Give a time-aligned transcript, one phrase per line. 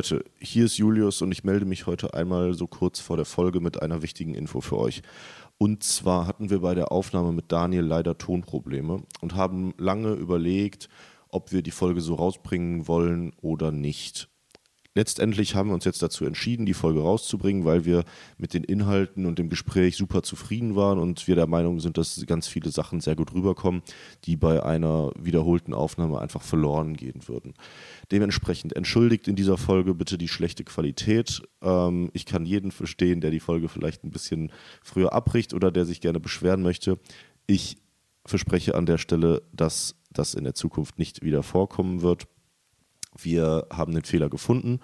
[0.00, 3.60] Leute, hier ist Julius und ich melde mich heute einmal so kurz vor der Folge
[3.60, 5.02] mit einer wichtigen Info für euch.
[5.58, 10.88] Und zwar hatten wir bei der Aufnahme mit Daniel leider Tonprobleme und haben lange überlegt,
[11.28, 14.29] ob wir die Folge so rausbringen wollen oder nicht.
[14.96, 18.04] Letztendlich haben wir uns jetzt dazu entschieden, die Folge rauszubringen, weil wir
[18.38, 22.24] mit den Inhalten und dem Gespräch super zufrieden waren und wir der Meinung sind, dass
[22.26, 23.82] ganz viele Sachen sehr gut rüberkommen,
[24.24, 27.54] die bei einer wiederholten Aufnahme einfach verloren gehen würden.
[28.10, 31.40] Dementsprechend entschuldigt in dieser Folge bitte die schlechte Qualität.
[31.62, 34.50] Ähm, ich kann jeden verstehen, der die Folge vielleicht ein bisschen
[34.82, 36.98] früher abbricht oder der sich gerne beschweren möchte.
[37.46, 37.76] Ich
[38.26, 42.26] verspreche an der Stelle, dass das in der Zukunft nicht wieder vorkommen wird.
[43.16, 44.80] Wir haben den Fehler gefunden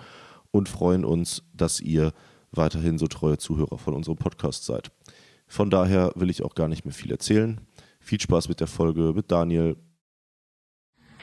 [0.51, 2.13] und freuen uns, dass ihr
[2.53, 4.91] weiterhin so treue Zuhörer von unserem Podcast seid.
[5.47, 7.61] Von daher will ich auch gar nicht mehr viel erzählen.
[8.01, 9.77] Viel Spaß mit der Folge mit Daniel.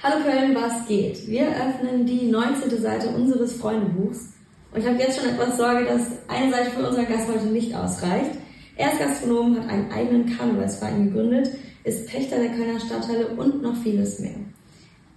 [0.02, 1.28] Hallo Köln, was geht?
[1.28, 2.82] Wir öffnen die 19.
[2.82, 4.34] Seite unseres Freundebuchs.
[4.74, 7.76] Und ich habe jetzt schon etwas Sorge, dass eine Seite für unseren Gast heute nicht
[7.76, 8.32] ausreicht.
[8.76, 11.50] Er ist Gastronom, hat einen eigenen Karnevalsverein gegründet,
[11.84, 14.36] ist Pächter der Kölner Stadtteile und noch vieles mehr.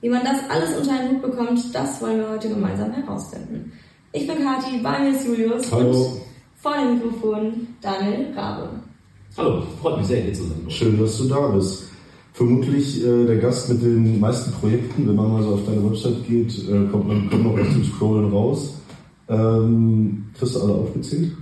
[0.00, 3.72] Wie man das alles unter einen Hut bekommt, das wollen wir heute gemeinsam herausfinden.
[4.12, 5.91] Ich bin Kathi, bei mir ist Julius Hallo.
[5.91, 6.20] und
[6.56, 8.69] vor dem Mikrofon Daniel Rabe.
[9.36, 10.64] Hallo, freut mich sehr, hier zu sein.
[10.69, 11.91] Schön, dass du da bist.
[12.33, 16.27] Vermutlich äh, der Gast mit den meisten Projekten, wenn man mal so auf deine Website
[16.27, 18.75] geht, äh, kommt man kommt noch erst zum Scrollen raus.
[19.28, 21.33] Ähm, kriegst du alle aufgezählt?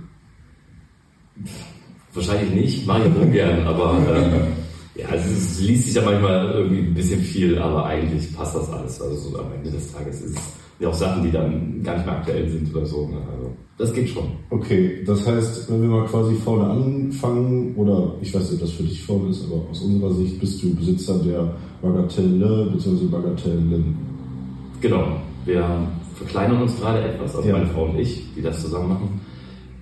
[2.13, 4.47] Wahrscheinlich nicht, mache ich ungern, aber äh,
[4.95, 8.69] ja, also es liest sich ja manchmal irgendwie ein bisschen viel, aber eigentlich passt das
[8.71, 9.01] alles.
[9.01, 10.43] Also so am Ende des Tages ist es
[10.79, 13.07] ja auch Sachen, die dann gar nicht mehr aktuell sind oder so.
[13.07, 13.17] Ne?
[13.31, 14.23] Also das geht schon.
[14.49, 18.71] Okay, das heißt, wenn wir mal quasi vorne anfangen, oder ich weiß nicht, ob das
[18.71, 23.05] für dich vorne ist, aber aus unserer Sicht bist du Besitzer der Bagatelle bzw.
[23.07, 23.97] Bagatellen.
[24.79, 25.07] Genau,
[25.45, 25.65] wir
[26.15, 27.57] verkleinern uns gerade etwas, also Ja.
[27.57, 29.21] meine Frau und ich, die das zusammen machen.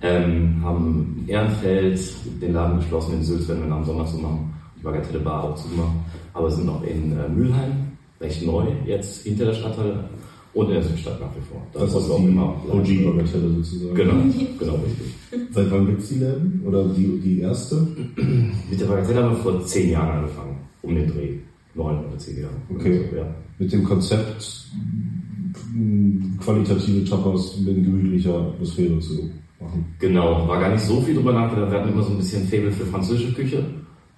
[0.02, 2.00] Ähm, haben in Ehrenfeld
[2.42, 4.52] den Laden geschlossen, in Sülz werden wir am Sommer zu machen,
[4.84, 6.04] Bagatelle Bar auch zu machen.
[6.32, 10.04] Aber sind noch in äh, Mülheim, recht neu, jetzt hinter der Stadthalle
[10.52, 11.60] und in der Südstadt nach wie vor.
[11.72, 12.54] Da Das ist auch immer.
[12.68, 13.94] OG-Bagatelle sozusagen.
[13.94, 14.12] Genau,
[14.58, 15.14] genau richtig.
[15.50, 16.62] Seit wann gibt es die Läden?
[16.64, 17.86] Oder die, die erste?
[18.70, 21.38] Mit der Bagatelle haben wir vor zehn Jahren angefangen, um den Dreh.
[21.74, 22.54] Neun oder zehn Jahre.
[22.72, 23.04] Okay.
[23.04, 23.34] Also, ja.
[23.58, 24.66] Mit dem Konzept,
[26.40, 29.30] qualitative Tapas in gemütlicher Atmosphäre zu
[29.60, 29.84] machen.
[29.98, 31.70] Genau, war gar nicht so viel drüber nachgedacht.
[31.70, 33.64] Wir hatten immer so ein bisschen Fable für französische Küche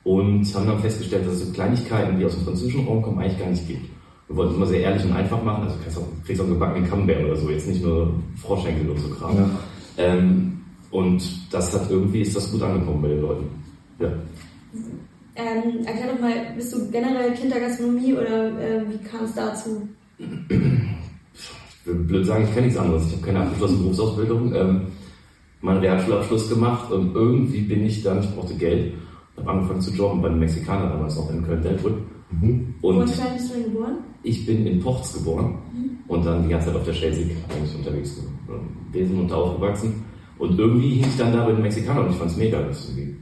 [0.06, 3.41] und haben dann festgestellt, dass es so Kleinigkeiten, die aus dem französischen Raum kommen, eigentlich
[3.41, 3.87] gar nicht gibt.
[4.28, 5.65] Wir wollten es immer sehr ehrlich und einfach machen.
[5.65, 9.09] Also kriegst auch, kriegst auch gebackenen Camembert oder so, jetzt nicht nur Froschschenkel und so
[9.09, 9.37] Kram.
[9.37, 9.50] Ja.
[9.99, 10.61] Ähm,
[10.93, 13.47] und das hat irgendwie, ist das gut angekommen bei den Leuten.
[13.99, 14.12] Ja.
[15.34, 19.34] Ähm, erklär doch mal, bist du generell Kind der Gastronomie oder äh, wie kam es
[19.34, 19.88] dazu?
[20.19, 23.09] Ich würde blöd sagen, ich kenne nichts anderes.
[23.09, 24.83] Ich habe keine abgeschlossene Berufsausbildung, ähm,
[25.62, 28.93] meinen Realschulabschluss gemacht und irgendwie bin ich dann, ich brauchte Geld,
[29.36, 31.98] habe angefangen zu jobben bei einem Mexikaner damals noch in Köln-Delbrück.
[32.80, 33.97] Wo in Und Köln bist du denn geboren?
[34.26, 35.58] ich bin in Pochts geboren
[36.08, 38.20] und dann die ganze Zeit auf der Schelsig eigentlich unterwegs
[38.92, 40.04] gewesen und da aufgewachsen.
[40.38, 42.88] Und irgendwie hing ich dann da bei den Mexikanern und ich fand es mega, das
[42.88, 43.16] irgendwie.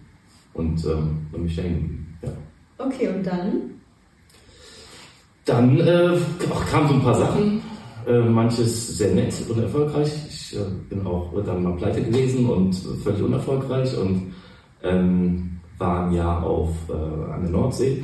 [0.55, 2.17] Und ähm, dann bin ich da hängen.
[2.23, 2.29] Ja.
[2.79, 3.71] Okay, und dann?
[5.45, 6.17] Dann äh,
[6.71, 7.61] kamen so ein paar Sachen,
[8.07, 10.11] äh, manches sehr nett und erfolgreich.
[10.29, 14.33] Ich äh, bin auch dann mal pleite gewesen und völlig unerfolgreich und
[14.83, 15.54] ähm,
[15.85, 16.93] war ein Jahr auf, äh,
[17.33, 18.03] an der Nordsee.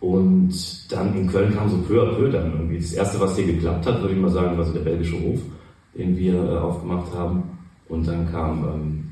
[0.00, 0.52] Und
[0.90, 2.78] dann in Köln kam so peu à peu dann irgendwie.
[2.78, 5.40] Das erste, was hier geklappt hat, würde ich mal sagen, war so der belgische Hof,
[5.96, 7.42] den wir äh, aufgemacht haben.
[7.88, 9.04] Und dann kam, ähm,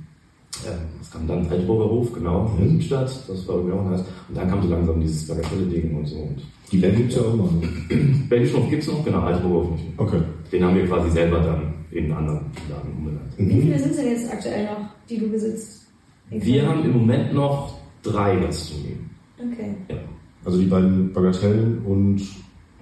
[0.65, 1.47] äh, was kam dann?
[1.51, 3.11] Altburger Hof, genau, in der Südstadt.
[3.29, 4.05] Das war irgendwie auch nice.
[4.29, 6.17] Und dann kam so langsam dieses Bagatelle-Ding und so.
[6.17, 6.37] Und
[6.73, 7.49] Die Läden gibt es ja auch immer.
[8.31, 9.85] Belgischen Hof gibt es noch, genau, Altburger Hof nicht.
[9.99, 10.07] mehr.
[10.07, 10.21] Okay.
[10.53, 12.41] Den haben wir quasi selber dann in einen anderen
[12.71, 13.33] Laden umbenannt.
[13.37, 13.63] Wie Mhm.
[13.63, 14.81] viele sind es denn jetzt aktuell noch,
[15.11, 15.87] die du besitzt?
[16.31, 19.11] Wir haben im Moment noch drei Gastronomien.
[19.39, 19.75] Okay.
[19.89, 19.97] Ja.
[20.45, 22.21] Also die beiden Bagatellen und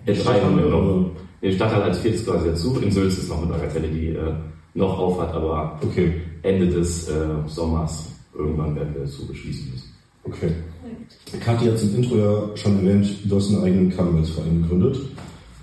[0.07, 1.11] Ja, drei haben wir noch.
[1.43, 2.79] Den Stadtteil als viertes quasi dazu.
[2.81, 4.33] In Sülz ist noch eine Bagatelle, die äh,
[4.75, 7.13] noch auf hat, aber Okay, Ende des äh,
[7.47, 9.91] Sommers irgendwann werden wir so beschließen müssen.
[10.25, 10.51] okay.
[11.41, 14.99] Kathi hat es im Intro ja schon erwähnt, du hast einen eigenen Karnevalsverein gegründet.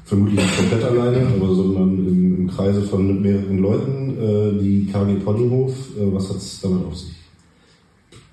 [0.05, 4.17] Vermutlich nicht komplett alleine, aber sondern im, im Kreise von mehreren Leuten.
[4.19, 7.13] Äh, die KG Ponyhof, äh, was hat es damit auf sich?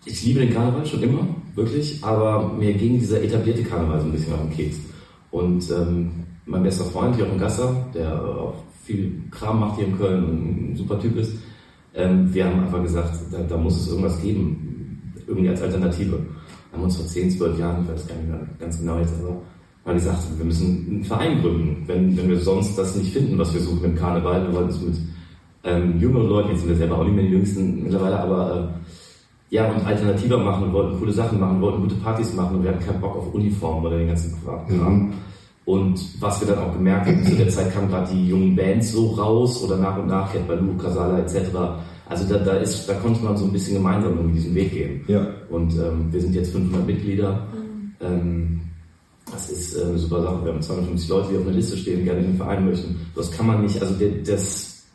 [0.06, 4.12] Ich liebe den Karneval schon immer, wirklich, aber mir ging dieser etablierte Karneval so ein
[4.12, 4.76] bisschen auf den Keks.
[5.30, 6.10] Und ähm,
[6.46, 10.76] mein bester Freund, Jochen Gasser, der auch viel Kram macht hier in Köln und ein
[10.76, 11.34] super Typ ist,
[11.94, 16.18] ähm, wir haben einfach gesagt, da, da muss es irgendwas geben, irgendwie als Alternative.
[16.72, 19.42] Haben uns vor 10, 12 Jahren, ich weiß gar nicht mehr ganz genau jetzt, aber
[19.84, 21.84] mal gesagt, wir müssen einen Verein gründen.
[21.86, 24.80] Wenn, wenn wir sonst das nicht finden, was wir suchen im Karneval, wir wollten es
[24.80, 24.96] mit
[25.64, 28.90] ähm, jüngere Leute, jetzt sind wir selber auch nicht mehr die Jüngsten mittlerweile, aber äh,
[29.50, 32.70] ja, und alternativer machen und wollten coole Sachen machen, wollten gute Partys machen und wir
[32.70, 34.64] hatten keinen Bock auf Uniformen oder den ganzen Kram.
[34.68, 35.12] Mhm.
[35.64, 38.92] Und was wir dann auch gemerkt haben, zu der Zeit kamen gerade die jungen Bands
[38.92, 41.36] so raus oder nach und nach, Cat Baloo, Casala etc.
[42.08, 45.04] Also da, da, ist, da konnte man so ein bisschen gemeinsam irgendwie diesen Weg gehen.
[45.06, 45.26] Ja.
[45.48, 47.46] Und ähm, wir sind jetzt 500 Mitglieder.
[47.52, 47.92] Mhm.
[48.00, 48.60] Ähm,
[49.30, 50.44] das ist äh, eine super Sache.
[50.44, 53.06] Wir haben 250 Leute, die auf einer Liste stehen, gerne in den Verein möchten.
[53.14, 53.94] Das kann man nicht, also
[54.24, 54.86] das,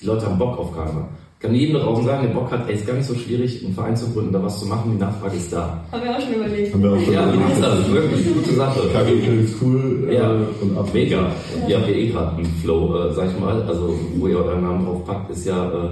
[0.00, 1.08] die Leute haben Bock auf Karneval.
[1.40, 3.64] Ich kann jedem da draußen sagen, der Bock hat, ey, ist gar nicht so schwierig,
[3.64, 5.84] einen Verein zu gründen, da was zu machen, die Nachfrage ist da.
[5.92, 6.74] Haben wir auch schon überlegt.
[6.74, 7.62] Haben wir auch schon ja, überlegt.
[7.62, 8.80] das ist wirklich eine gute Sache.
[8.92, 10.88] KG ist cool ja, äh, und ab.
[10.92, 11.30] Mega.
[11.62, 13.62] Und ihr habt ja eh gerade einen Flow, äh, sag ich mal.
[13.62, 15.90] Also, wo ihr euren Namen drauf packt, ist ja, äh,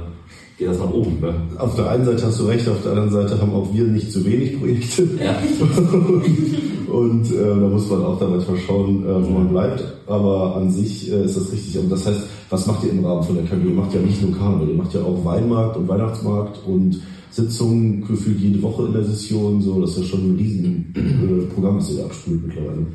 [0.58, 1.20] geht das nach oben.
[1.20, 1.32] Ne?
[1.58, 4.10] Auf der einen Seite hast du recht, auf der anderen Seite haben auch wir nicht
[4.10, 5.08] zu wenig Projekte.
[5.24, 5.36] Ja.
[5.60, 6.24] und
[6.88, 9.84] äh, da muss man auch dann manchmal schauen, äh, wo man bleibt.
[10.06, 11.78] Aber an sich äh, ist das richtig.
[11.78, 13.68] Und das heißt, was macht ihr im Rahmen von der KG?
[13.68, 17.00] Ihr macht ja nicht nur Karneval, ihr macht ja auch Weinmarkt und Weihnachtsmarkt und
[17.30, 19.60] Sitzungen gefühlt jede Woche in der Session.
[19.60, 22.86] So, das ist ja schon ein riesen äh, Programm, das ihr da abspült mittlerweile.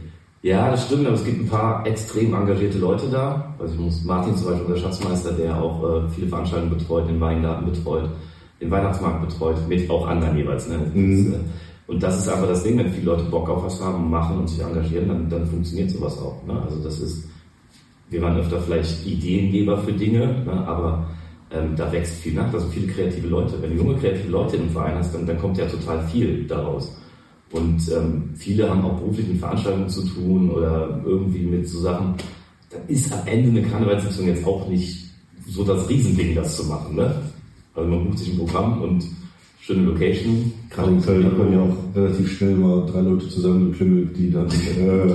[0.43, 3.53] Ja, das stimmt, aber es gibt ein paar extrem engagierte Leute da.
[3.59, 7.21] Also ich muss Martin zum Beispiel, unser Schatzmeister, der auch äh, viele Veranstaltungen betreut, den
[7.21, 8.09] Weingarten betreut,
[8.59, 10.67] den Weihnachtsmarkt betreut, mit auch anderen jeweils.
[10.67, 10.79] Ne?
[10.93, 11.31] Mhm.
[11.31, 11.43] Das, äh,
[11.87, 14.49] und das ist aber das Ding, wenn viele Leute Bock auf was haben, machen und
[14.49, 16.41] sich engagieren, dann, dann funktioniert sowas auch.
[16.47, 16.61] Ne?
[16.61, 17.27] Also das ist,
[18.09, 20.67] wir waren öfter vielleicht Ideengeber für Dinge, ne?
[20.67, 21.07] aber
[21.51, 23.61] ähm, da wächst viel nach, also viele kreative Leute.
[23.61, 26.95] Wenn du junge kreative Leute im Verein hast, dann, dann kommt ja total viel daraus.
[27.51, 32.15] Und ähm, viele haben auch beruflich mit Veranstaltungen zu tun oder irgendwie mit so Sachen.
[32.69, 35.09] Da ist am Ende eine Karnevalssitzung jetzt auch nicht
[35.47, 36.95] so das Riesending, das zu machen.
[36.95, 37.13] Ne?
[37.75, 39.05] Also man bucht sich ein Programm und
[39.61, 40.53] schöne Location.
[40.69, 44.47] Gerade in Köln hat man ja auch relativ schnell mal drei Leute zusammengeklüngelt, die dann
[44.47, 45.13] äh,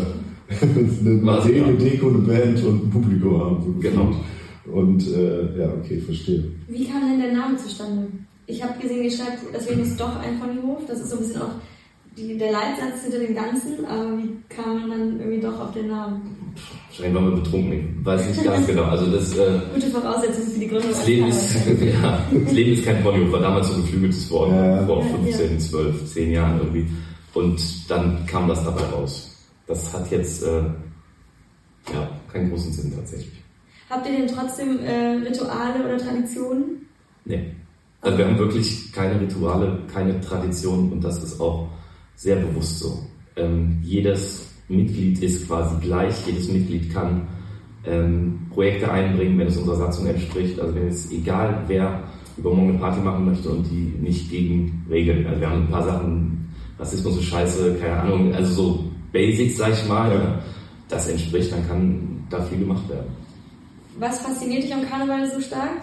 [0.62, 3.62] eine eine Deko, eine Band und ein Publikum haben.
[3.64, 4.14] So Genau.
[4.72, 6.44] Und äh, ja, okay, verstehe.
[6.68, 8.08] Wie kam denn der Name zustande?
[8.46, 10.86] Ich habe gesehen, ihr schreibt, deswegen ist doch ein Ponyhof.
[10.86, 11.54] Das ist so ein bisschen auch
[12.16, 15.88] die, der Leitsatz hinter dem Ganzen, aber wie kam man dann irgendwie doch auf den
[15.88, 16.45] Namen?
[16.88, 18.84] Wahrscheinlich waren wir betrunken, ich weiß nicht ganz genau.
[18.84, 21.56] Also das, äh, Gute Voraussetzung für die Gründung das Leben ist,
[22.02, 24.86] ja, das Leben ist kein Ponyhof, war damals so geflügeltes Wort, Ja, ja.
[24.86, 26.86] vor Ja, 15, 12, 10 Jahren irgendwie.
[27.34, 29.36] Und dann kam das dabei raus.
[29.66, 30.62] Das hat jetzt äh,
[31.92, 33.42] ja, keinen großen Sinn tatsächlich.
[33.90, 36.86] Habt ihr denn trotzdem äh, Rituale oder Traditionen?
[37.24, 37.52] Nee.
[38.00, 41.68] Also wir haben wirklich keine Rituale, keine Tradition und das ist auch
[42.14, 43.00] sehr bewusst so.
[43.36, 47.22] Ähm, jedes Mitglied ist quasi gleich, jedes Mitglied kann
[47.86, 50.58] ähm, Projekte einbringen, wenn es unserer Satzung entspricht.
[50.58, 52.02] Also wenn es egal wer
[52.36, 55.26] übermorgen eine Party machen möchte und die nicht gegen Regeln.
[55.26, 56.48] Also wir haben ein paar Sachen,
[56.78, 60.42] Rassismus ist scheiße, keine Ahnung, also so Basics, sag ich mal, Ja.
[60.88, 63.06] das entspricht, dann kann da viel gemacht werden.
[63.98, 65.80] Was fasziniert dich am Karneval so stark?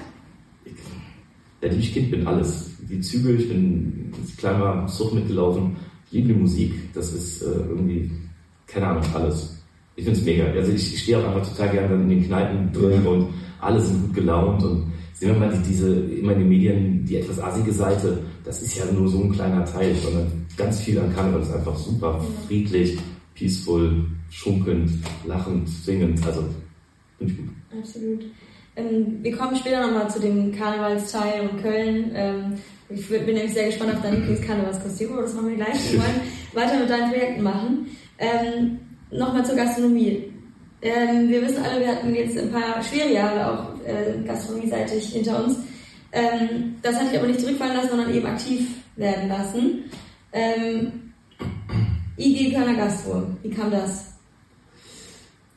[1.62, 2.72] Seitdem ich Kind bin, alles.
[2.90, 5.76] Die Züge, ich bin als ich klein war, Zug mitgelaufen.
[6.08, 6.74] Ich liebe die Musik.
[6.94, 8.12] Das ist äh, irgendwie,
[8.74, 9.58] keine Ahnung, alles.
[9.96, 10.46] Ich finde es mega.
[10.46, 13.28] Also ich, ich stehe auch einfach total gerne dann in den Kneipen drin und
[13.62, 17.18] alle sind gut gelaunt und sehen wir mal die, diese, immer in den Medien, die
[17.18, 21.14] etwas assige Seite, das ist ja nur so ein kleiner Teil, sondern ganz viel an
[21.14, 22.98] Karneval ist einfach super friedlich,
[23.36, 24.92] peaceful, schunkelnd,
[25.26, 26.26] lachend, singend.
[26.26, 26.44] Also,
[27.18, 27.50] finde ich gut.
[27.80, 28.26] Absolut.
[28.76, 32.12] Ähm, wir kommen später nochmal zu dem Karnevalsteil und Köln.
[32.16, 32.54] Ähm,
[32.90, 35.92] ich bin nämlich sehr gespannt auf dein Lieblingskarnevalskostüm, aber das machen wir gleich.
[35.92, 36.22] Wir wollen
[36.54, 37.88] weiter mit deinen Projekten machen.
[38.24, 38.80] Ähm,
[39.12, 40.32] nochmal zur Gastronomie.
[40.82, 45.44] Ähm, wir wissen alle, wir hatten jetzt ein paar schwere Jahre auch äh, gastronomieseitig hinter
[45.44, 45.58] uns.
[46.12, 49.84] Ähm, das hat dich aber nicht zurückfallen lassen, sondern eben aktiv werden lassen.
[50.32, 51.14] Ähm,
[52.18, 54.14] IG Kölner Gastro, wie kam das?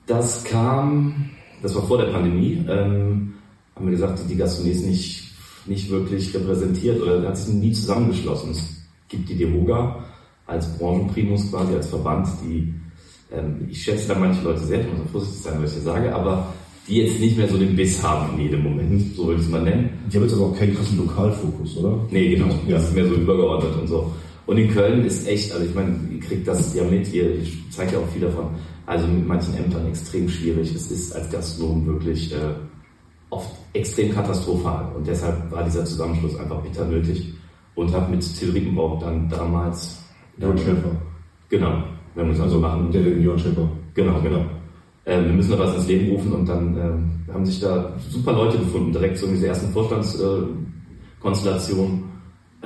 [0.06, 1.30] Das kam,
[1.62, 3.34] das war vor der Pandemie, ähm,
[3.74, 5.34] haben wir gesagt, die Gastronomie ist nicht,
[5.66, 8.52] nicht wirklich repräsentiert oder hat sich nie zusammengeschlossen.
[8.52, 8.62] Es
[9.08, 9.95] gibt die DEHOGA
[10.46, 12.72] als Branchenprimus quasi, als Verband, die,
[13.32, 15.92] ähm, ich schätze da manche Leute sehr, ich muss auch vorsichtig sein, was ich hier
[15.92, 16.52] sage, aber
[16.88, 19.52] die jetzt nicht mehr so den Biss haben in jedem Moment, so würde ich es
[19.52, 19.90] mal nennen.
[20.10, 21.98] Die haben jetzt aber auch keinen krassen Lokalfokus, oder?
[22.10, 22.46] Nee, genau.
[22.68, 22.76] Ja.
[22.76, 24.12] Das ist mehr so übergeordnet und so.
[24.46, 27.38] Und in Köln ist echt, also ich meine, ihr kriegt das ja mit, ihr
[27.70, 28.46] zeigt ja auch viel davon.
[28.86, 30.72] Also mit manchen Ämtern extrem schwierig.
[30.72, 32.54] Es ist als Gastronom wirklich äh,
[33.30, 34.94] oft extrem katastrophal.
[34.94, 37.34] Und deshalb war dieser Zusammenschluss einfach bitter nötig.
[37.74, 40.05] Und habe mit Till Riepenbauch dann damals.
[40.38, 40.90] Jörn Schäfer.
[41.48, 41.82] Genau.
[42.14, 42.90] Wir haben uns also machen.
[42.92, 43.68] Der den Jörn Schäfer.
[43.94, 44.44] Genau, genau.
[45.06, 48.32] Ähm, wir müssen da was ins Leben rufen und dann ähm, haben sich da super
[48.32, 51.88] Leute gefunden, direkt so in dieser ersten Vorstandskonstellation.
[51.88, 51.92] Äh,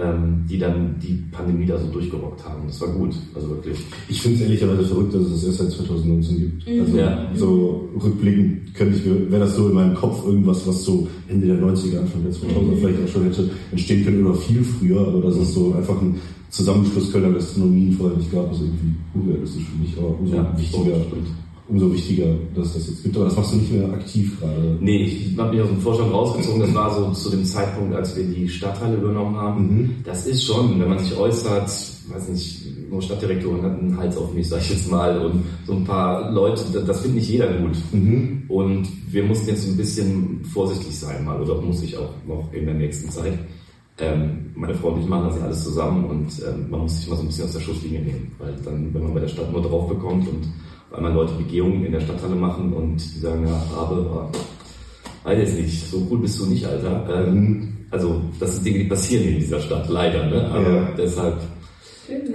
[0.02, 2.62] ähm, die dann die Pandemie da so durchgerockt haben.
[2.66, 3.78] Das war gut, also wirklich.
[4.08, 6.68] Ich finde es ehrlicherweise verrückt, dass es das erst seit 2019 gibt.
[6.68, 6.80] Mhm.
[6.80, 7.30] Also Ja.
[7.34, 11.48] so rückblickend könnte ich mir, wäre das so in meinem Kopf irgendwas, was so Ende
[11.48, 15.20] der 90er, Anfang der 2000er vielleicht auch schon hätte entstehen können oder viel früher, aber
[15.22, 16.16] dass es so einfach ein
[16.50, 21.28] Zusammenschluss Kölner Gastronomien vorher nicht gab, ist irgendwie unrealistisch für mich, aber umso wichtiger, stimmt.
[21.68, 23.16] umso wichtiger, dass das jetzt gibt.
[23.16, 24.76] Aber das machst du nicht mehr aktiv gerade.
[24.80, 26.60] Nee, ich habe mich aus dem Vorstand rausgezogen.
[26.60, 29.62] Das war so zu dem Zeitpunkt, als wir die Stadtteile übernommen haben.
[29.62, 29.94] Mhm.
[30.04, 31.70] Das ist schon, wenn man sich äußert,
[32.08, 35.74] weiß nicht, nur Stadtdirektorin hat einen Hals auf mich, sag ich jetzt mal, und so
[35.74, 37.76] ein paar Leute, das, das findet nicht jeder gut.
[37.92, 38.42] Mhm.
[38.48, 42.64] Und wir mussten jetzt ein bisschen vorsichtig sein mal, oder muss ich auch noch in
[42.66, 43.38] der nächsten Zeit.
[44.00, 47.08] Ähm, meine Frau und ich machen das ja alles zusammen und ähm, man muss sich
[47.08, 49.50] mal so ein bisschen aus der Schusslinie nehmen, weil dann, wenn man bei der Stadt
[49.52, 50.46] nur drauf bekommt und
[50.90, 54.30] auf einmal Leute Begehungen in der Stadthalle machen und die sagen, ja, aber,
[55.24, 57.06] weiß jetzt nicht, so cool bist du nicht, Alter.
[57.26, 60.48] Ähm, also, das sind Dinge, die passieren in dieser Stadt, leider, ne?
[60.50, 60.88] Aber Ja.
[60.96, 61.40] deshalb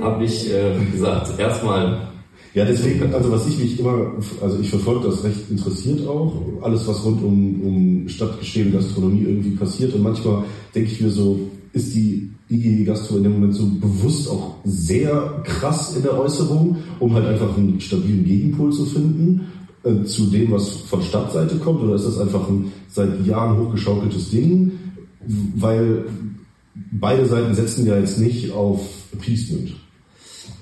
[0.01, 2.07] habe ich äh, gesagt, erstmal
[2.55, 6.87] Ja, deswegen, also was ich mich immer, also ich verfolge das recht interessiert auch, alles
[6.87, 9.93] was rund um, um Stadtgeschehen, Gastronomie irgendwie passiert.
[9.93, 11.37] Und manchmal denke ich mir so,
[11.73, 16.77] ist die IG Gastro in dem Moment so bewusst auch sehr krass in der Äußerung,
[17.01, 19.41] um halt einfach einen stabilen Gegenpol zu finden
[19.83, 21.83] äh, zu dem, was von Stadtseite kommt?
[21.83, 24.71] Oder ist das einfach ein seit Jahren hochgeschaukeltes Ding,
[25.57, 26.05] weil
[26.73, 28.79] beide Seiten setzen ja jetzt nicht auf
[29.11, 29.75] Appeasement.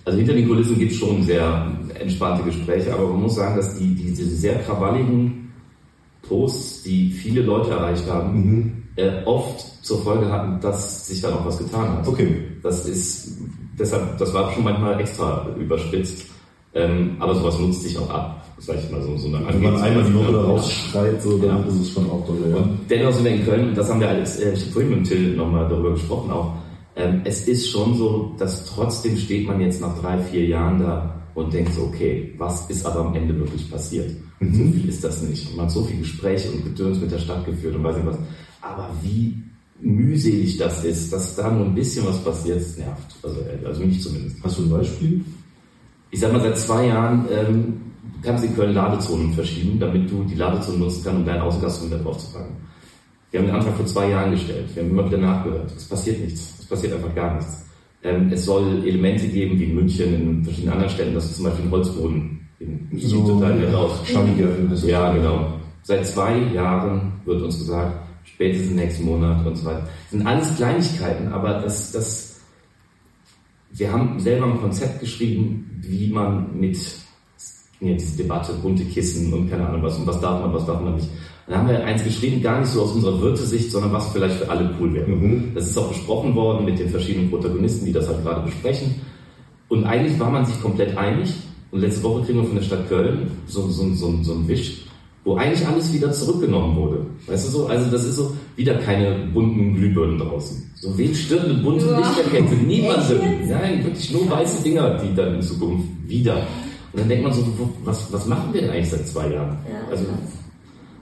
[0.06, 3.78] Also hinter den Kulissen gibt es schon sehr entspannte Gespräche, aber man muss sagen, dass
[3.78, 5.52] die, die diese sehr krawalligen
[6.28, 11.46] Posts, die viele Leute erreicht haben, äh, oft zur Folge hatten, dass sich da noch
[11.46, 12.08] was getan hat.
[12.08, 12.36] Okay.
[12.62, 13.38] Das ist
[13.80, 16.28] deshalb, das war schon manchmal extra überspitzt.
[16.76, 19.16] Ähm, aber sowas nutzt sich auch ab, sag ich mal so.
[19.16, 21.68] so eine Wenn man einmal die Woche rausschreit, so, dann Ja.
[21.68, 22.58] ist es schon auch doll, ja.
[22.58, 25.68] Und dennoch sind wir in Köln, das haben wir alles, äh, vorhin mit Till nochmal
[25.70, 26.54] darüber gesprochen auch,
[26.96, 31.22] ähm, es ist schon so, dass trotzdem steht man jetzt nach drei, vier Jahren da
[31.36, 34.12] und denkt so, okay, was ist aber am Ende wirklich passiert?
[34.40, 35.50] So viel ist das nicht.
[35.50, 38.06] Und man hat so viel Gespräche und Gedöns mit der Stadt geführt und weiß nicht
[38.06, 38.18] was.
[38.62, 39.42] Aber wie
[39.80, 43.16] mühselig das ist, dass da nur ein bisschen was passiert, das nervt.
[43.22, 44.38] Also, also mich zumindest.
[44.44, 45.26] Hast du ein Beispiel?
[46.12, 47.82] Ich sag mal, seit zwei Jahren ähm,
[48.22, 51.86] kannst du in Köln Ladezonen verschieben, damit du die Ladezone nutzen kannst, um deinen Außengast
[51.86, 52.56] wieder draufzupacken.
[53.32, 54.70] Wir haben den Antrag vor zwei Jahren gestellt.
[54.74, 55.72] Wir haben immer wieder nachgehört.
[55.76, 56.53] Es passiert nichts.
[56.74, 57.66] Es passiert einfach gar nichts.
[58.04, 61.64] Ähm, es soll Elemente geben, wie in München, in verschiedenen anderen Städten, dass zum Beispiel
[61.64, 64.00] einen Holzboden in So, total wieder raus.
[64.70, 64.84] Das.
[64.84, 65.54] Ja, genau.
[65.84, 69.82] Seit zwei Jahren wird uns gesagt, spätestens nächsten Monat und so weiter.
[69.82, 72.42] Das sind alles Kleinigkeiten, aber das, das,
[73.74, 76.78] wir haben selber ein Konzept geschrieben, wie man mit,
[77.80, 80.82] ja, diese Debatte, bunte Kissen und keine Ahnung was, und was darf man, was darf
[80.82, 81.10] man nicht.
[81.48, 84.50] Dann haben wir eins geschrieben, gar nicht so aus unserer Wirtesicht, sondern was vielleicht für
[84.50, 85.08] alle cool wäre.
[85.08, 85.52] Mhm.
[85.54, 88.96] Das ist auch besprochen worden mit den verschiedenen Protagonisten, die das halt gerade besprechen.
[89.68, 91.34] Und eigentlich war man sich komplett einig.
[91.72, 94.86] Und letzte Woche kriegen wir von der Stadt Köln so, so, so, so einen Wisch,
[95.26, 97.00] wo eigentlich alles wieder zurückgenommen wurde.
[97.28, 97.66] Weißt du so?
[97.68, 100.72] Also das ist so wieder keine bunten Glühbirnen draußen.
[100.76, 101.98] So wen stört eine bunte Ja.
[101.98, 102.56] Lichterkette?
[102.56, 103.20] Niemanden.
[103.22, 103.50] Echt?
[103.50, 106.36] Nein, wirklich nur weiße Dinger, die dann in Zukunft wieder.
[106.94, 109.58] Und dann denkt man so, wo- was, was machen wir denn eigentlich seit zwei Jahren?
[109.68, 110.43] Ja, also, krass.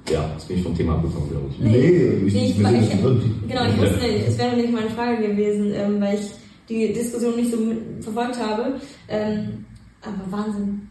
[0.10, 1.60] Ja, jetzt bin ich vom Thema abgekommen, glaube ich.
[1.60, 1.88] Nee,
[2.28, 3.22] ich, Nee, ich, ich, nicht drin.
[3.48, 6.32] genau, ich wusste, es wäre nicht meine Frage gewesen, ähm, weil ich
[6.70, 7.58] die Diskussion nicht so
[8.02, 8.76] verfolgt habe.
[9.10, 9.66] Ähm,
[10.02, 10.82] aber Wahnsinn.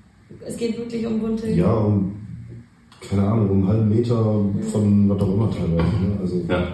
[0.47, 1.49] Es geht wirklich um bunte.
[1.50, 2.14] Ja, um,
[3.09, 4.17] keine Ahnung, um einen halben Meter
[4.73, 5.97] von was auch immer teilweise.
[5.97, 6.19] Ne?
[6.21, 6.73] Also, Ja.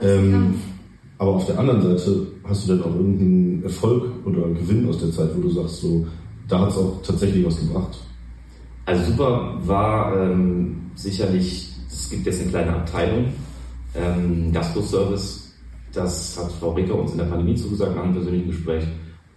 [0.00, 0.54] ähm,
[1.18, 5.10] aber auf der anderen Seite, hast du denn auch irgendeinen Erfolg oder Gewinn aus der
[5.12, 6.06] Zeit, wo du sagst, so,
[6.48, 7.98] da hat es auch tatsächlich was gebracht?
[8.90, 13.26] Also super war ähm, sicherlich, es gibt jetzt eine kleine Abteilung,
[13.94, 15.52] ähm, Gastro-Service,
[15.92, 18.82] das hat Frau Ricker uns in der Pandemie zugesagt nach einem persönlichen Gespräch.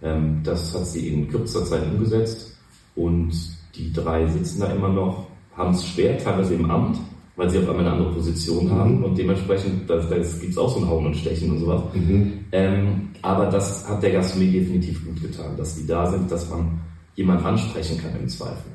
[0.02, 2.58] Ähm, das hat sie in kürzester Zeit umgesetzt
[2.96, 3.30] und
[3.76, 6.98] die drei sitzen da immer noch, haben es schwer, teilweise im Amt,
[7.36, 10.88] weil sie auf einmal eine andere Position haben und dementsprechend, da, es auch so ein
[10.88, 11.80] Hauen und Stechen und sowas.
[12.50, 16.80] Ähm, aber das hat der Gastronomie definitiv gut getan, dass die da sind, dass man
[17.14, 18.73] jemand ansprechen kann im Zweifel.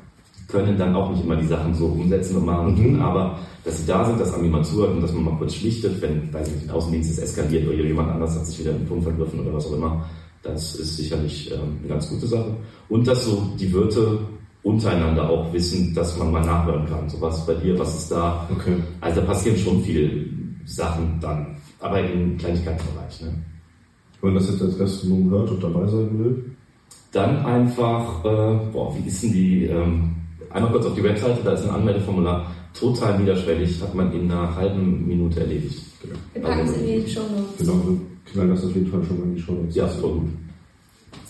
[0.50, 3.78] Können dann auch nicht immer die Sachen so umsetzen und machen und tun, aber dass
[3.78, 6.48] sie da sind, dass man jemand zuhört und dass man mal kurz schlichtet, wenn, weiß
[6.48, 9.54] ich nicht, Außendienst ist eskaliert oder jemand anders hat sich wieder im Ton vergriffen oder
[9.54, 10.04] was auch immer,
[10.42, 12.56] das ist sicherlich ähm, eine ganz gute Sache.
[12.88, 14.18] Und dass so die Wirte
[14.62, 17.08] untereinander auch wissen, dass man mal nachhören kann.
[17.08, 18.48] So was bei dir, was ist da?
[18.50, 18.76] Okay.
[19.00, 20.26] Also da passieren schon viele
[20.64, 23.22] Sachen dann, aber im Kleinigkeitenbereich.
[23.22, 23.34] Ne?
[24.22, 26.44] Wenn das jetzt als Gastronom hört und dabei sein will,
[27.12, 30.14] Dann einfach, äh, boah, wie ist denn die, ähm,
[30.50, 34.54] einmal kurz auf die Webseite, da ist ein Anmeldeformular, total niederschwellig, hat man in einer
[34.54, 35.82] halben Minute erledigt.
[36.32, 37.58] Wir packen es in die Show Notes.
[37.58, 37.98] genau,
[38.32, 39.56] knall das auf jeden Fall schon mal in die Show.
[39.70, 40.28] Ja, voll gut.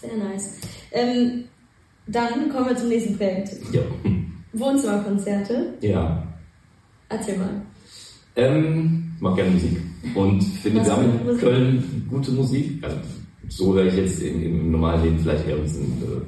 [0.00, 0.60] Sehr nice.
[0.92, 1.44] Ähm,
[2.06, 3.50] dann kommen wir zum nächsten Projekt.
[3.72, 3.82] Ja.
[4.52, 5.74] Wohnzimmerkonzerte.
[5.80, 6.26] Ja.
[7.08, 7.62] Erzähl mal.
[8.36, 9.80] Ähm, mag gerne Musik.
[10.14, 11.40] Und finde, wir Musik?
[11.40, 12.82] Köln gute Musik.
[12.82, 12.96] Also,
[13.48, 16.20] so höre ich jetzt im, im normalen Leben vielleicht eher ein bisschen äh,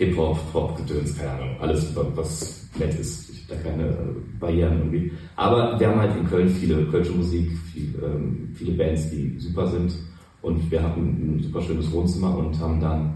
[0.00, 1.56] Hip-Hop, Pop-Gedöns, keine Ahnung.
[1.60, 3.28] Alles, wa- was nett ist.
[3.30, 3.94] Ich da keine äh,
[4.40, 5.12] Barrieren irgendwie.
[5.36, 9.66] Aber wir haben halt in Köln viele kölsche Musik, viel, ähm, viele Bands, die super
[9.66, 9.92] sind.
[10.40, 11.02] Und wir hatten
[11.36, 13.12] ein super schönes Wohnzimmer und haben dann,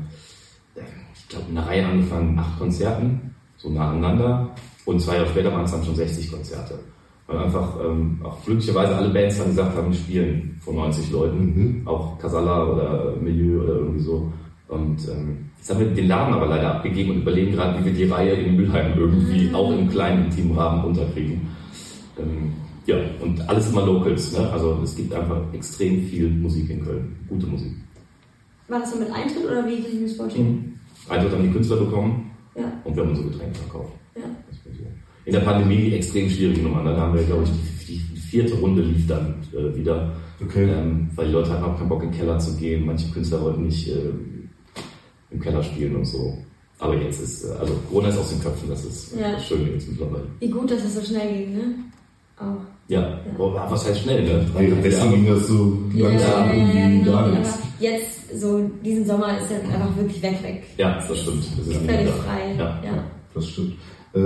[0.74, 0.80] äh,
[1.14, 4.50] ich glaube, eine Reihe angefangen, acht Konzerten, so nacheinander.
[4.84, 6.78] Und zwei Jahre später waren es dann schon 60 Konzerte.
[7.26, 11.80] Weil einfach ähm, auch glücklicherweise alle Bands dann gesagt haben, wir spielen vor 90 Leuten,
[11.86, 14.30] auch Casala oder Milieu oder irgendwie so.
[14.68, 17.92] Und ähm, jetzt haben wir den Laden aber leider abgegeben und überlegen gerade, wie wir
[17.94, 21.40] die Reihe in Mülheim irgendwie auch im kleinen intimen Rahmen unterkriegen.
[22.18, 22.52] Ähm,
[22.84, 24.32] ja, und alles immer Locals.
[24.36, 24.46] Ne?
[24.52, 27.16] Also es gibt einfach extrem viel Musik in Köln.
[27.30, 27.72] Gute Musik.
[28.68, 30.78] War das so mit Eintritt oder wie kann ich mir das vorstellen?
[31.08, 32.70] Eintritt haben die Künstler bekommen Ja.
[32.84, 33.92] und wir haben unsere Getränke verkauft.
[34.16, 34.22] Ja.
[35.24, 36.84] In der Pandemie extrem schwierige Nummer.
[36.84, 40.12] Dann haben wir, glaube ich, die, die vierte Runde lief dann äh, wieder.
[40.42, 40.64] Okay.
[40.70, 42.84] Ähm, weil die Leute hatten auch keinen Bock, in den Keller zu gehen.
[42.84, 44.10] Manche Künstler wollten nicht äh,
[45.34, 46.38] im Keller spielen und so.
[46.78, 49.38] Aber jetzt ist, äh, also Corona ist aus den Köpfen, das ist Ja.
[49.38, 50.24] schön jetzt mittlerweile.
[50.40, 51.74] Wie gut, dass es so schnell ging, ne?
[52.38, 52.60] Auch.
[52.88, 54.46] Ja, Oh, was heißt schnell, ne?
[54.54, 57.54] Währenddessen ging das so langsam irgendwie gar nichts.
[57.54, 60.64] Aber jetzt, so diesen Sommer ist dann einfach wirklich weg, weg.
[60.76, 61.44] Ja, das stimmt.
[61.58, 62.12] Das ist Völlig ja.
[62.12, 62.54] frei.
[62.58, 62.80] Ja.
[62.84, 63.04] ja.
[63.34, 63.74] Das stimmt.
[64.14, 64.20] Äh,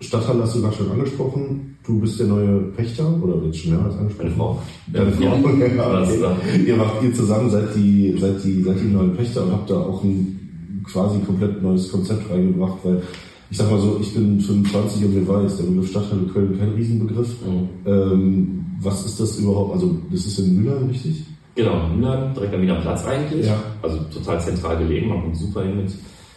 [0.00, 1.76] Stadthalle hast du gerade schon angesprochen.
[1.86, 4.34] Du bist der neue Pächter oder jetzt schon mehrmals angesprochen?
[4.36, 4.62] Meine Frau.
[4.92, 5.22] Deine Frau.
[5.58, 5.76] Ja.
[5.76, 6.64] Ja, Das, okay.
[6.66, 9.76] Ihr macht ihr zusammen seid die, seid die, seid die neuen Pächter und habt da
[9.76, 13.02] auch ein quasi komplett neues Konzept reingebracht, weil
[13.50, 16.58] ich sag mal so, ich bin 25 und mir war jetzt der Begriff Stadthalle Köln
[16.58, 17.28] kein Riesenbegriff.
[17.46, 17.68] Mhm.
[17.86, 19.74] Ähm, was ist das überhaupt?
[19.74, 21.24] Also das ist in Mülheim, richtig?
[21.54, 23.46] Genau, Mülheim, direkt am Wiener Platz eigentlich.
[23.46, 23.56] Ja.
[23.82, 25.86] Also total zentral gelegen, man kommt super hin mit,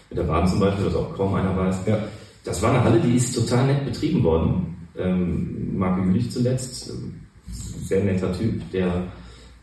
[0.10, 1.80] mit der Bahn zum Beispiel, was auch kaum einer weiß.
[1.88, 1.98] Ja.
[2.44, 4.78] Das war eine Halle, die ist total nett betrieben worden.
[4.98, 7.14] Ähm, Marco Jülich zuletzt, ähm,
[7.52, 9.04] sehr netter Typ, der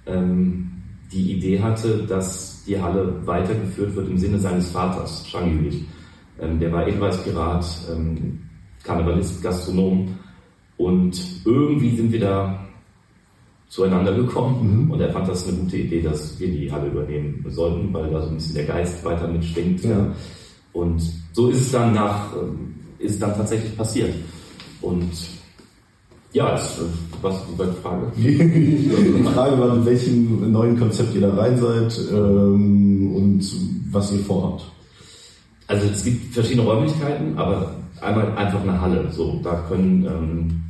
[0.06, 0.70] ähm,
[1.12, 5.84] die Idee hatte, dass die Halle weitergeführt wird im Sinne seines Vaters, Jean Jülich.
[6.40, 8.40] Ähm, der war ebenfalls Pirat, ähm,
[8.82, 10.16] Karnevalist, Gastronom
[10.76, 12.66] und irgendwie sind wir da
[13.68, 17.92] zueinander gekommen und er fand das eine gute Idee, dass wir die Halle übernehmen sollten,
[17.92, 19.82] weil da so ein bisschen der Geist weiter mitschwingt.
[19.84, 20.12] Ja.
[20.76, 21.00] Und
[21.32, 24.14] so ist es dann nach, ähm, ist es dann tatsächlich passiert.
[24.82, 25.10] Und
[26.34, 26.82] ja, es, äh,
[27.22, 28.12] was die Frage?
[28.16, 33.42] Die Frage war, mit welchem neuen Konzept ihr da rein seid ähm, und
[33.90, 34.66] was ihr vorhabt.
[35.66, 39.10] Also es gibt verschiedene Räumlichkeiten, aber einmal einfach eine Halle.
[39.12, 40.62] So, da können ähm,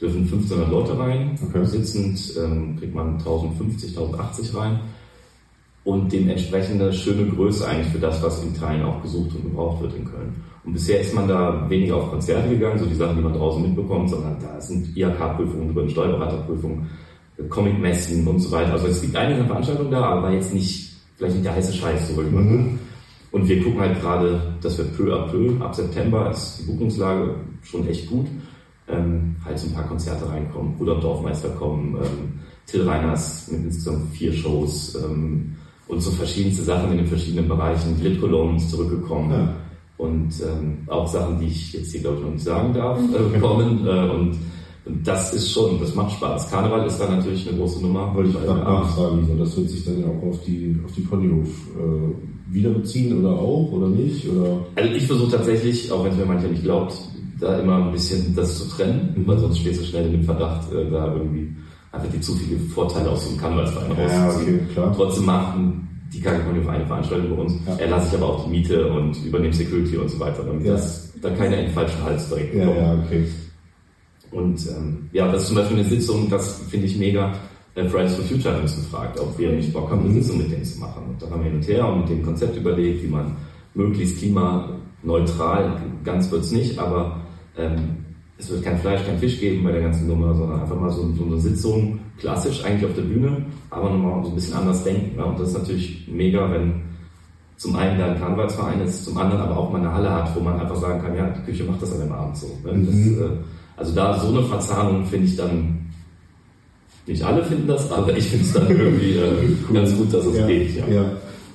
[0.00, 1.38] dürfen 1500 Leute rein.
[1.40, 1.64] Okay.
[1.64, 4.80] Sitzend ähm, kriegt man 1050, 1080 rein.
[5.84, 9.82] Und dementsprechend eine schöne Größe eigentlich für das, was in Teilen auch gesucht und gebraucht
[9.82, 10.34] wird in Köln.
[10.64, 13.62] Und bisher ist man da weniger auf Konzerte gegangen, so die Sachen, die man draußen
[13.62, 16.86] mitbekommt, sondern da sind IHK-Prüfungen, über eine Steuerberaterprüfung,
[17.36, 18.72] äh, Comic-Messen und so weiter.
[18.72, 22.16] Also es gibt einige Veranstaltungen da, aber jetzt nicht, vielleicht nicht der heiße Scheiß, so
[22.16, 22.78] würde ich mal sagen.
[23.32, 27.34] Und wir gucken halt gerade, dass wir peu à peu, ab September ist die Buchungslage
[27.62, 28.26] schon echt gut,
[28.88, 30.74] ähm, halt so ein paar Konzerte reinkommen.
[30.78, 35.56] Rudolf Dorfmeister kommen, ähm, Till Reiners mit insgesamt vier Shows ähm,
[35.88, 38.00] und so verschiedenste Sachen in den verschiedenen Bereichen.
[38.02, 39.30] Lit Cologne ist zurückgekommen.
[39.30, 39.54] Ja.
[39.98, 43.38] Und ähm, auch Sachen, die ich jetzt hier glaube ich noch nicht sagen darf, äh,
[43.38, 43.86] kommen.
[43.86, 44.36] Äh, und,
[44.84, 46.50] und das ist schon, das macht Spaß.
[46.50, 48.12] Karneval ist dann natürlich eine große Nummer.
[48.14, 49.34] Wollte ich gerade abends- nachfragen, Lisa.
[49.38, 53.30] Das wird sich dann ja auch auf die, auf die Ponyhof äh, wieder beziehen oder
[53.30, 54.28] auch oder nicht?
[54.28, 54.58] Oder?
[54.74, 56.94] Also ich versuche tatsächlich, auch wenn es mir mancher nicht glaubt,
[57.38, 60.72] da immer ein bisschen das zu trennen, weil sonst stehst du schnell in dem Verdacht,
[60.72, 61.54] äh, da irgendwie
[61.92, 64.60] einfach die zu viele Vorteile aus einem Karnevalsverein Ja, rauszuziehen.
[64.64, 64.92] okay, klar.
[64.96, 67.54] Trotzdem machen die KG eine Veranstaltung bei uns.
[67.66, 67.76] Ja.
[67.76, 70.72] Er lasse ich aber auch die Miete und übernehme Security und so weiter, damit Ja.
[70.72, 73.24] das da keine in den falschen Hals direkt Ja, ja, okay.
[74.30, 77.32] Und ähm, ja, das ist zum Beispiel eine Sitzung, das finde ich mega.
[77.74, 80.50] Äh, Fridays for Future hat uns gefragt, ob wir nicht Bock haben, eine Sitzung mit
[80.50, 81.02] denen zu machen.
[81.08, 83.36] Und dann haben wir hin und her und mit dem Konzept überlegt, wie man
[83.74, 87.20] möglichst klimaneutral, ganz wird's nicht, aber
[87.56, 87.96] ähm,
[88.38, 91.12] es wird kein Fleisch, kein Fisch geben bei der ganzen Nummer, sondern einfach mal so,
[91.16, 95.16] so eine Sitzung, klassisch eigentlich auf der Bühne, aber nochmal so ein bisschen anders denken.
[95.16, 95.24] Ja?
[95.24, 96.82] Und das ist natürlich mega, wenn
[97.56, 100.40] zum einen da ein Karnevalsverein ist, zum anderen aber auch mal eine Halle hat, wo
[100.40, 102.46] man einfach sagen kann, ja, die Küche macht das an dem Abend so.
[102.64, 102.84] Ne?
[102.84, 103.18] Das, Mhm.
[103.22, 103.26] äh,
[103.76, 105.78] also da so eine Verzahnung finde ich dann,
[107.06, 110.38] nicht alle finden das, aber ich finde es dann irgendwie äh, ganz gut, dass es
[110.38, 110.76] ja, geht.
[110.76, 110.86] Ja.
[110.88, 111.04] ja.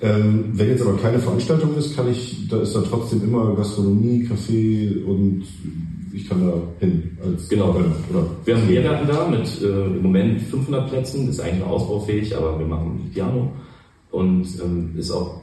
[0.02, 4.28] Ähm, wenn jetzt aber keine Veranstaltung ist, kann ich, da ist da trotzdem immer Gastronomie,
[4.30, 5.44] Café und
[6.14, 7.18] ich kann da hin.
[7.24, 7.70] Als genau.
[7.70, 8.26] Oder?
[8.46, 12.60] Wir haben Lehrgärten da mit äh, im Moment 500 Plätzen, ist eigentlich noch ausbaufähig, aber
[12.60, 13.52] wir machen Piano
[14.12, 15.42] und ähm, ist auch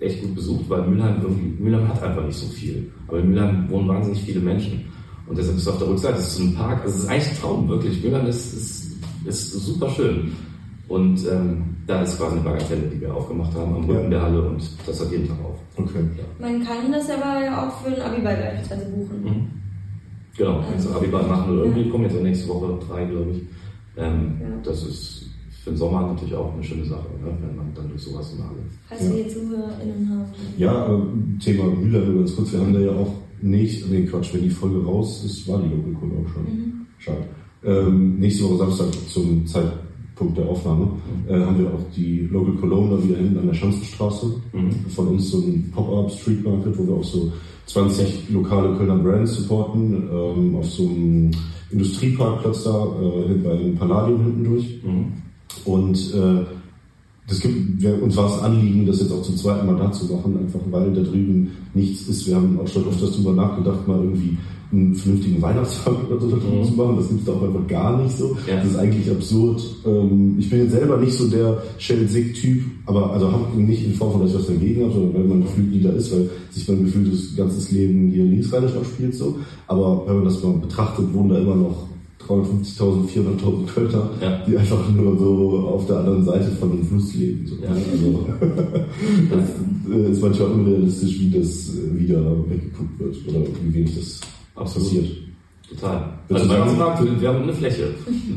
[0.00, 2.90] echt gut besucht, weil Mülheim irgendwie, Mülheim hat einfach nicht so viel.
[3.08, 4.84] Aber in Mülheim wohnen wahnsinnig viele Menschen.
[5.26, 7.08] Und deshalb ist es auf der Rückseite, es ist so ein Park, also es ist
[7.08, 8.02] eigentlich ein Traum, wirklich.
[8.02, 10.32] Mülheim ist, ist, ist super schön.
[10.88, 14.10] Und ähm, da ist quasi eine Bagatelle, die wir aufgemacht haben am Rücken ja.
[14.10, 15.58] der Halle und das hat jeden Tag auf.
[15.76, 16.04] Okay.
[16.16, 16.24] Ja.
[16.38, 19.24] Man kann das aber ja auch für ein Abiball beispielsweise buchen.
[19.24, 19.46] Mhm.
[20.36, 23.42] Genau, kannst du Abiball machen oder irgendwie kommen jetzt auch nächste Woche drei, glaube ich.
[23.96, 24.46] Ähm, ja.
[24.64, 25.26] Das ist
[25.62, 27.36] für den Sommer natürlich auch eine schöne Sache, ne?
[27.40, 28.58] wenn man dann durch sowas in der Halle.
[28.88, 29.16] Falls ja.
[29.16, 30.24] wir ZuhörerInnen haben.
[30.58, 31.02] Ja,
[31.42, 32.52] Thema Müller nur ganz kurz.
[32.52, 35.68] Wir haben da ja auch nicht, nee Quatsch, wenn die Folge raus ist, war die
[35.68, 36.42] Local auch schon.
[36.44, 36.86] Mhm.
[36.98, 37.24] Schade.
[37.64, 40.88] Ähm, nächste Woche Samstag zum Zeitpunkt Punkt der Aufnahme,
[41.28, 44.26] äh, haben wir auch die Local Cologne da wieder hinten an der Schanzenstraße.
[44.52, 44.70] Mhm.
[44.90, 47.32] Von uns so ein Pop-Up Street Market, wo wir auch so
[47.66, 51.30] 20 lokale Kölner Brands supporten, ähm, auf so einem
[51.70, 54.80] Industrieparkplatz da, äh, beim Palladium hinten durch.
[54.84, 55.12] Mhm.
[55.64, 56.44] Und äh,
[57.26, 60.12] das gibt, wir, uns war es Anliegen, das jetzt auch zum zweiten Mal da zu
[60.12, 62.26] machen, einfach weil da drüben nichts ist.
[62.26, 64.36] Wir haben auch schon öfters darüber nachgedacht, mal irgendwie
[64.72, 66.64] einen vernünftigen Weihnachtsmarkt oder so mhm.
[66.64, 66.96] zu machen.
[66.96, 68.36] Das gibt es da auch einfach gar nicht so.
[68.46, 68.56] Ja.
[68.56, 69.62] Das ist eigentlich absurd.
[69.86, 74.12] Ähm, ich bin jetzt selber nicht so der Shell-Sick-Typ, aber also habe nicht in Form
[74.12, 76.68] von, dass ich was dagegen habe, sondern weil man gefühlt nie da ist, weil sich
[76.68, 79.38] mein Gefühl das ganze Leben hier linksrheinisch abspielt so.
[79.66, 81.86] Aber wenn man das mal betrachtet, wohnen da immer noch
[82.28, 84.42] 350.000, 400.000 Kölner, ja.
[84.46, 87.46] die einfach nur so auf der anderen Seite von dem Fluss leben.
[87.46, 87.56] So.
[87.56, 87.68] Ja.
[87.70, 88.26] Also,
[89.30, 94.20] das äh, ist manchmal unrealistisch, wie das äh, wieder weggeguckt wird oder wie wenig das
[94.54, 95.10] passiert.
[95.68, 96.18] Total.
[96.30, 97.88] Also bei uns war, wir haben eine Fläche.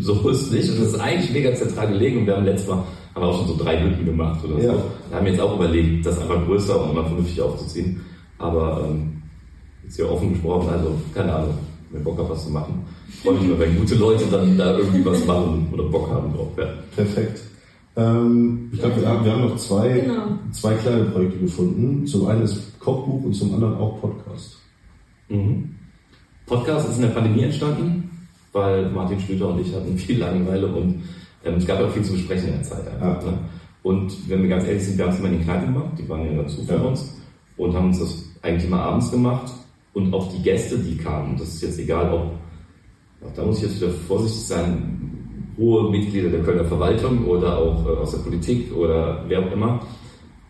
[0.02, 0.70] So ist es nicht.
[0.72, 2.20] Und das ist eigentlich mega zentral gelegen.
[2.20, 4.74] Und wir haben letztes Mal haben wir auch schon so drei Hütten gemacht oder ja.
[4.74, 4.84] so.
[5.10, 8.02] Wir haben jetzt auch überlegt, das einfach größer und mal vernünftig aufzuziehen.
[8.38, 9.22] Aber ähm,
[9.84, 11.54] jetzt hier offen gesprochen, also keine Ahnung,
[11.92, 12.86] wenn Bock auf was zu machen.
[13.10, 16.34] Ich freue mich immer, wenn gute Leute dann da irgendwie was machen oder Bock haben
[16.34, 16.52] drauf.
[16.58, 16.66] Ja.
[16.96, 17.42] Perfekt.
[17.96, 20.38] Ähm, ich glaube, wir, haben, wir haben noch zwei, genau.
[20.52, 22.06] zwei kleine Projekte gefunden.
[22.06, 24.58] Zum einen ist Kochbuch und zum anderen auch Podcast.
[25.30, 25.76] Mhm.
[26.46, 28.10] Podcast ist in der Pandemie entstanden,
[28.54, 31.04] weil Martin Schlüter und ich hatten viel Langeweile und
[31.44, 33.26] ähm, es gab auch viel zu besprechen in der Zeit einfach.
[33.26, 33.32] Ja.
[33.32, 33.38] Ne?
[33.84, 36.08] Und wenn wir ganz ehrlich sind, wir haben es immer in den Kneipen gemacht, die
[36.08, 36.82] waren ja dazu für ja.
[36.82, 37.14] uns
[37.58, 39.52] und haben uns das eigentlich immer abends gemacht
[39.94, 42.32] und auch die Gäste, die kamen, das ist jetzt egal, ob,
[43.36, 44.98] da muss ich jetzt wieder vorsichtig sein,
[45.58, 49.82] hohe Mitglieder der Kölner Verwaltung oder auch äh, aus der Politik oder wer auch immer,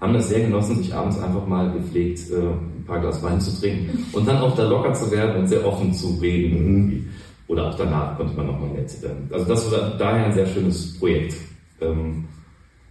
[0.02, 3.60] haben das sehr genossen, sich abends einfach mal gepflegt äh, ein paar Glas Wein zu
[3.60, 6.58] trinken und dann auch da locker zu werden und sehr offen zu reden.
[6.58, 7.06] Irgendwie.
[7.48, 8.92] Oder auch danach konnte man nochmal nett.
[9.04, 11.36] Äh, also das war daher ein sehr schönes Projekt.
[11.80, 12.26] Ähm,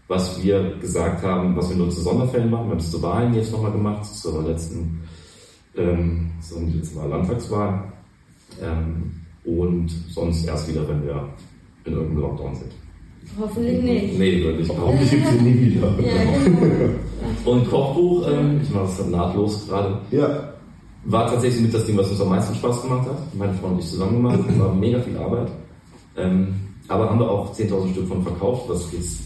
[0.09, 2.66] was wir gesagt haben, was wir nur zu Sonderfällen machen.
[2.66, 5.03] Wir haben es zu Wahlen jetzt nochmal gemacht, zur letzten,
[5.77, 7.92] ähm, zur letzten Landtagswahl.
[8.62, 11.29] Ähm, und sonst erst wieder, wenn wir
[11.85, 12.73] in irgendeinem Lockdown sind.
[13.41, 14.19] Hoffentlich nicht.
[14.19, 14.69] Nee, wirklich.
[14.69, 15.87] Hoffentlich gibt es ihn nie wieder.
[16.01, 16.95] Ja, genau.
[17.45, 19.99] Und Kochbuch, ähm, ich mache das nahtlos gerade.
[20.11, 20.53] Ja.
[21.05, 23.35] War tatsächlich mit das Ding, was uns am meisten Spaß gemacht hat.
[23.35, 24.41] Meine Freunde und ich zusammen gemacht.
[24.59, 25.51] War mega viel Arbeit.
[26.17, 26.55] Ähm,
[26.89, 29.21] aber haben wir auch 10.000 Stück von verkauft, was jetzt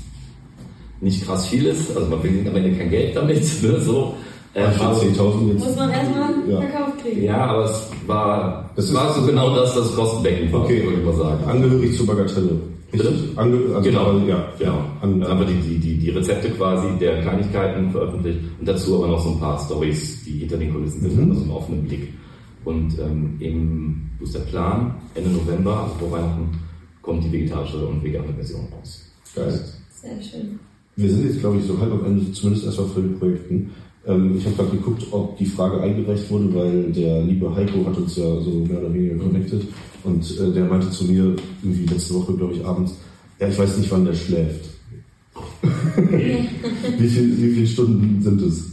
[1.00, 1.96] nicht krass viel ist.
[1.96, 3.42] Also man verdient am Ende kein Geld damit.
[3.62, 4.14] Ne, so.
[4.54, 5.64] Ähm, also 10.000 jetzt.
[5.64, 6.60] Muss man erstmal ja.
[6.60, 7.22] verkauft kriegen.
[7.22, 10.82] Ja, aber es war, es war so genau das, das Kostendeckend war, okay.
[10.84, 11.44] würde ich mal sagen.
[11.44, 12.60] Angehörig zur Bagatelle.
[13.36, 14.84] Ange also genau, ja, genau.
[15.00, 19.22] An, aber die, die, die, die Rezepte quasi der Kleinigkeiten veröffentlicht und dazu aber noch
[19.22, 21.30] so ein paar Stories, die hinter den Kulissen sind, mhm.
[21.30, 22.12] also einen offenen Blick.
[22.64, 24.94] Und ähm, im, wo ist der Plan?
[25.14, 26.50] Ende November, also vor Weihnachten,
[27.00, 29.06] kommt die vegetarische und vegane Version raus.
[29.34, 29.64] Geil.
[29.90, 30.58] Sehr schön.
[30.96, 33.70] Wir sind jetzt, glaube ich, so halb am Ende, zumindest erstmal für die Projekten.
[34.06, 37.96] Ähm, ich habe gerade geguckt, ob die Frage eingereicht wurde, weil der liebe Heiko hat
[37.96, 39.66] uns ja so mehr oder weniger connected.
[40.04, 42.94] Und äh, der meinte zu mir, irgendwie letzte Woche, glaube ich, abends,
[43.38, 44.70] ja, ich weiß nicht, wann der schläft.
[46.98, 48.70] wie, viel, wie viele Stunden sind es?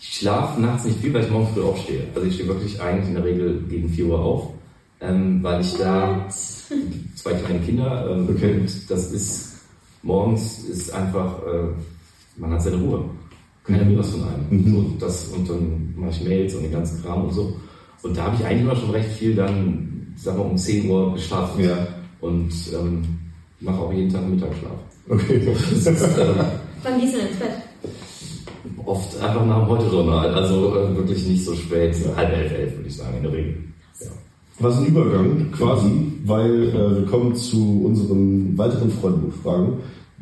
[0.00, 2.04] Ich schlafe nachts nicht viel, weil ich morgens früh aufstehe.
[2.14, 4.48] Also ich stehe wirklich eigentlich in der Regel gegen 4 Uhr auf,
[5.00, 8.60] ähm, weil ich da zwei kleine Kinder ähm, okay.
[8.60, 9.56] und das ist
[10.02, 11.68] morgens ist einfach, äh,
[12.36, 13.04] man hat seine Ruhe.
[13.68, 14.46] Keiner will was von einem.
[14.50, 14.72] Mhm.
[14.72, 17.54] So, das, und dann mache ich Mails und den ganzen Kram und so.
[18.02, 21.14] Und da habe ich eigentlich immer schon recht viel dann sagen wir, um 10 Uhr
[21.14, 21.64] geschlafen.
[21.64, 21.86] Ja.
[22.20, 23.02] Und ähm,
[23.60, 24.72] mache auch jeden Tag Mittagsschlaf.
[25.08, 25.52] Okay.
[25.72, 26.26] Ist, äh,
[26.82, 27.50] Wann gehst du ins Bett?
[28.84, 32.16] Oft einfach nach dem Heute-Journal, also äh, wirklich nicht so spät, ja.
[32.16, 33.56] halb elf, elf würde ich sagen, in der Regel.
[34.00, 34.06] Ja.
[34.58, 35.90] Was ein Übergang quasi,
[36.24, 39.74] weil äh, wir kommen zu unseren weiteren Freundebuchfragen.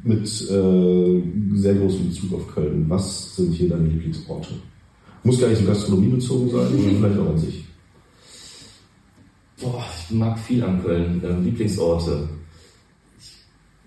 [0.07, 1.23] Mit äh,
[1.55, 2.85] sehr großem Bezug auf Köln.
[2.89, 4.55] Was sind hier deine Lieblingsorte?
[5.23, 7.65] Muss gar nicht so gastronomiebezogen sein, sondern vielleicht auch an sich.
[9.61, 11.21] Boah, ich mag viel an Köln.
[11.25, 12.29] Ähm, Lieblingsorte.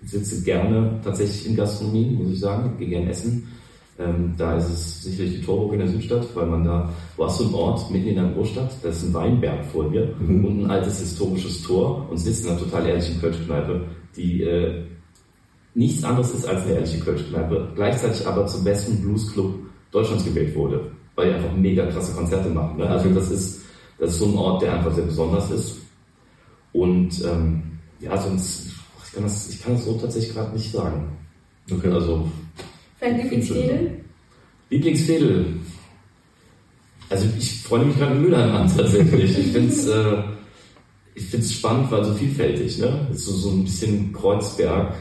[0.02, 2.72] Ich sitze gerne tatsächlich in Gastronomie, muss ich sagen.
[2.72, 3.48] Ich gehe gerne essen.
[3.98, 7.38] Ähm, da ist es sicherlich die Torburg in der Südstadt, weil man da, du hast
[7.38, 10.44] so einen Ort mitten in der Großstadt, da ist ein Weinberg vor dir mhm.
[10.44, 13.84] und ein altes historisches Tor und sitzt in einer total ehrlichen Kölschkneipe,
[14.16, 14.84] die äh,
[15.74, 19.54] nichts anderes ist als eine ehrliche Kölschkneipe, gleichzeitig aber zum besten Bluesclub
[19.90, 22.78] Deutschlands gewählt wurde, weil die einfach mega krasse Konzerte machen.
[22.78, 22.88] Ne?
[22.88, 23.60] Also das ist,
[23.98, 25.76] das ist so ein Ort, der einfach sehr besonders ist.
[26.72, 27.62] Und ähm,
[28.00, 28.68] ja, sonst,
[29.06, 31.08] ich kann das, ich kann das so tatsächlich gerade nicht sagen.
[31.70, 31.90] Okay.
[31.90, 32.28] Also
[33.00, 34.00] Dein Lieblingsfädel?
[34.70, 35.46] Lieblingsfädel.
[37.08, 39.36] Also ich freue mich gerade Mülheim an tatsächlich.
[39.36, 40.22] Ich finde es äh,
[41.14, 42.78] ich find's spannend, weil so vielfältig.
[42.78, 43.08] Ne?
[43.12, 44.94] ist so, so ein bisschen Kreuzberg,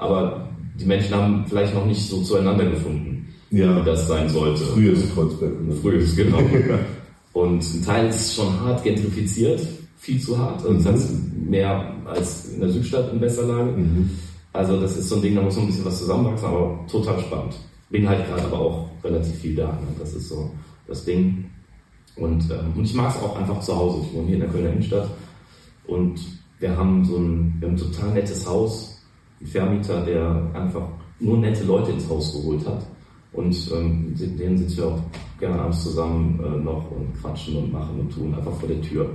[0.00, 0.48] aber
[0.80, 3.80] die Menschen haben vielleicht noch nicht so zueinander gefunden, ja.
[3.80, 4.64] wie das sein sollte.
[4.64, 5.52] Früher ist Kreuzberg.
[5.82, 6.38] Früher ist genau.
[7.32, 9.60] Und ein Teil ist schon hart gentrifiziert,
[9.98, 10.64] viel zu hart.
[10.66, 11.50] Also mhm.
[11.50, 13.72] mehr als in der Südstadt in Westerlage.
[13.72, 14.10] Mhm.
[14.52, 17.20] Also das ist so ein Ding, da muss man ein bisschen was zusammenwachsen, aber total
[17.20, 17.54] spannend.
[17.90, 19.66] Bin halt gerade aber auch relativ viel da.
[19.66, 19.88] Ne?
[19.98, 20.50] Das ist so
[20.88, 21.44] das Ding.
[22.16, 24.06] Und, ähm, und ich mag es auch einfach zu Hause.
[24.06, 25.10] Ich wohne hier in der Kölner Innenstadt
[25.86, 26.18] und
[26.58, 28.99] wir haben so ein, wir haben ein total nettes Haus,
[29.44, 30.86] Vermieter, der einfach
[31.18, 32.86] nur nette Leute ins Haus geholt hat.
[33.32, 35.00] Und ähm, mit denen sitzen wir auch
[35.38, 39.08] gerne abends zusammen äh, noch und quatschen und machen und tun, einfach vor der Tür.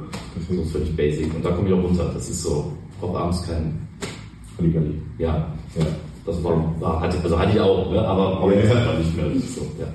[0.49, 1.33] So völlig basic.
[1.33, 2.09] Und da komme ich auch runter.
[2.13, 3.88] Das ist so, auch abends kein
[4.57, 5.01] Halligalli.
[5.17, 5.53] Ja.
[5.75, 5.85] ja.
[6.25, 8.01] Das war, war, hatte, also hatte ich auch, ne?
[8.01, 8.97] aber ich ja.
[8.97, 9.25] nicht mehr.
[9.41, 9.88] So, ja.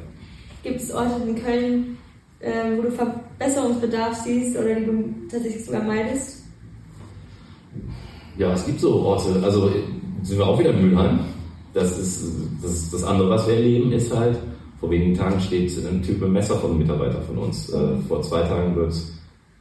[0.62, 1.98] Gibt es Orte in Köln,
[2.40, 6.44] äh, wo du Verbesserungsbedarf siehst oder die du tatsächlich sogar meidest?
[8.38, 9.40] Ja, es gibt so Orte.
[9.42, 9.72] Also
[10.22, 11.20] sind wir auch wieder in Mülheim.
[11.72, 12.24] Das ist
[12.62, 14.38] das, das andere, was wir erleben, ist halt,
[14.80, 17.68] vor wenigen Tagen steht ein Typ mit Messer von einem Mitarbeiter von uns.
[17.70, 18.94] Äh, vor zwei Tagen wird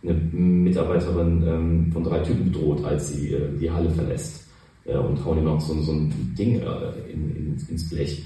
[0.01, 4.45] eine Mitarbeiterin ähm, von drei Typen bedroht, als sie äh, die Halle verlässt
[4.85, 8.23] äh, und hauen ihm noch so, so ein Ding äh, in, in, ins Blech.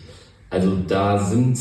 [0.49, 1.57] Also da sind,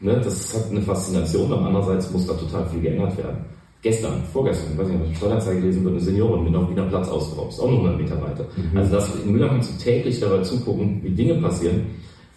[0.00, 3.44] ne, das hat eine Faszination, aber andererseits muss da total viel geändert werden.
[3.86, 7.06] Gestern, vorgestern, ich weiß nicht, ich Steueranzeige gelesen wird, eine Seniorin mit noch wieder Platz
[7.06, 8.44] ausgeraubt, ist auch noch 100 Meter weiter.
[8.56, 8.76] Mhm.
[8.76, 11.82] Also das in Müller kannst du täglich dabei zugucken, wie Dinge passieren.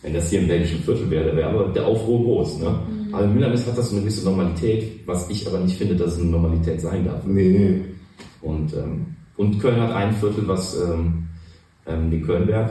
[0.03, 2.59] Wenn das hier im belgischen Viertel wäre, wäre aber der Aufruhr groß.
[2.59, 2.69] Ne?
[2.69, 3.15] Mhm.
[3.15, 6.13] Aber in Müller hat das so eine gewisse Normalität, was ich aber nicht finde, dass
[6.13, 7.25] es eine Normalität sein darf.
[7.25, 7.81] Nee, nee.
[8.47, 11.29] Und, ähm, und Köln hat ein Viertel, was ähm,
[11.87, 12.69] ähm, den Kölnberg.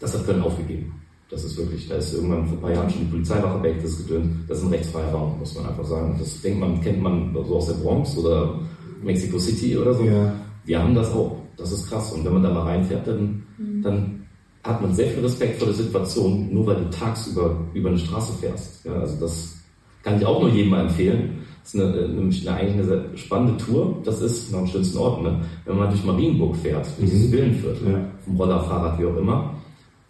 [0.00, 1.03] Das hat Köln aufgegeben.
[1.34, 3.98] Das ist wirklich, da ist irgendwann vor ein paar Jahren schon die Polizeiwache weg, das
[3.98, 4.28] Gedöns.
[4.46, 6.14] Das ist ein rechtsfreier Raum, muss man einfach sagen.
[6.16, 8.60] Das denkt man, kennt man so aus der Bronx oder
[9.02, 10.04] Mexico City oder so.
[10.04, 10.32] Ja.
[10.64, 11.36] Wir haben das auch.
[11.56, 12.12] Das ist krass.
[12.12, 13.82] Und wenn man da mal reinfährt, dann, mhm.
[13.82, 14.26] dann
[14.62, 18.34] hat man sehr viel Respekt vor der Situation, nur weil du tagsüber über eine Straße
[18.34, 18.84] fährst.
[18.84, 19.56] Ja, also das
[20.04, 21.40] kann ich auch nur jedem mal empfehlen.
[21.64, 24.00] Das ist eine, nämlich eine, eigentlich eine sehr spannende Tour.
[24.04, 25.40] Das ist noch am schönsten Ort, ne?
[25.64, 27.32] wenn man durch Marienburg fährt, durch dieses mhm.
[27.32, 28.04] Villenviertel, ja.
[28.24, 29.54] vom Roller, Fahrrad, wie auch immer,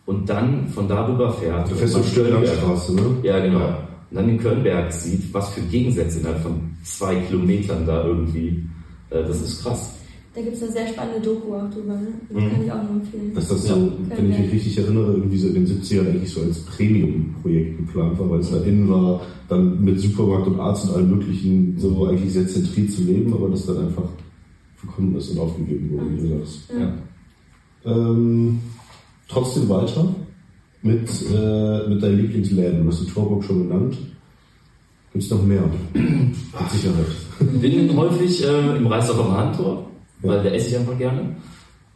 [0.06, 1.70] und dann von darüber fährt.
[1.70, 3.02] Du fährst auf ne?
[3.22, 3.60] Ja, genau.
[3.60, 3.88] Ja.
[4.10, 8.64] Und dann den Kölnberg sieht, was für Gegensätze innerhalb von zwei Kilometern da irgendwie,
[9.10, 9.94] äh, das ist krass.
[10.34, 12.08] Da gibt es eine sehr spannende Doku auch drüber, ne?
[12.28, 12.50] Das mhm.
[12.50, 13.34] kann ich auch nur empfehlen.
[13.34, 14.16] Dass das so, ja.
[14.16, 18.18] wenn ich mich richtig erinnere, irgendwie so in den 70ern eigentlich so als Premium-Projekt geplant
[18.18, 22.06] war, weil es da innen war, dann mit Supermarkt und Arzt und allem möglichen so
[22.06, 24.08] eigentlich sehr zentriert zu leben, aber das dann einfach
[24.76, 26.72] verkommen ist und aufgegeben wurde, wie du sagst.
[26.76, 27.92] Ja.
[27.92, 28.58] Ähm,
[29.28, 30.14] trotzdem weiter
[30.82, 32.82] mit, äh, mit deinen Lieblingsläden.
[32.82, 33.96] Du hast die Torburg schon genannt.
[35.12, 35.62] Gibt es noch mehr?
[35.94, 37.06] Mit Sicherheit.
[37.60, 39.86] Bin häufig äh, im Reisdorfer Handtor
[40.24, 41.36] weil da esse ich einfach gerne.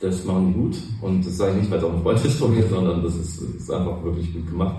[0.01, 2.39] Das machen die gut und das sage ich nicht, weil es auch ein Freund ist
[2.39, 4.77] von mir, sondern das ist, ist einfach wirklich gut gemacht.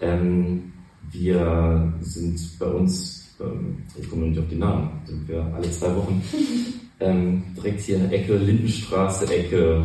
[0.00, 0.72] Ähm,
[1.10, 5.96] wir sind bei uns, ähm, ich komme nicht auf die Namen, sind wir alle zwei
[5.96, 6.22] Wochen
[7.00, 9.84] ähm, direkt hier Ecke Lindenstraße, Ecke,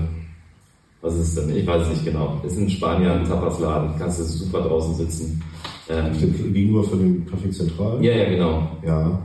[1.02, 1.56] was ist es denn?
[1.56, 2.42] Ich weiß es nicht genau.
[2.46, 5.42] Ist in Spanien ein Tapasladen, kannst du super draußen sitzen.
[5.90, 8.04] Ähm, gegenüber von dem Café Zentral?
[8.04, 8.68] Ja, ja, genau.
[8.86, 9.20] Ja.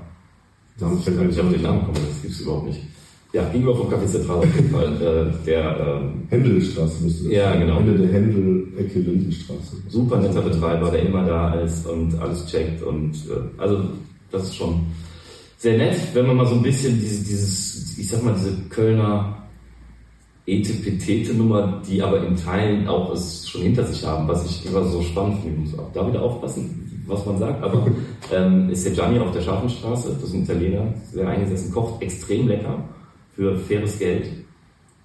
[0.78, 2.80] Da ich kann nicht auf den Namen kommen, das gibt es überhaupt nicht.
[3.32, 4.92] Ja, gegenüber vom Café Zentral auf jeden Fall.
[5.02, 7.60] Äh, der, ähm, Händelstraße müsste das Ja, sein.
[7.60, 7.78] genau.
[7.80, 9.76] Ende der Händel-Ecke Lindenstraße.
[9.88, 12.82] Super netter Betreiber, der immer da ist und alles checkt.
[12.82, 13.80] Und äh, also
[14.30, 14.80] das ist schon
[15.58, 19.36] sehr nett, wenn man mal so ein bisschen dieses, dieses ich sag mal, diese Kölner
[20.46, 25.00] Etepetete-Nummer, die aber in Teilen auch es schon hinter sich haben, was ich immer so
[25.02, 25.62] spannend finde.
[25.62, 27.86] Ich muss auch da wieder aufpassen, was man sagt, aber
[28.32, 32.48] ähm, ist der Gianni auf der Scharfenstraße, das ist ein Italiener, sehr eingesessen, kocht extrem
[32.48, 32.82] lecker
[33.34, 34.28] für faires Geld.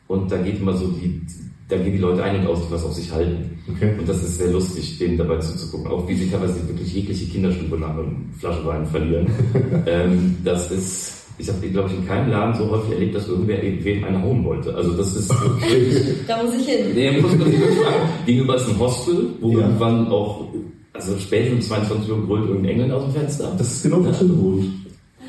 [0.07, 1.21] Und da geht immer so die,
[1.67, 3.59] da gehen die Leute ein und aus, die was auf sich halten.
[3.69, 3.93] Okay.
[3.97, 5.91] Und das ist sehr lustig, denen dabei zuzugucken.
[5.91, 8.05] Auch wie sie teilweise wirklich jegliche Kinderstube nach einer
[8.39, 9.27] Flasche Wein verlieren.
[9.85, 13.61] ähm, das ist, ich habe, glaube ich, in keinem Laden so häufig erlebt, dass irgendwer
[13.61, 14.75] wem eine hauen wollte.
[14.75, 15.31] Also das ist
[16.27, 16.93] Da muss ich hin.
[16.93, 18.09] Nee, muss wirklich fragen.
[18.25, 19.59] Gegenüber ist ein Hostel, wo ja.
[19.59, 20.47] irgendwann auch,
[20.93, 23.53] also später um 22 Uhr grölt irgendein Engel aus dem Fenster.
[23.57, 24.65] Das ist genau, wo Tim wohnt.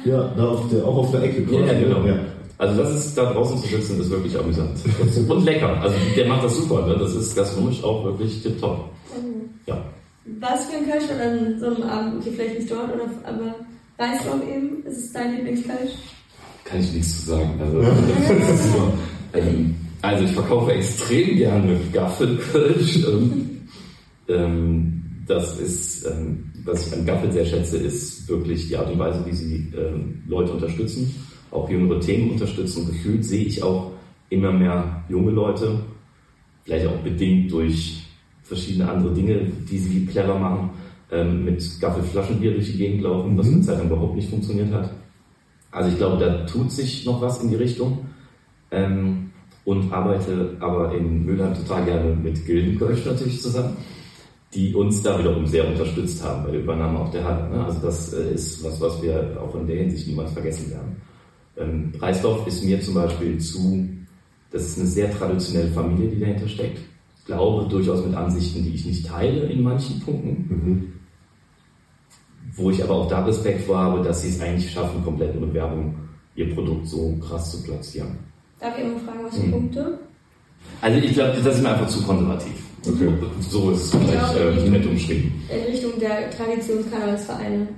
[0.05, 1.46] Ja, da auf der, auch auf der Ecke.
[1.49, 2.05] Ja, ja, genau.
[2.05, 2.18] Ja.
[2.59, 4.79] Also das ist da draußen zu sitzen, ist wirklich amüsant.
[5.29, 5.81] Und lecker.
[5.81, 6.87] Also der macht das super.
[6.87, 6.96] Ne?
[6.99, 8.90] Das ist gastronomisch auch wirklich tipptopp.
[9.16, 9.49] Mhm.
[9.66, 9.79] Ja.
[10.40, 13.55] Was für ein Kölsch oder so einem Abend, okay, vielleicht nicht dort, oder, aber
[14.01, 15.93] Weißdorf eben, ist es dein Lieblingskölsch?
[16.65, 17.61] Kann ich nichts zu sagen.
[17.61, 17.83] Also,
[19.35, 23.07] ähm, also ich verkaufe extrem gerne Gaffelkölsch.
[24.29, 28.99] Ähm, das ist, ähm, was ich an Gaffel sehr schätze, ist wirklich die Art und
[28.99, 31.15] Weise, wie sie ähm, Leute unterstützen
[31.51, 32.87] auch jüngere Themen unterstützen.
[32.87, 33.93] Gefühlt sehe ich auch
[34.29, 35.81] immer mehr junge Leute,
[36.65, 38.07] vielleicht auch bedingt durch
[38.43, 40.71] verschiedene andere Dinge, die sie clever machen,
[41.12, 43.55] ähm, mit Gaffelflaschenbier durch die Gegend laufen, was mhm.
[43.55, 44.90] eine Zeit lang überhaupt nicht funktioniert hat.
[45.70, 48.07] Also ich glaube, da tut sich noch was in die Richtung.
[48.70, 49.31] Ähm,
[49.64, 53.77] und arbeite aber in Mülheim total gerne mit Gildenkirch natürlich zusammen,
[54.55, 57.49] die uns da wiederum sehr unterstützt haben bei der Übernahme auch der Halle.
[57.51, 57.64] Ne?
[57.64, 60.96] Also das äh, ist was, was wir auch in der Hinsicht niemals vergessen werden.
[61.57, 63.88] Ähm, Preisdorf ist mir zum Beispiel zu,
[64.51, 66.79] das ist eine sehr traditionelle Familie, die dahinter steckt.
[67.18, 70.46] Ich glaube durchaus mit Ansichten, die ich nicht teile in manchen Punkten.
[70.49, 70.92] Mhm.
[72.57, 75.53] Wo ich aber auch da Respekt vor habe, dass sie es eigentlich schaffen, komplett ohne
[75.55, 75.95] Werbung
[76.35, 78.19] ihr Produkt so krass zu platzieren.
[78.61, 79.53] Darf ich immer fragen, was für mhm.
[79.53, 79.99] Punkte?
[80.81, 82.53] Also ich glaube, das ist mir einfach zu konservativ.
[82.87, 83.09] Okay.
[83.41, 85.33] So ist es vielleicht äh, nett umschrieben.
[85.49, 87.69] In Richtung der Traditionskanalsvereine.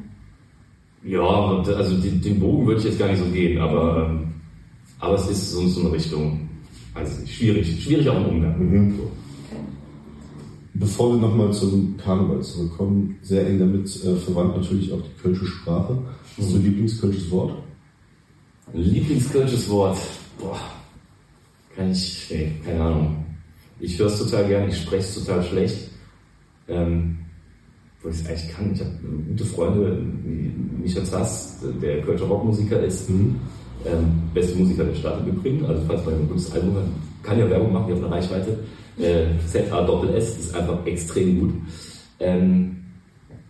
[1.05, 4.35] Ja, also den, den Bogen würde ich jetzt gar nicht so gehen, aber, ähm,
[5.01, 6.49] aber es ist so, so eine Richtung,
[6.95, 8.59] also schwierig, schwierig auch im Umgang.
[8.59, 8.97] Mhm.
[8.97, 9.11] So.
[10.83, 15.47] Bevor wir nochmal zum Karneval zurückkommen, sehr eng damit äh, verwandt natürlich auch die kölsche
[15.47, 15.97] Sprache.
[16.37, 17.55] Was ist dein Lieblingskölsches Wort?
[18.73, 19.97] Lieblingskölsches Wort?
[20.41, 20.59] Boah,
[21.77, 23.25] kann ich, nee, keine Ahnung.
[23.79, 25.89] Ich höre es total gern, ich spreche es total schlecht.
[26.67, 27.19] Ähm,
[28.03, 28.73] wo ich es eigentlich kann.
[28.75, 28.91] Ich habe
[29.29, 33.37] gute Freunde, wie Micha Zass, der Kölscher Rockmusiker ist, mhm.
[33.87, 35.65] ähm, beste Musiker der Stadt im Übrigen.
[35.65, 36.85] Also falls man ein gutes Album hat,
[37.23, 38.59] kann ja Werbung machen, die auf einer Reichweite.
[38.99, 41.55] Äh, ZA-Doppel-S ist einfach extrem gut.
[42.21, 42.77] Ähm,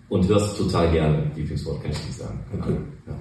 [0.08, 1.30] und hörst total gerne.
[1.34, 2.38] Lieblingswort kann ich nicht sagen.
[2.58, 2.76] Okay.
[3.06, 3.14] Ja.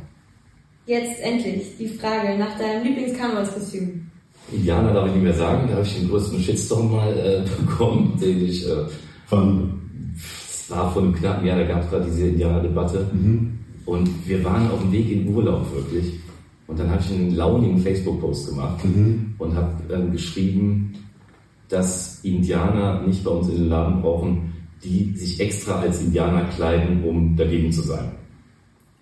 [0.85, 4.07] Jetzt endlich die Frage nach deinem Lieblingskarnevalskostüm.
[4.51, 8.17] Indianer darf ich nicht mehr sagen, da habe ich den größten Shitstorm mal äh, bekommen,
[8.19, 8.85] den ich äh,
[9.27, 9.81] von
[10.71, 13.05] war vor einem knappen Jahr, da gab es gerade diese Indianer-Debatte.
[13.13, 13.59] Mhm.
[13.85, 16.13] Und wir waren auf dem Weg in Urlaub wirklich.
[16.67, 19.35] Und dann habe ich einen launigen Facebook-Post gemacht mhm.
[19.37, 20.93] und habe ähm, geschrieben,
[21.71, 24.53] dass Indianer nicht bei uns in den Laden brauchen,
[24.83, 28.11] die sich extra als Indianer kleiden, um dagegen zu sein.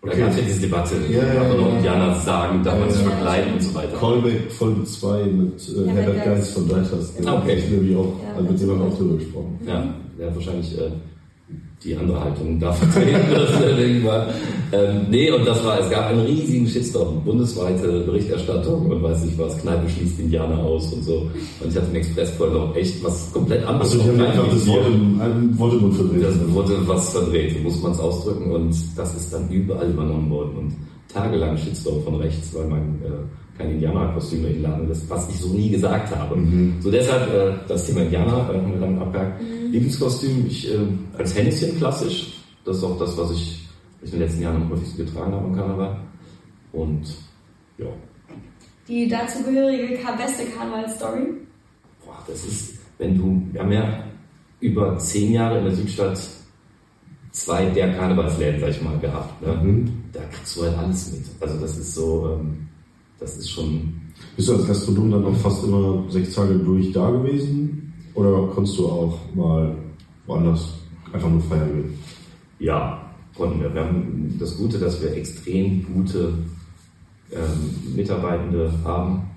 [0.02, 0.20] Und okay.
[0.20, 1.68] da gab es ja diese Debatte, ja, ja, ja, ja.
[1.76, 3.98] Indianer sagen, darf man sich verkleiden und so weiter.
[3.98, 7.14] Callback Folge 2 mit äh, Herbert Geist von Deichers.
[7.26, 7.56] Ah, okay.
[7.56, 9.60] Ich nämlich auch, ja, mit dem haben wir auch drüber gesprochen.
[9.66, 10.92] Ja, der hat wahrscheinlich äh,
[11.84, 13.30] die andere Haltung da vertreten
[14.04, 14.34] wird.
[14.74, 19.38] ähm, nee, und das war, es gab einen riesigen Shitstorm, bundesweite Berichterstattung und weiß nicht
[19.38, 21.30] was, Kneipe schließt Indianer aus und so.
[21.62, 23.94] Und ich hatte im Express vorher noch echt was komplett anderes.
[23.94, 26.24] Also ich habe einfach das Wort im Worte verdreht.
[26.24, 30.30] Das wurde was verdreht, so muss man es ausdrücken und das ist dann überall übernommen
[30.30, 30.76] worden und
[31.12, 35.40] tagelang Shitstorm von rechts, weil man äh, kein Indianerkostüm in den Laden lässt, was ich
[35.40, 36.36] so nie gesagt habe.
[36.36, 36.76] Mhm.
[36.82, 39.42] So deshalb äh, das Thema Indianer, da haben wir dann abgehakt.
[39.42, 39.59] Mhm.
[39.72, 40.78] Lieblingskostüm, ich, äh,
[41.18, 42.34] als Hänschen klassisch.
[42.66, 43.68] Das ist auch das, was ich
[44.02, 46.00] in den letzten Jahren am häufigsten getragen habe am Karneval.
[46.72, 47.16] Und
[47.78, 47.88] ja.
[48.88, 51.34] Die dazugehörige beste Karneval-Story?
[52.06, 54.04] Boah, das ist, wenn du, wir haben ja
[54.60, 56.20] über zehn Jahre in der Südstadt
[57.32, 59.42] zwei der Karnevalsläden, sag ich mal, gehabt.
[59.42, 59.54] Ne?
[59.54, 59.94] Mhm.
[60.12, 61.26] Da kriegst du halt alles mit.
[61.40, 62.68] Also das ist so, ähm,
[63.20, 64.02] das ist schon.
[64.36, 67.89] Bist du als Gastronom dann auch fast immer sechs Tage durch da gewesen?
[68.14, 69.76] Oder konntest du auch mal
[70.26, 70.80] woanders
[71.12, 72.00] einfach nur feiern gehen?
[72.60, 73.02] Ja,
[73.36, 73.74] konnten wir.
[73.74, 76.34] Wir haben das Gute, dass wir extrem gute
[77.32, 79.30] ähm, Mitarbeitende haben,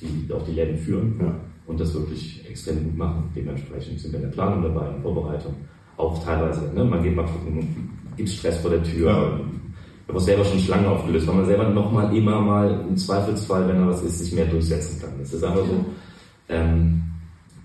[0.00, 1.34] die auch die Läden führen ja.
[1.66, 3.30] und das wirklich extrem gut machen.
[3.34, 5.54] Dementsprechend sind wir in der Planung dabei, in der Vorbereitung.
[5.96, 6.84] Auch teilweise, ne?
[6.84, 9.10] man geht mal gucken, gibt es Stress vor der Tür.
[9.10, 9.40] Ja.
[10.06, 13.76] Wir haben selber schon Schlangen aufgelöst, weil man selber nochmal immer mal im Zweifelsfall, wenn
[13.76, 15.12] da was ist, sich mehr durchsetzen kann.
[15.18, 15.84] Das ist einfach so.
[16.48, 17.02] Ähm,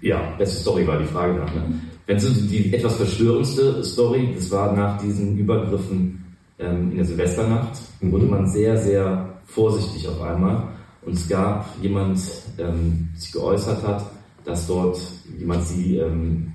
[0.05, 1.53] ja, beste Story war die Frage nach.
[1.53, 1.81] Ne?
[2.05, 6.23] Wenn so die etwas verstörendste Story, das war nach diesen Übergriffen
[6.59, 8.11] ähm, in der Silvesternacht, mhm.
[8.11, 10.67] wurde man sehr, sehr vorsichtig auf einmal.
[11.01, 12.19] Und es gab jemand,
[12.59, 14.05] ähm, sich geäußert hat,
[14.43, 14.99] dass dort
[15.39, 16.53] jemand sie, ähm,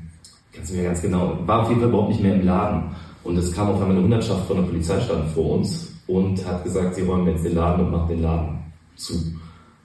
[0.53, 2.95] kannst du mir ganz genau, war auf jeden Fall überhaupt nicht mehr im Laden.
[3.25, 6.63] Und es kam auf einmal eine Hundertschaft von der Polizei stand vor uns und hat
[6.63, 8.59] gesagt, sie räumen jetzt den Laden und machen den Laden
[8.95, 9.15] zu.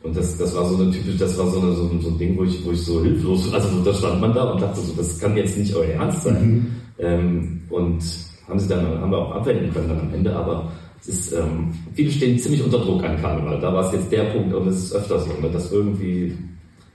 [0.06, 2.38] Und das, das war so eine typische, das war so, eine, so, so ein Ding,
[2.38, 5.20] wo ich, wo ich so hilflos, also da stand man da und dachte so, das
[5.20, 6.45] kann jetzt nicht euer Ernst sein.
[6.45, 6.68] Mhm.
[6.99, 8.03] Ähm, und
[8.47, 11.74] haben sie dann, haben wir auch abwenden können dann am Ende, aber es ist, ähm,
[11.95, 13.60] viele stehen ziemlich unter Druck an Karneval.
[13.60, 16.38] Da war es jetzt der Punkt und es ist öfter so, ne, dass irgendwie,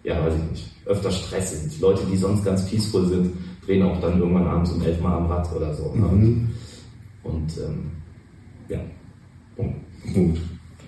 [0.05, 1.81] ja, weiß ich nicht, öfter Stress sind.
[1.81, 3.33] Leute, die sonst ganz peaceful sind,
[3.67, 5.93] drehen auch dann irgendwann abends um elf Mal am Rad oder so.
[5.97, 6.49] Mhm.
[7.25, 7.91] Und, ähm,
[8.69, 8.79] ja,
[9.57, 9.79] Punkt.
[10.15, 10.39] Punkt.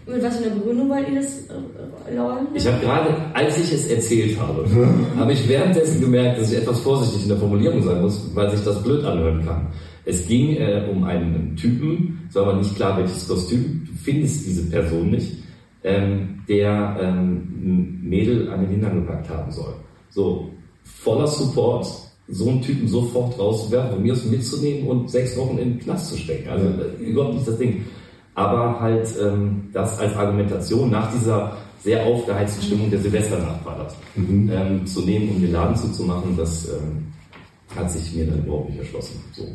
[0.07, 2.49] Mit was für einer Begründung wollt ihr das äh, leugnen?
[2.55, 4.67] Ich habe gerade, als ich es erzählt habe,
[5.17, 8.65] habe ich währenddessen gemerkt, dass ich etwas vorsichtig in der Formulierung sein muss, weil sich
[8.65, 9.69] das blöd anhören kann.
[10.05, 14.45] Es ging äh, um einen Typen, es war aber nicht klar, welches Kostüm, du findest
[14.45, 15.37] diese Person nicht,
[15.85, 19.75] ähm, der ähm, Mädel an den Hintern gepackt haben soll.
[20.11, 20.51] So,
[20.83, 21.87] voller Support,
[22.27, 26.09] so einen Typen sofort rauszuwerfen, von mir aus mitzunehmen und sechs Wochen in den Knast
[26.09, 26.49] zu stecken.
[26.49, 27.85] Also äh, überhaupt nicht das Ding
[28.35, 33.95] aber halt ähm, das als Argumentation nach dieser sehr aufgeheizten Stimmung der Silvesternacht war das,
[34.15, 34.51] mhm.
[34.53, 37.13] ähm, zu nehmen, um den Laden zuzumachen, das ähm,
[37.75, 39.23] hat sich mir dann überhaupt nicht erschlossen.
[39.33, 39.49] So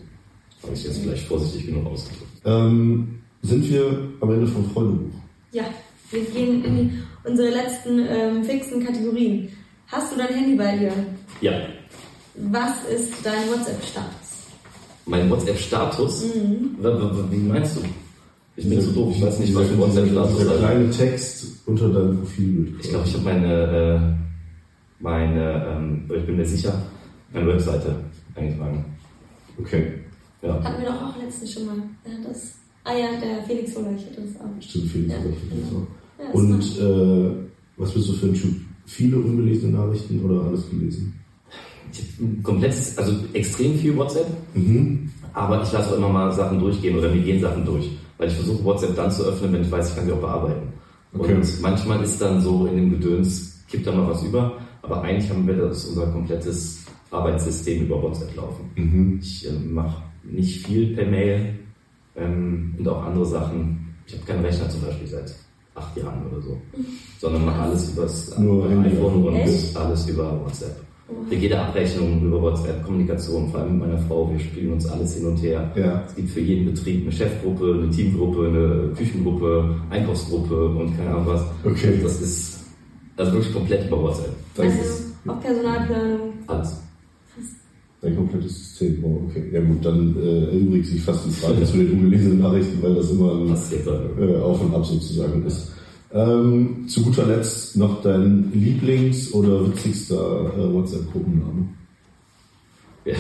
[0.64, 2.32] habe ich jetzt vielleicht vorsichtig genug ausgedrückt.
[2.46, 5.20] Ähm, sind wir am Ende vom Freundebuch?
[5.52, 5.64] Ja,
[6.12, 9.50] wir gehen in unsere letzten ähm, fixen Kategorien.
[9.88, 10.92] Hast du dein Handy bei dir?
[11.42, 11.54] Ja.
[12.36, 14.48] Was ist dein WhatsApp-Status?
[15.06, 16.26] Mein WhatsApp-Status?
[16.36, 16.78] Mhm.
[17.32, 17.82] Wie meinst du?
[18.58, 20.50] Ich bin zu doof, ich weiß nicht, was für WhatsApp-Status ist.
[20.50, 22.76] Der kleine Text unter deinem Profil.
[22.82, 24.00] Ich glaube, ich habe meine, äh,
[25.00, 26.74] meine ähm, ich bin mir sicher,
[27.32, 27.96] meine Webseite
[28.34, 28.84] eingetragen.
[29.60, 29.94] Okay.
[30.42, 30.64] Ja.
[30.64, 31.76] Hatten wir doch auch letztens schon mal.
[32.28, 34.50] das, ah ja, der Felix Hollerich hatte das auch.
[34.60, 35.88] Stimmt, Felix ja, genau.
[36.20, 37.48] ja, Und äh,
[37.78, 38.56] was bist du für ein Typ?
[38.88, 41.14] Viele ungelesene Nachrichten oder alles gelesen?
[41.92, 45.12] Ich habe komplett, also extrem viel WhatsApp, mhm.
[45.34, 47.88] aber ich lasse auch immer mal Sachen durchgehen oder mir gehen Sachen durch.
[48.18, 50.74] Weil ich versuche WhatsApp dann zu öffnen, wenn ich weiß, ich kann sie auch bearbeiten.
[51.14, 51.34] Okay.
[51.36, 55.30] Und manchmal ist dann so in dem Gedöns, kippt da mal was über, aber eigentlich
[55.30, 58.70] haben wir das unser komplettes Arbeitssystem über WhatsApp laufen.
[58.76, 59.20] Mhm.
[59.22, 61.56] Ich äh, mache nicht viel per Mail
[62.16, 63.96] ähm, und auch andere Sachen.
[64.06, 65.36] Ich habe keinen Rechner zum Beispiel seit
[65.76, 66.60] acht Jahren oder so,
[67.20, 70.87] sondern mache alles über das iPhone und alles über WhatsApp.
[71.30, 75.16] Wir jede Abrechnung über WhatsApp, Kommunikation, vor allem mit meiner Frau, wir spielen uns alles
[75.16, 75.72] hin und her.
[75.76, 76.04] Ja.
[76.06, 81.28] Es gibt für jeden Betrieb eine Chefgruppe, eine Teamgruppe, eine Küchengruppe, Einkaufsgruppe und keine Ahnung
[81.28, 81.46] was.
[81.64, 82.00] Okay.
[82.04, 82.66] Das ist
[83.16, 84.34] also wirklich komplett über WhatsApp.
[84.58, 86.34] Also auch Personalplanung.
[86.48, 86.82] Alles.
[88.02, 89.04] Dein komplettes System.
[89.04, 89.50] Oh, okay.
[89.52, 93.12] Ja gut, dann äh, erübrigt sich fast die Frage zu den ungelesenen Nachrichten, weil das
[93.12, 95.72] immer ein äh, Auf und Ab sozusagen ist.
[96.12, 101.68] Ähm, zu guter Letzt noch dein Lieblings- oder witzigster äh, WhatsApp-Gruppenname.
[103.04, 103.16] Ja.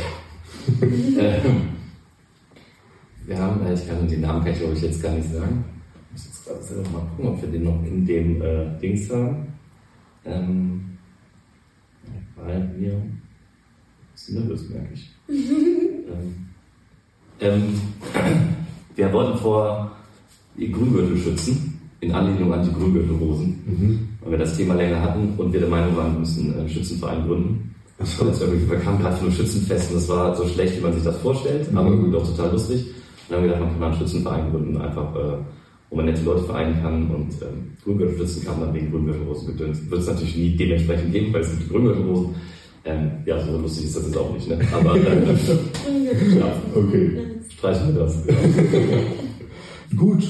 [0.82, 1.70] ähm,
[3.26, 5.66] wir haben, äh, ich kann den Namen kann ich glaube ich jetzt gar nicht sagen.
[6.08, 9.10] Ich muss jetzt gerade selber mal gucken, ob wir den noch in dem äh, Dings
[9.10, 9.48] haben.
[10.24, 10.98] Ähm,
[12.38, 13.02] weil wir
[14.16, 15.10] sind nervös, merke ich.
[15.28, 16.48] ähm,
[17.42, 17.82] ähm,
[18.96, 19.92] wir wollten vor
[20.58, 24.10] die Grüngürtel schützen in Anlehnung an die Grüngürtelrosen, mhm.
[24.22, 27.26] weil wir das Thema länger hatten und wir der Meinung waren, wir müssen einen Schützenverein
[27.26, 27.76] gründen.
[28.04, 28.26] So.
[28.26, 31.04] Und wir kamen gerade von einem Schützenfest und das war so schlecht, wie man sich
[31.04, 31.78] das vorstellt, mhm.
[31.78, 32.86] aber irgendwie doch total lustig.
[32.86, 32.94] Und
[33.30, 35.38] dann haben wir gedacht, man kann mal einen Schützenverein gründen, einfach, äh,
[35.90, 39.90] wo man nette Leute vereinen kann und ähm, Grüngürtelschützen kann man wegen Grüngürtelrosen gedöns.
[39.90, 42.36] Wird es natürlich nie dementsprechend geben, weil es gibt die Grüngürtelrosen.
[42.86, 44.60] Ähm, ja, so lustig ist das jetzt auch nicht, ne?
[44.72, 45.00] Aber äh,
[46.40, 47.12] ja, okay.
[47.50, 48.24] streichen wir das.
[49.96, 50.24] Gut,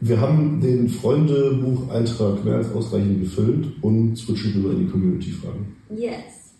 [0.00, 5.76] wir haben den Freundebucheintrag mehr als ausreichend gefüllt und switchen rüber in die Community-Fragen.
[5.94, 6.54] Yes.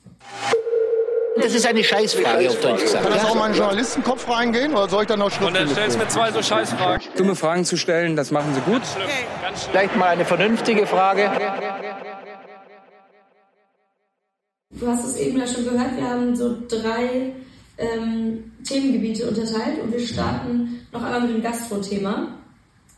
[1.40, 3.04] Das ist eine Scheißfrage auf Deutsch gesagt.
[3.04, 5.48] Kann das auch mal in den Journalistenkopf reingehen oder soll ich dann noch schriftlich?
[5.48, 7.08] Und dann stellst du mir zwei so Scheißfragen.
[7.16, 8.82] Dumme Fragen zu stellen, das machen sie gut.
[8.94, 9.08] Okay.
[9.70, 11.30] Vielleicht mal eine vernünftige Frage.
[14.78, 17.32] Du hast es eben ja schon gehört, wir haben so drei
[17.78, 22.39] ähm, Themengebiete unterteilt und wir starten noch einmal mit dem Gastro-Thema.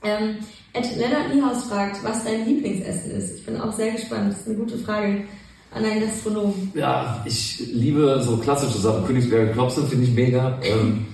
[0.02, 0.36] Ähm,
[0.72, 3.38] Ed Lennart Niehaus fragt, was dein Lieblingsessen ist.
[3.38, 4.32] Ich bin auch sehr gespannt.
[4.32, 5.24] Das ist eine gute Frage
[5.70, 6.72] an einen Gastronomen.
[6.74, 9.06] Ja, ich liebe so klassische Sachen.
[9.06, 10.58] Königsberger Klopse finde ich mega.
[10.62, 11.06] Ähm,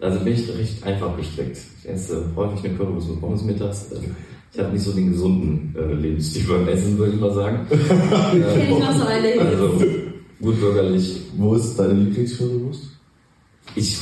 [0.00, 1.58] also bin ich recht einfach gestrickt.
[1.82, 3.86] Ich esse häufig eine Currywurst mit Pommes mittags.
[4.52, 7.66] Ich habe nicht so den gesunden äh, Lebensstil beim Essen, würde ich mal sagen.
[7.70, 9.40] ähm, Kenne ich noch so eine.
[9.40, 9.82] Also
[10.40, 11.20] gut bürgerlich.
[11.36, 12.82] Wo ist deine Lieblingscurrywurst?
[13.76, 13.98] Ich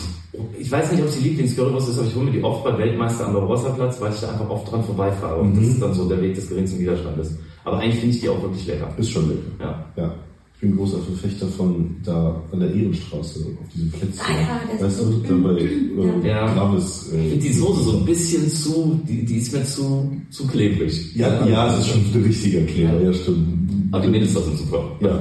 [0.58, 2.76] ich weiß nicht, ob es die Lieblingscurrywurst ist, aber ich hole mir die oft bei
[2.78, 5.60] Weltmeister am Barbarossa-Platz, weil ich da einfach oft dran vorbeifahre und mhm.
[5.60, 7.36] das ist dann so der Weg des geringsten Widerstandes.
[7.64, 8.88] Aber eigentlich finde ich die auch wirklich lecker.
[8.96, 9.42] Ist schon lecker.
[9.60, 9.84] Ja.
[9.96, 10.14] ja.
[10.54, 14.24] Ich bin großer Verfechter von da an der Ehrenstraße, auf diesem Plätzchen.
[14.26, 16.52] Ah, ja, das weißt ist du, da bei äh, Ja.
[16.52, 17.10] Gravis.
[17.12, 20.46] Ich Äh, finde die Soße so ein bisschen zu, die, die ist mir zu, zu
[20.48, 21.14] klebrig.
[21.14, 23.46] ja, ja, es ist schon ein richtiger Kleber, ja, stimmt.
[23.92, 24.84] Aber die Mädels sind super.
[25.00, 25.20] Ja,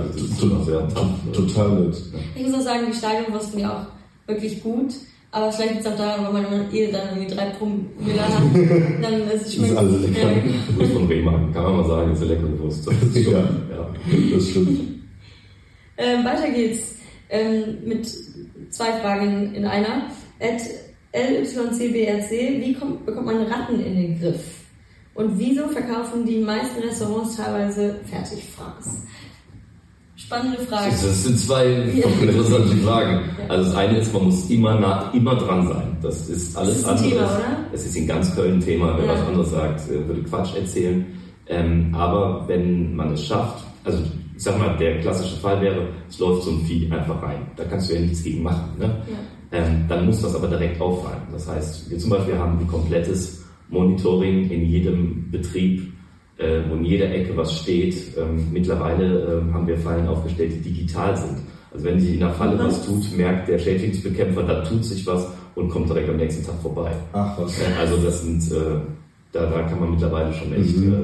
[1.34, 2.02] total nett.
[2.36, 3.86] Ich muss auch sagen, die Stadionwurst finde ich auch
[4.28, 4.94] wirklich gut.
[5.32, 8.42] Aber vielleicht liegt es auch daran, weil man eh dann irgendwie drei Promille hat.
[9.04, 9.72] Dann ist es schmeckt.
[9.74, 10.32] ist alles lecker.
[10.32, 10.78] Ja.
[10.78, 12.88] Wurst von Rehmann, kann man mal sagen, ist eine leckere Wurst.
[12.88, 13.40] Das ist schon, Ja.
[13.40, 13.90] ja.
[14.34, 14.80] Das stimmt.
[15.98, 16.96] Ähm, weiter geht's
[17.30, 18.08] ähm, mit
[18.70, 20.10] zwei Fragen in einer.
[20.40, 20.62] At
[21.14, 24.44] LYCBRC, wie kommt, bekommt man Ratten in den Griff?
[25.16, 29.04] Und wieso verkaufen die meisten Restaurants teilweise Fertigfraß?
[30.18, 30.90] Spannende Frage.
[30.92, 31.66] Das sind zwei
[32.22, 33.22] interessante Fragen.
[33.48, 35.98] Also das eine ist, man muss immer nah, immer dran sein.
[36.02, 37.10] Das ist alles Das ist ein andere.
[37.12, 37.42] Thema?
[37.72, 38.98] Es ist in ganz Köln Thema.
[38.98, 39.14] Wer Ja.
[39.14, 41.06] was anderes sagt, äh, würde Quatsch erzählen.
[41.46, 44.00] Ähm, aber wenn man es schafft, also
[44.36, 47.46] ich sag mal, der klassische Fall wäre, es läuft so ein Vieh einfach rein.
[47.56, 48.72] Da kannst du ja nichts gegen machen.
[48.80, 48.96] Ne?
[49.52, 51.22] Ähm, dann muss das aber direkt auffallen.
[51.32, 55.87] Das heißt, wir zum Beispiel haben ein komplettes Monitoring in jedem Betrieb,
[56.38, 57.96] äh, wo in jeder Ecke was steht.
[58.18, 61.38] Ähm, mittlerweile ähm, haben wir Fallen aufgestellt, die digital sind.
[61.74, 65.28] Also wenn sich in der Falle was tut, merkt der Schädlingsbekämpfer, da tut sich was
[65.56, 66.92] und kommt direkt am nächsten Tag vorbei.
[67.14, 67.60] Ach was.
[67.60, 68.80] Äh, Also das sind, äh,
[69.34, 70.94] da, da kann man mittlerweile schon echt Mhm.
[70.94, 70.98] äh,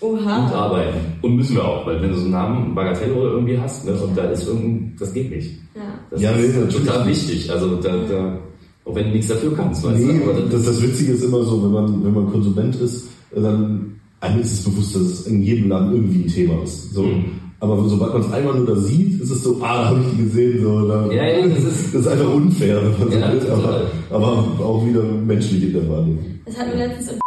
[0.00, 0.98] gut arbeiten.
[1.22, 3.92] Und müssen wir auch, weil wenn du so einen Namen Bagatelle oder irgendwie hast, ne,
[3.94, 5.50] und da ist irgendein, das geht nicht.
[5.74, 5.82] Ja.
[6.10, 6.86] Das Ja, nee, ist natürlich.
[6.86, 7.50] total wichtig.
[7.50, 8.38] Also da, da,
[8.84, 11.42] auch wenn du nichts dafür kannst, weißt Nee, du, aber das, das Witzige ist immer
[11.42, 15.42] so, wenn man, wenn man Konsument ist, dann einem ist es bewusst, dass es in
[15.42, 16.92] jedem Laden irgendwie ein Thema ist.
[16.94, 17.02] So.
[17.02, 17.24] Mhm.
[17.60, 20.10] Aber sobald man es einmal nur da sieht, ist es so, ah, da habe ich
[20.16, 20.62] die gesehen.
[20.62, 23.40] So, da, Ja, ja, das ist- das ist einfach unfair, wenn man so Ja, will,
[23.40, 23.86] total.
[24.10, 26.24] aber, aber auch wieder menschlich in der Wahrnehmung.
[26.46, 27.18] Das hatten wir letztens im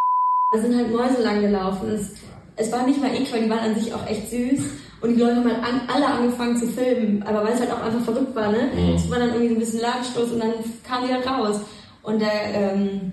[0.54, 1.89] Da sind halt Mäuse lang gelaufen.
[1.89, 2.12] Es,
[2.56, 4.62] es war nicht mal eklig, weil die waren an sich auch echt süß.
[5.02, 7.24] Und die Leute haben halt an, alle angefangen zu filmen.
[7.24, 8.70] Aber weil es halt auch einfach verrückt war, ne?
[8.76, 8.96] Mhm.
[8.96, 10.52] Es war dann irgendwie so ein bisschen Ladenstoß und dann
[10.88, 11.60] kamen die halt raus.
[12.04, 13.12] Und der ähm,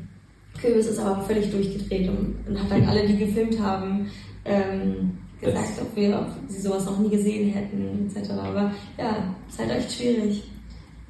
[0.61, 4.07] Kürbis ist aber völlig durchgedreht und, und hat dann alle, die gefilmt haben,
[4.45, 8.31] ähm, gesagt, ob, wir, ob sie sowas noch nie gesehen hätten, etc.
[8.31, 10.43] Aber ja, ist halt echt schwierig.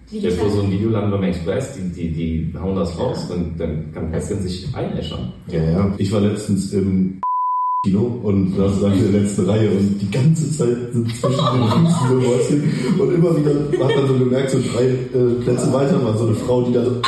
[0.09, 3.27] Stell dir vor, so ein Video landet beim Express, die, die, die hauen das raus,
[3.29, 5.33] dann, dann kann Kästchen sich einäschern.
[5.49, 5.95] Ja, ja.
[5.99, 7.21] Ich war letztens im
[7.85, 11.31] Kino und da saß ich in der letzten Reihe und die ganze Zeit sind zwischen
[11.31, 12.63] den Füßen so Mäuschen
[12.99, 16.35] und immer wieder hat man so gemerkt, so drei äh, Plätze weiter war so eine
[16.35, 17.03] Frau, die da so und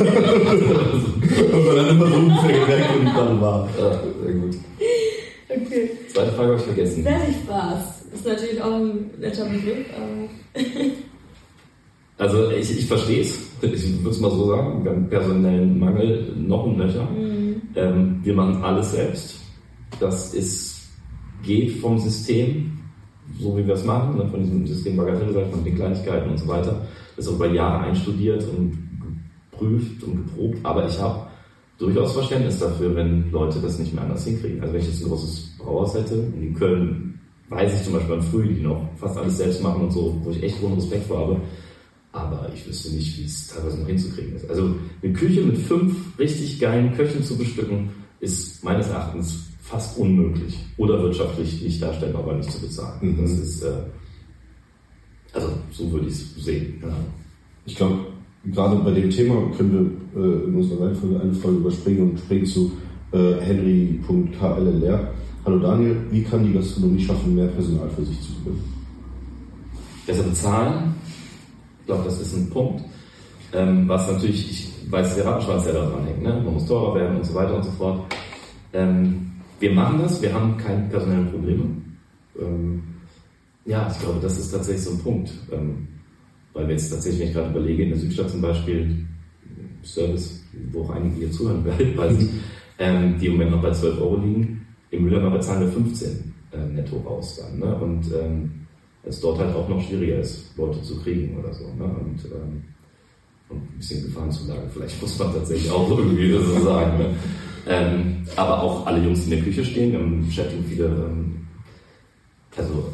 [1.90, 3.68] immer so ungefähr gemerkt, wo die gerade war.
[3.78, 4.56] Ja, sehr gut.
[5.48, 5.90] Okay.
[6.12, 7.02] Zweite Frage habe ich vergessen.
[7.02, 10.28] Fertigspaß ist natürlich auch ein netter Begriff, aber
[12.20, 13.50] Also ich, ich verstehe es.
[13.62, 14.84] Ich würde es mal so sagen.
[14.84, 17.08] Wir haben personellen Mangel noch und nöcher.
[17.74, 19.40] Ähm, wir machen alles selbst.
[20.00, 20.90] Das ist,
[21.42, 22.78] geht vom System,
[23.38, 25.76] so wie wir es machen, ne, von diesem System Bagatelle, sag ich mal, mit den
[25.76, 26.86] Kleinigkeiten und so weiter.
[27.16, 28.76] Das ist über Jahre einstudiert und
[29.50, 30.58] geprüft und geprobt.
[30.62, 31.26] Aber ich habe
[31.80, 34.60] durchaus Verständnis dafür, wenn Leute das nicht mehr anders hinkriegen.
[34.60, 37.18] Also wenn ich jetzt ein großes Brauhaus hätte, in Köln
[37.48, 40.30] weiß ich zum Beispiel an Früh, die noch fast alles selbst machen und so, wo
[40.30, 41.40] ich echt großen Respekt vor habe.
[42.12, 44.48] Aber ich wüsste nicht, wie es teilweise noch hinzukriegen ist.
[44.48, 50.58] Also eine Küche mit fünf richtig geilen Köchen zu bestücken, ist meines Erachtens fast unmöglich.
[50.76, 52.98] Oder wirtschaftlich nicht darstellbar, aber nicht zu bezahlen.
[53.00, 53.22] Mhm.
[53.22, 53.72] Das ist, äh,
[55.32, 56.82] also so würde ich es sehen.
[56.82, 56.94] Ja.
[57.64, 58.06] Ich glaube,
[58.44, 62.46] gerade bei dem Thema können wir äh, in unserer Reihenfolge eine Folge überspringen und springen
[62.46, 62.72] zu
[63.12, 65.12] äh, henry.klr.
[65.44, 68.80] Hallo Daniel, wie kann die Gastronomie schaffen, mehr Personal für sich zu gewinnen?
[70.10, 70.94] besser bezahlen.
[71.80, 72.82] Ich glaube, das ist ein Punkt.
[73.52, 76.22] Ähm, was natürlich, ich weiß, der Rattenschwanz, der da dran hängt.
[76.22, 76.40] Ne?
[76.44, 78.14] Man muss teurer werden und so weiter und so fort.
[78.72, 81.64] Ähm, wir machen das, wir haben keine personellen Probleme.
[82.40, 82.82] Ähm,
[83.64, 85.32] ja, ich glaube, das ist tatsächlich so ein Punkt.
[85.52, 85.88] Ähm,
[86.52, 89.06] weil wir jetzt tatsächlich, wenn ich gerade überlege, in der Südstadt zum Beispiel,
[89.84, 90.42] Service,
[90.72, 92.28] wo auch einige hier zuhören werden, weiß ich,
[92.78, 94.66] ähm, die im Moment noch bei 12 Euro liegen.
[94.90, 97.58] Im Müllerner bezahlen wir 15 äh, netto raus dann.
[97.58, 97.74] Ne?
[97.76, 98.50] Und ähm,
[99.04, 101.64] es dort halt auch noch schwieriger ist, Leute zu kriegen oder so.
[101.64, 101.84] Ne?
[101.84, 102.62] Und, ähm,
[103.48, 106.98] und ein bisschen Gefahrenzulage, vielleicht muss man tatsächlich auch irgendwie so sagen.
[106.98, 107.14] Ne?
[107.66, 111.46] Ähm, aber auch alle Jungs, die in der Küche stehen, haben beschäftigen viele, ähm,
[112.56, 112.92] also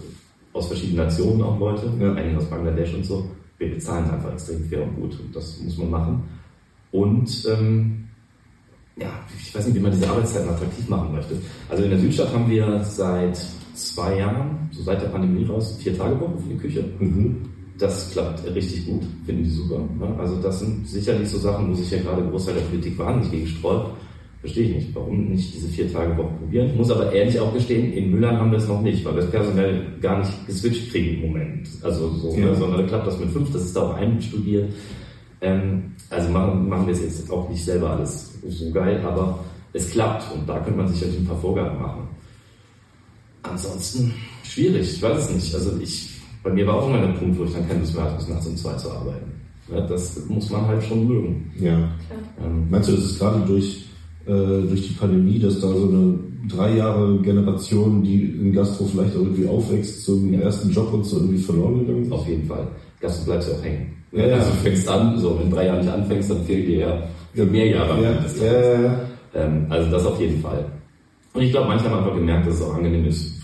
[0.53, 2.15] aus verschiedenen Nationen auch Leute, Ja.
[2.15, 3.31] einige aus Bangladesch und so.
[3.59, 6.23] Wir bezahlen einfach extrem fair und gut und das muss man machen.
[6.93, 8.09] Und ähm,
[8.97, 11.37] ja, ich weiß nicht, wie man diese Arbeitszeiten attraktiv machen möchte.
[11.69, 13.39] Also in der Südstadt haben wir seit
[13.75, 16.85] zwei Jahren, so seit der Pandemie raus, vier Tage Woche für die Küche.
[16.99, 17.43] Mhm.
[17.79, 19.79] Das klappt richtig gut, finden die super.
[19.99, 20.17] Ne?
[20.19, 23.47] Also das sind sicherlich so Sachen, wo sich ja gerade Großteil der Politik wahnsinnig gegen
[23.47, 23.91] sträubt.
[24.47, 24.95] Verstehe ich nicht.
[24.95, 26.69] Warum nicht diese vier Tage Woche probieren?
[26.69, 29.23] Ich muss aber ehrlich auch gestehen, in Müllern haben wir es noch nicht, weil wir
[29.23, 31.69] das personell gar nicht geswitcht kriegen im Moment.
[31.83, 32.47] Also so, ja.
[32.47, 34.73] ne, sondern klappt das mit fünf, das ist da auch einstudiert.
[35.41, 39.41] Ähm, also machen, machen wir es jetzt auch nicht selber alles so geil, aber
[39.73, 42.03] es klappt und da könnte man sich halt ein paar Vorgaben machen.
[43.43, 45.55] Ansonsten schwierig, ich weiß es nicht.
[45.57, 48.05] Also ich, bei mir war auch immer der Punkt, wo ich dann keine Lust mehr
[48.05, 49.33] hatte, bis nachts um zwei zu arbeiten.
[49.73, 51.51] Ja, das muss man halt schon mögen.
[51.59, 51.91] Ja.
[52.41, 53.86] Ähm, Meinst du, das ist gerade durch,
[54.27, 56.19] durch die Pandemie, dass da so eine
[56.49, 60.41] drei Jahre Generation, die in Gastro vielleicht auch irgendwie aufwächst, zum ja.
[60.41, 62.13] ersten Job und so irgendwie verloren gegangen ist?
[62.13, 62.67] Auf jeden Fall.
[63.01, 63.87] Gastro bleibt ja auch hängen.
[64.13, 64.37] Ja, ja.
[64.37, 67.67] Also du fängst an, so wenn drei Jahre nicht anfängst, dann fehlt dir ja mehr
[67.67, 68.03] Jahre.
[68.03, 69.01] Ja, ja, ja,
[69.35, 70.65] ähm, also das auf jeden Fall.
[71.35, 73.41] Und ich glaube, manche haben einfach gemerkt, dass es auch angenehm ist,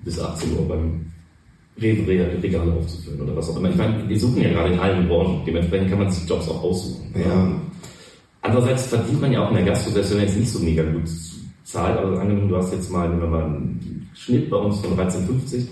[0.00, 1.06] bis 18 Uhr beim
[1.80, 3.70] Rewe-Regale aufzufüllen oder was auch immer.
[3.70, 6.62] Ich meine, wir suchen ja gerade in allen Branchen, dementsprechend kann man sich Jobs auch
[6.62, 7.14] aussuchen.
[7.14, 7.52] Ja.
[8.42, 11.08] Andererseits verdient man ja auch in der Gastro, selbst wenn jetzt nicht so mega gut
[11.64, 14.98] zahlt, aber angenommen, du hast jetzt mal, nehmen wir mal einen Schnitt bei uns von
[14.98, 15.66] 13,50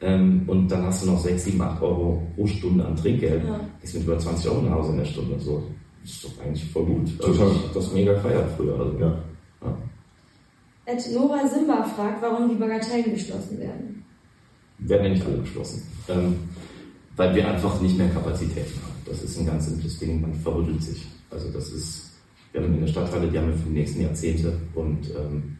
[0.00, 3.44] ähm, und dann hast du noch 6, 7, 8 Euro pro Stunde an Trinkgeld.
[3.44, 3.60] Ja.
[3.82, 5.40] Ist mit über 20 Euro nach Hause in der Stunde.
[5.40, 5.64] So,
[6.02, 7.18] das ist doch eigentlich voll gut.
[7.18, 7.46] Total.
[7.46, 8.78] Also ich das mega gefeiert früher.
[8.78, 9.18] Also, ja.
[9.62, 9.78] ja.
[10.86, 14.04] Ed Nora Simba fragt, warum die Bagatellen geschlossen werden.
[14.78, 15.82] Werden ja nicht alle geschlossen.
[16.08, 16.36] Ähm,
[17.16, 18.94] weil wir einfach nicht mehr Kapazitäten haben.
[19.06, 21.06] Das ist ein ganz simples Ding, man verrüttelt sich.
[21.30, 22.03] Also das ist,
[22.54, 25.58] wir haben eine Stadthalle, die haben wir für die nächsten Jahrzehnte und ähm,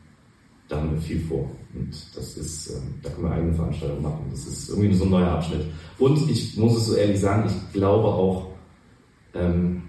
[0.69, 1.51] da haben wir viel vor.
[1.75, 4.27] Und das ist, äh, da können wir eigene Veranstaltungen machen.
[4.31, 5.67] Das ist irgendwie so ein neuer Abschnitt.
[5.99, 8.53] Und ich muss es so ehrlich sagen, ich glaube auch,
[9.35, 9.83] ähm,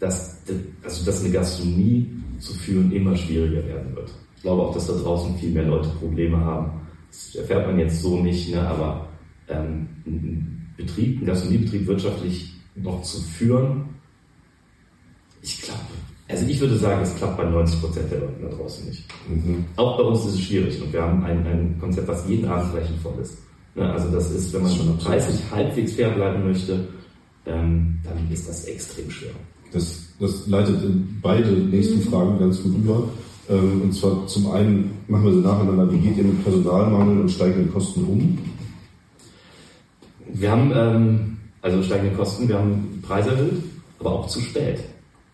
[0.00, 0.42] dass,
[0.82, 4.10] also, dass eine Gastronomie zu führen immer schwieriger werden wird.
[4.36, 6.72] Ich glaube auch, dass da draußen viel mehr Leute Probleme haben.
[7.08, 8.60] Das erfährt man jetzt so nicht, ne?
[8.60, 9.08] aber
[9.48, 13.84] ähm, ein Betrieb, ein Gastronomiebetrieb wirtschaftlich noch zu führen,
[15.40, 15.80] ich glaube,
[16.28, 19.04] also ich würde sagen, es klappt bei 90 Prozent der Leute da draußen nicht.
[19.28, 19.64] Mhm.
[19.76, 22.72] Auch bei uns ist es schwierig und wir haben ein, ein Konzept, was jeden Abend
[23.02, 23.38] voll ist.
[23.74, 23.90] Ne?
[23.90, 26.86] Also das ist, wenn man schon preislich halbwegs fair bleiben möchte,
[27.46, 29.30] ähm, dann ist das extrem schwer.
[29.72, 32.02] Das, das leitet in beide nächsten mhm.
[32.02, 33.08] Fragen ganz gut über.
[33.48, 37.30] Ähm, und zwar zum einen machen wir sie nacheinander, wie geht ihr mit Personalmangel und
[37.30, 38.38] steigenden Kosten um?
[40.30, 43.62] Wir haben ähm, also steigende Kosten, wir haben Preise erhöht,
[43.98, 44.80] aber auch zu spät.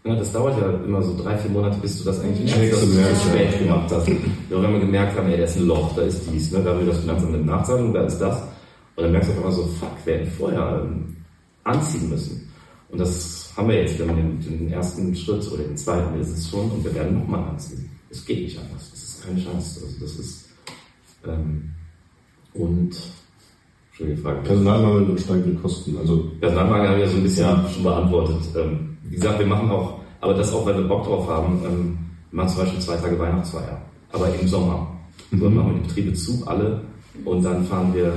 [0.06, 2.80] Ja, das dauert ja immer so drei, vier Monate, bis du das eigentlich ja, dass
[2.80, 4.06] du zu spät gemacht hast.
[4.06, 6.78] Ja, wenn wir gemerkt haben, ey, da ist ein Loch, da ist dies, ne, da
[6.78, 8.42] will das Finanzamt mit Nachzahlung, da ist das.
[8.96, 11.16] Und dann merkst du einfach so, fuck, wir hätten vorher ähm,
[11.64, 12.52] anziehen müssen.
[12.90, 16.36] Und das haben wir jetzt, wir haben den, den ersten Schritt oder den zweiten ist
[16.36, 17.90] es schon und wir werden nochmal anziehen.
[18.10, 18.90] Es geht nicht anders.
[18.90, 19.80] Das ist keine Chance.
[19.84, 20.48] Also das ist
[21.26, 21.70] ähm,
[22.52, 22.94] und
[23.92, 24.42] schöne Frage.
[24.42, 25.96] Personalmangel und steigende Kosten.
[25.96, 27.70] Also Personalmangel haben wir so ein bisschen ja.
[27.72, 28.42] schon beantwortet.
[28.54, 31.60] Ähm, wie gesagt, wir machen auch, aber das auch, weil wir Bock drauf haben.
[31.64, 31.98] Ähm,
[32.30, 33.80] wir machen zum Beispiel zwei Tage Weihnachtsfeier,
[34.12, 34.86] aber im Sommer.
[35.30, 35.40] Mhm.
[35.40, 36.80] Dann machen wir die Betriebe zu, alle,
[37.24, 38.12] und dann fahren wir.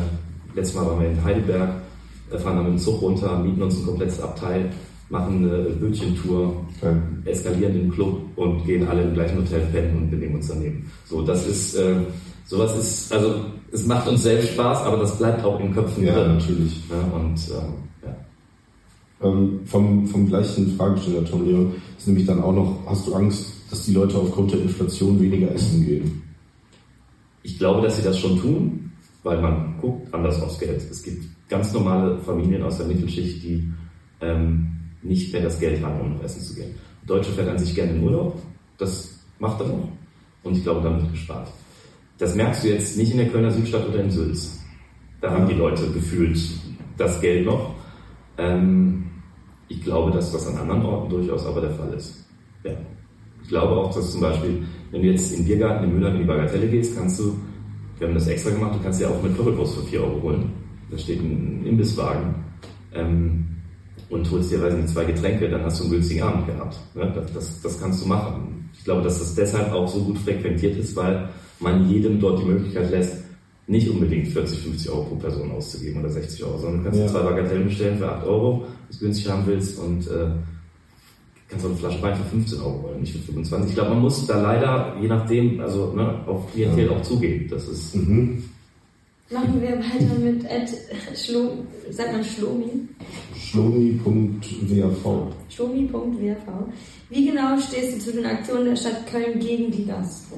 [0.56, 1.70] Letztes Mal waren wir in Heidelberg,
[2.32, 4.72] äh, fahren dann mit dem Zug runter, mieten uns ein komplettes Abteil
[5.10, 6.96] machen eine Bötchentour, okay.
[7.26, 10.92] eskalieren den Club und gehen alle im gleichen Hotel pennen und benehmen uns daneben.
[11.06, 11.96] So, das ist, äh,
[12.46, 13.36] sowas ist, also
[13.72, 16.34] es macht uns selbst Spaß, aber das bleibt auch in Köpfen ja, drin.
[16.34, 16.84] natürlich.
[16.90, 17.87] Ja, und ähm.
[19.22, 23.52] Ähm, vom, vom gleichen Fragesteller, Tom Leon, ist nämlich dann auch noch, hast du Angst,
[23.70, 26.22] dass die Leute aufgrund der Inflation weniger essen gehen?
[27.42, 28.92] Ich glaube, dass sie das schon tun,
[29.24, 30.82] weil man guckt anders aufs Geld.
[30.90, 33.68] Es gibt ganz normale Familien aus der Mittelschicht, die
[34.22, 34.68] ähm,
[35.02, 36.76] nicht mehr das Geld haben, um noch essen zu gehen.
[37.06, 38.40] Deutsche fährt an sich gerne in Urlaub,
[38.78, 39.88] das macht er noch
[40.44, 41.52] und ich glaube, damit gespart.
[42.18, 44.60] Das merkst du jetzt nicht in der Kölner Südstadt oder in Sülz.
[45.22, 46.40] Da haben die Leute gefühlt
[46.98, 47.76] das Geld noch.
[48.38, 49.06] Ähm,
[49.70, 52.26] ich glaube, dass das an anderen Orten durchaus aber der Fall ist.
[52.64, 52.72] Ja.
[53.44, 56.20] Ich glaube auch, dass zum Beispiel, wenn du jetzt in den Biergarten in Müller in
[56.20, 57.36] die Bagatelle gehst, kannst du,
[57.98, 60.54] wir haben das extra gemacht, du kannst ja auch eine Currywurst für 4 Euro holen.
[60.90, 62.36] Da steht ein Imbisswagen.
[62.94, 63.48] Ähm,
[64.10, 66.78] und holst dir, weiß nicht, zwei Getränke, dann hast du einen günstigen Abend gehabt.
[66.96, 67.12] Ne?
[67.14, 68.70] Das, das, das kannst du machen.
[68.78, 71.30] Ich glaube, dass das deshalb auch so gut frequentiert ist, weil
[71.60, 73.17] man jedem dort die Möglichkeit lässt,
[73.68, 77.08] nicht unbedingt 40, 50 Euro pro Person auszugeben oder 60 Euro, sondern du kannst ja.
[77.08, 80.30] zwei Bagatellen bestellen für 8 Euro, wenn du günstig haben willst und äh,
[81.50, 83.70] kannst auch eine Flasche Wein für 15 Euro wollen, nicht für 25.
[83.70, 86.92] Ich glaube, man muss da leider, je nachdem, also ne, auf Klientel ja.
[86.92, 87.48] auch zugehen.
[87.50, 88.44] Das ist mhm.
[89.30, 90.70] Machen wir weiter mit Ed
[91.14, 92.88] Schlo, sagt man Schlomi?
[93.38, 95.34] Schlomi.wav.
[95.50, 96.38] Schlomi.wav.
[97.10, 100.38] Wie genau stehst du zu den Aktionen der Stadt Köln gegen die Gastro?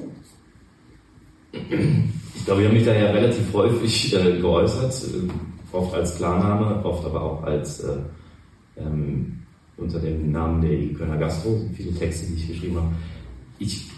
[1.52, 6.84] Ich glaube, ich habe mich da ja relativ häufig äh, geäußert, äh, oft als Klarname,
[6.84, 7.96] oft aber auch als äh,
[8.76, 9.40] ähm,
[9.76, 12.94] unter dem Namen der Kölner Gastro, viele Texte, die ich geschrieben habe.
[13.58, 13.90] ich,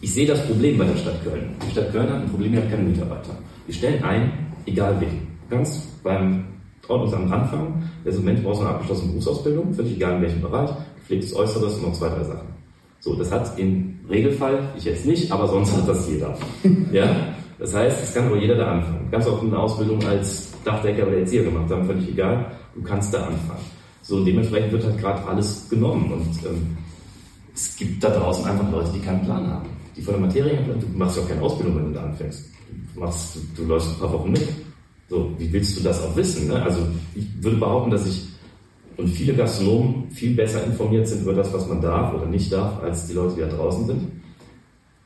[0.00, 1.48] ich sehe das Problem bei der Stadt Köln.
[1.66, 3.36] Die Stadt Köln hat ein Problem, die hat keine Mitarbeiter.
[3.66, 4.32] Wir stellen ein,
[4.66, 5.26] egal wen.
[5.48, 6.44] Ganz beim
[6.88, 7.90] Ordnungsamt anfangen.
[8.04, 11.82] Der so Mensch braucht eine abgeschlossene Berufsausbildung, völlig egal in welchem Bereich, gepflegtes Äußeres und
[11.84, 12.48] noch zwei, drei Sachen.
[13.00, 16.36] So, das hat im Regelfall, ich jetzt nicht, aber sonst hat das jeder.
[16.92, 17.34] ja?
[17.58, 19.08] Das heißt, es kann aber jeder da anfangen.
[19.10, 22.46] Ganz oft eine Ausbildung als Dachdecker oder Erzieher gemacht haben, völlig egal.
[22.74, 23.64] Du kannst da anfangen.
[24.02, 26.12] So, dementsprechend wird halt gerade alles genommen.
[26.12, 26.76] Und ähm,
[27.54, 29.68] es gibt da draußen einfach Leute, die keinen Plan haben.
[29.96, 32.50] Die von der Materie haben, du machst ja auch keine Ausbildung, wenn du da anfängst.
[32.94, 34.48] Du, machst, du, du läufst ein paar Wochen mit.
[35.08, 36.48] So, wie willst du das auch wissen?
[36.48, 36.60] Ne?
[36.62, 36.80] Also
[37.14, 38.26] ich würde behaupten, dass ich
[38.96, 42.82] und viele Gastronomen viel besser informiert sind über das, was man darf oder nicht darf,
[42.82, 44.02] als die Leute, die da draußen sind.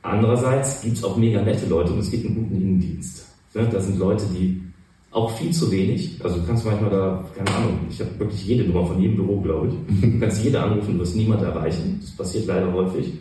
[0.02, 3.26] Andererseits gibt es auch mega nette Leute und es gibt einen guten Innendienst.
[3.54, 3.68] Ne?
[3.70, 4.62] Das sind Leute, die
[5.10, 8.64] auch viel zu wenig, also du kannst manchmal da, keine Ahnung, ich habe wirklich jede
[8.64, 10.00] Nummer von jedem Büro, glaube ich.
[10.00, 11.98] Du kannst jede anrufen, du wirst niemand erreichen.
[12.00, 13.14] Das passiert leider häufig.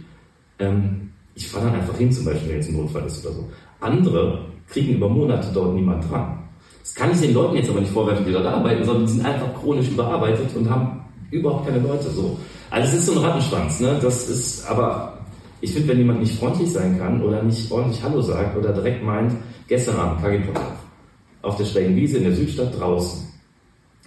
[0.60, 3.50] Ähm, ich fahre dann einfach hin, zum Beispiel, wenn jetzt ein Notfall ist oder so.
[3.80, 6.37] Andere kriegen über Monate dort niemand dran.
[6.88, 9.26] Das kann ich den Leuten jetzt aber nicht vorwerfen, die dort arbeiten, sondern die sind
[9.26, 12.38] einfach chronisch überarbeitet und haben überhaupt keine Leute so.
[12.70, 14.00] Also es ist so ein Rattenschwanz, ne?
[14.02, 15.18] Das ist, aber
[15.60, 19.04] ich finde, wenn jemand nicht freundlich sein kann oder nicht ordentlich Hallo sagt oder direkt
[19.04, 19.34] meint,
[19.68, 20.40] gestern Abend KG
[21.42, 23.28] auf der schrägen Wiese in der Südstadt draußen.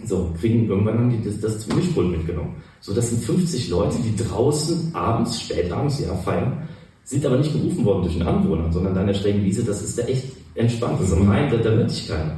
[0.07, 2.57] So, kriegen irgendwann haben die das, das Mischpult mitgenommen.
[2.81, 6.67] So, das sind 50 Leute, die draußen abends, spät abends, ja, feiern,
[7.05, 9.83] sind aber nicht gerufen worden durch einen Anwohner, sondern da in der schrägen Wiese, das
[9.83, 10.25] ist da echt
[10.55, 12.33] entspannt, das ist am Rhein, da, da wird dich keiner.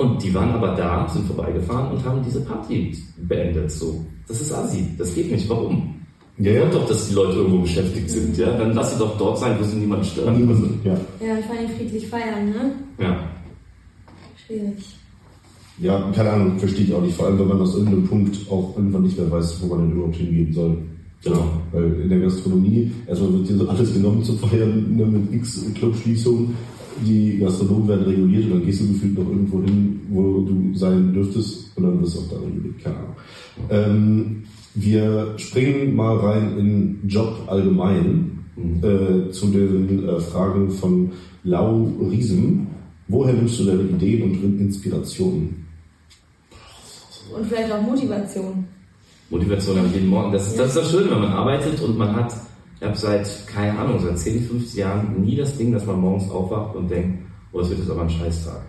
[0.00, 2.96] Und die waren aber da, sind vorbeigefahren und haben diese Party
[3.28, 3.70] beendet.
[3.70, 5.46] So, das ist assi, das geht nicht.
[5.46, 5.94] Warum?
[6.38, 6.64] Ja, ja.
[6.70, 8.50] doch, dass die Leute irgendwo beschäftigt sind, ja?
[8.56, 10.80] Dann lass sie doch dort sein, wo sie niemanden stören.
[10.84, 10.92] Ja.
[10.92, 12.72] ja, vor allem friedlich feiern, ne?
[12.98, 13.14] Ja.
[14.46, 14.96] Schwierig.
[15.78, 17.14] Ja, keine Ahnung, verstehe ich auch nicht.
[17.14, 19.96] Vor allem, wenn man aus irgendeinem Punkt auch irgendwann nicht mehr weiß, wo man denn
[19.98, 20.78] überhaupt hingehen soll.
[21.22, 21.46] Genau.
[21.72, 25.62] Weil in der Gastronomie, erstmal wird hier so alles genommen zu feiern ne, mit x
[25.74, 26.54] Clubschließungen.
[27.06, 31.12] Die Gastronomen werden reguliert und dann gehst du gefühlt noch irgendwo hin, wo du sein
[31.12, 32.82] dürftest und dann wirst du auch da reguliert.
[32.82, 33.16] Keine Ahnung.
[33.70, 34.42] Ähm,
[34.74, 38.84] wir springen mal rein in Job allgemein mhm.
[38.84, 41.10] äh, zu den äh, Fragen von
[41.44, 42.66] Lau Riesen.
[43.08, 45.66] Woher nimmst du deine Ideen und Inspirationen?
[47.34, 48.64] Und vielleicht auch Motivation.
[49.30, 50.32] Motivation habe ich jeden Morgen.
[50.32, 52.32] Das ist, das ist das Schöne, wenn man arbeitet und man hat,
[52.80, 56.30] ich habe seit, keine Ahnung, seit 10, 15 Jahren nie das Ding, dass man morgens
[56.30, 58.62] aufwacht und denkt, oh, es wird jetzt aber ein Scheißtag.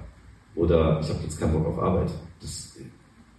[0.55, 2.11] Oder ich habe jetzt keinen Bock auf Arbeit.
[2.41, 2.75] Das,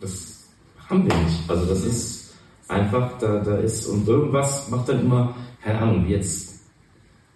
[0.01, 0.47] das
[0.89, 1.41] haben wir nicht.
[1.47, 2.35] Also das ist
[2.69, 6.53] einfach, da, da ist, und irgendwas macht dann immer, keine Ahnung, jetzt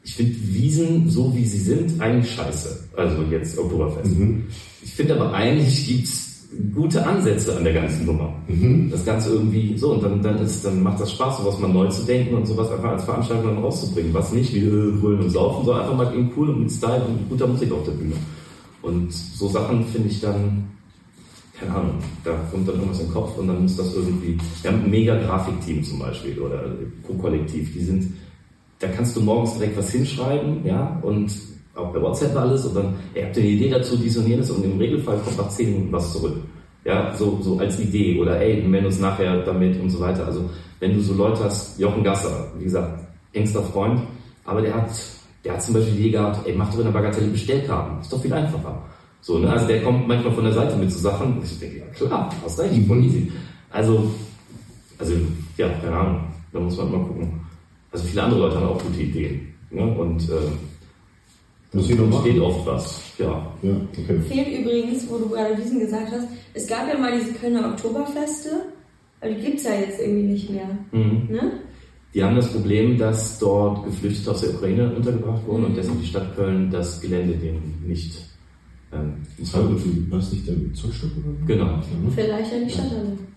[0.03, 2.91] ich finde Wiesen, so wie sie sind, eigentlich scheiße.
[2.97, 4.16] Also jetzt Oktoberfest.
[4.16, 4.47] Mhm.
[4.82, 6.25] Ich finde aber eigentlich gibt's
[6.74, 8.32] gute Ansätze an der ganzen Nummer.
[8.48, 8.90] Mhm.
[8.90, 11.88] Das Ganze irgendwie so und dann, dann ist, dann macht das Spaß, sowas mal neu
[11.88, 14.14] zu denken und sowas einfach als Veranstaltung dann rauszubringen.
[14.14, 17.04] Was nicht wie äh, Brüllen und Saufen, sondern einfach mal eben cool und mit Style
[17.07, 18.14] und mit guter Musik auf der Bühne.
[18.82, 20.64] Und so Sachen finde ich dann,
[21.59, 21.94] keine Ahnung,
[22.24, 25.16] da kommt dann irgendwas im Kopf und dann muss das irgendwie, wir haben ein mega
[25.16, 26.64] Grafikteam zum Beispiel oder
[27.02, 28.12] Pro-Kollektiv, die sind
[28.78, 31.32] da kannst du morgens direkt was hinschreiben, ja, und
[31.76, 34.64] auch per WhatsApp alles und dann, ihr habt eine Idee dazu, dies und jenes und
[34.64, 36.36] im Regelfall kommt nach zehn Minuten was zurück.
[36.84, 40.24] Ja, so, so als Idee oder ey, wir melden uns nachher damit und so weiter.
[40.26, 40.48] Also,
[40.78, 43.00] wenn du so Leute hast, Jochen Gasser, wie gesagt,
[43.32, 44.00] engster Freund,
[44.44, 44.90] aber der hat,
[45.44, 48.00] der hat zum Beispiel die Idee gehabt, ey, mach doch in der Bagatelle Bestellkarten.
[48.00, 48.82] Ist doch viel einfacher.
[49.20, 49.50] So, ne?
[49.50, 51.42] Also der kommt manchmal von der Seite mit so Sachen.
[51.42, 53.32] Ich denke, ja klar, hast recht, voll easy.
[53.70, 54.08] Also,
[54.98, 55.14] also,
[55.56, 56.20] ja, keine Ahnung.
[56.52, 57.40] Da muss man mal gucken.
[57.90, 59.52] Also viele andere Leute haben auch gute Ideen.
[59.70, 59.82] Ne?
[59.82, 60.34] Und äh,
[61.78, 63.02] ich noch steht oft was.
[63.18, 63.52] Ja.
[63.62, 64.20] ja okay.
[64.28, 68.50] Fehlt übrigens, wo du gerade diesen gesagt hast, es gab ja mal diese Kölner Oktoberfeste,
[69.20, 70.68] aber die gibt es ja jetzt irgendwie nicht mehr.
[70.92, 71.28] Mhm.
[71.30, 71.52] Ne?
[72.14, 75.66] Die haben das Problem, dass dort Geflüchtete aus der Ukraine untergebracht wurden mhm.
[75.66, 78.16] und deshalb die Stadt Köln das Gelände denen nicht.
[78.92, 79.14] Ähm,
[79.52, 81.10] war das nicht der Zollstock?
[81.46, 81.80] Genau.
[82.14, 83.08] Vielleicht ja die Stadthalle.
[83.08, 83.36] Ja,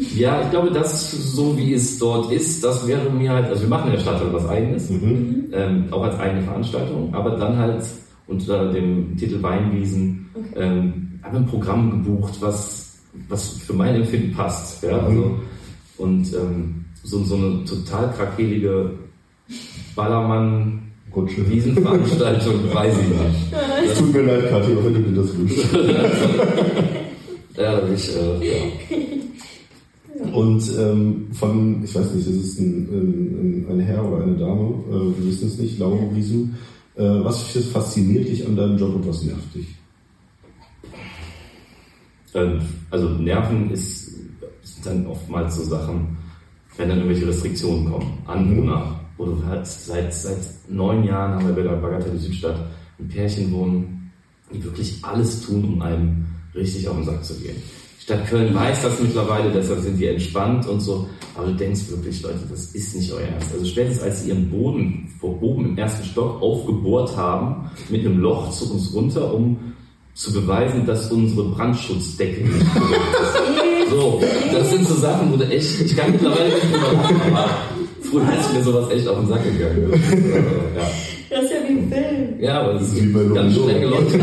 [0.00, 3.88] ich glaube, das so wie es dort ist, das wäre mir halt, also wir machen
[3.88, 5.46] in der Stadt halt was eigenes, mhm.
[5.52, 7.84] ähm, auch als eigene Veranstaltung, aber dann halt
[8.26, 10.48] unter dem Titel Weinwiesen okay.
[10.56, 12.98] ähm, habe ein Programm gebucht, was,
[13.28, 14.82] was für mein Empfinden passt.
[14.82, 15.02] Ja?
[15.02, 15.04] Mhm.
[15.04, 15.34] Also,
[15.98, 18.90] und ähm, so, so eine total krakelige
[19.94, 20.80] Ballermann
[21.12, 23.90] Wiesenveranstaltung weiß ich nicht.
[23.90, 25.72] Es tut mir leid, Kathi, wenn du mir das wünschst.
[27.56, 29.19] ja, ich, äh, ja.
[30.32, 34.74] Und ähm, von, ich weiß nicht, ist es ein, ein, ein Herr oder eine Dame,
[34.88, 36.56] äh, wir wissen es nicht, Laura Riesen.
[36.96, 39.68] Äh, was fasziniert dich an deinem Job und was nervt dich?
[42.34, 42.60] Ähm,
[42.90, 44.12] also Nerven ist,
[44.62, 46.16] sind dann oftmals so Sachen,
[46.76, 48.18] wenn dann irgendwelche Restriktionen kommen.
[48.26, 53.08] Anwohner, wo du halt seit, seit neun Jahren haben wir bei der Bagatelle Südstadt ein
[53.08, 54.12] Pärchen wohnen,
[54.52, 57.56] die wirklich alles tun, um einem richtig auf den Sack zu gehen.
[58.10, 61.08] Stadt Köln weiß das mittlerweile, deshalb sind die entspannt und so.
[61.36, 63.52] Aber du denkst wirklich, Leute, das ist nicht euer Ernst.
[63.52, 68.18] Also spätestens als sie ihren Boden vor oben im ersten Stock aufgebohrt haben, mit einem
[68.18, 69.74] Loch zu uns runter, um
[70.14, 73.90] zu beweisen, dass unsere Brandschutzdecke nicht ist.
[73.90, 74.20] So,
[74.52, 77.50] das sind so Sachen, wo du echt, ich kann mittlerweile nicht drüber lachen, aber
[78.02, 79.88] früher ist mir sowas echt auf den Sack gegangen.
[79.92, 80.16] Also,
[80.76, 80.90] ja.
[81.30, 82.40] Das ist ja wie ein Film.
[82.40, 84.18] Ja, aber es Wie bei gibt ganz strenge Leute.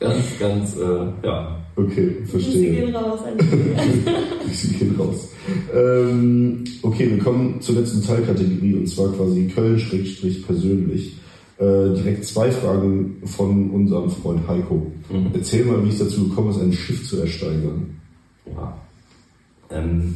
[0.00, 1.58] Ganz, ganz, äh, ja.
[1.78, 2.74] Okay, Sie verstehe.
[2.86, 3.20] gehen raus.
[4.50, 5.28] sie gehen raus.
[5.74, 11.16] Ähm, okay, wir kommen zur letzten Teilkategorie und zwar quasi Köln-persönlich.
[11.58, 14.90] Äh, direkt zwei Fragen von unserem Freund Heiko.
[15.10, 15.30] Mhm.
[15.32, 17.96] Erzähl mal, wie es dazu gekommen ist, ein Schiff zu ersteigern.
[18.46, 18.76] Ja.
[19.70, 20.14] Ähm,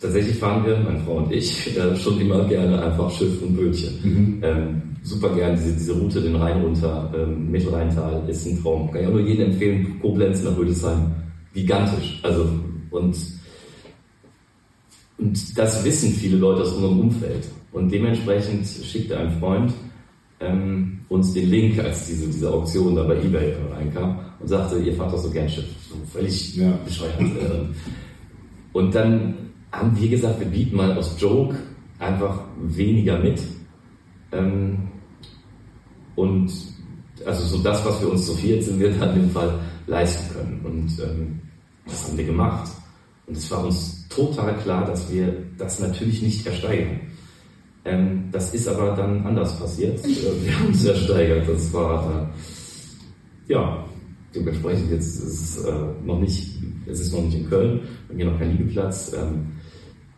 [0.00, 4.40] tatsächlich fahren wir, meine Frau und ich, äh, schon immer gerne einfach Schiff und Bötchen.
[4.42, 8.90] Ähm, super gern diese, diese Route den Rhein runter, ähm, Mittelrheintal ist ein Traum.
[8.90, 11.12] Kann ich auch nur jedem empfehlen, Koblenz nach Rüdesheim.
[11.54, 12.20] Gigantisch.
[12.22, 12.48] Also,
[12.90, 13.16] und,
[15.18, 17.48] und das wissen viele Leute aus unserem Umfeld.
[17.72, 19.72] Und dementsprechend schickte ein Freund
[20.40, 24.94] ähm, uns den Link, als diese, diese Auktion da bei Ebay reinkam und sagte, ihr
[24.94, 25.66] fahrt doch so gern Schiff.
[25.88, 26.72] So völlig Ja.
[26.84, 27.18] bescheuert.
[28.72, 29.34] Und dann
[29.70, 31.56] haben wir gesagt, wir bieten mal aus Joke
[31.98, 33.40] einfach weniger mit.
[34.32, 34.78] Ähm,
[36.16, 36.52] und
[37.24, 40.34] also so das, was wir uns zu viert sind, wir dann in dem Fall leisten
[40.34, 40.60] können.
[40.64, 41.40] Und ähm,
[41.86, 42.70] das haben wir gemacht.
[43.26, 47.00] Und es war uns total klar, dass wir das natürlich nicht ersteigern.
[47.84, 50.00] Ähm, das ist aber dann anders passiert.
[50.06, 51.48] Äh, wir haben es ersteigert.
[51.48, 52.30] Das war
[53.48, 53.84] äh, ja
[54.34, 55.72] dementsprechend jetzt ist es äh,
[56.04, 59.12] noch nicht, es ist noch nicht in Köln, wir haben hier noch keinen Liegeplatz.
[59.14, 59.52] Ähm,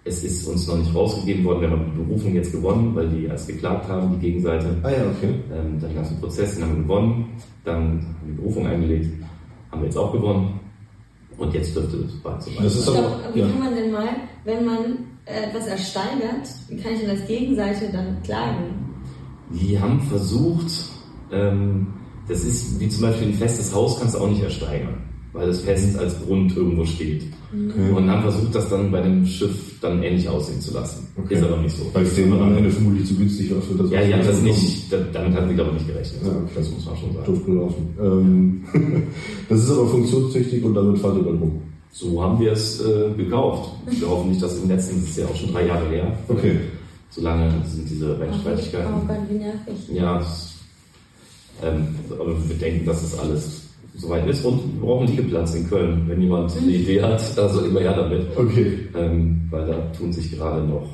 [0.05, 1.61] es ist uns noch nicht rausgegeben worden.
[1.63, 4.67] Wir haben die Berufung jetzt gewonnen, weil die erst geklagt haben, die Gegenseite.
[4.83, 5.35] Ah ja, okay.
[5.53, 7.25] Ähm, dann gab es einen Prozess, den haben wir gewonnen.
[7.65, 9.11] Dann haben wir die Berufung eingelegt,
[9.71, 10.61] haben wir jetzt auch gewonnen.
[11.39, 13.49] Und jetzt dürfte es bald so Das ist Ich aber- glaub, wie ja.
[13.49, 14.09] kann man denn mal,
[14.45, 14.81] wenn man
[15.25, 18.95] äh, etwas ersteigert, wie kann ich denn als Gegenseite dann klagen?
[19.51, 20.71] Die haben versucht,
[21.33, 21.89] ähm,
[22.29, 24.95] das ist wie zum Beispiel ein festes Haus kannst du auch nicht ersteigern,
[25.35, 27.23] weil es fest als Grund irgendwo steht.
[27.53, 27.91] okay.
[27.95, 31.07] Und haben versucht, das dann bei dem Schiff dann ähnlich aussehen zu lassen.
[31.23, 31.35] Okay.
[31.35, 31.85] Ist aber nicht so.
[31.93, 33.91] Weil es denen am Ende vermutlich zu günstig war für das.
[33.91, 36.21] Ja, was die haben wir das nicht, da- damit hatten sie glaube ich nicht gerechnet.
[36.25, 36.51] Ja, okay.
[36.55, 37.27] Das muss man schon sagen.
[37.27, 37.89] Doof gelaufen.
[38.01, 38.65] Ähm,
[39.51, 41.61] das ist aber funktionstüchtig und damit fahrt ihr dann rum.
[41.93, 43.71] So haben wir es äh, gekauft.
[43.87, 46.19] Wir hoffen nicht, dass im letzten, das ist ja auch schon drei Jahre her.
[46.29, 46.57] Okay.
[47.11, 48.93] So lange sind diese Oh Rechtsstreitigkeiten.
[49.07, 49.75] Gott, wie nervig.
[49.93, 50.55] Ja, das,
[51.63, 53.63] ähm, aber wir denken, dass das alles
[53.97, 56.03] soweit ist und wir brauchen einen Liegeplatz in Köln.
[56.07, 58.27] Wenn jemand eine Idee hat, also immer her damit.
[58.37, 58.79] Okay.
[58.97, 60.89] Ähm, weil da tun sich gerade noch.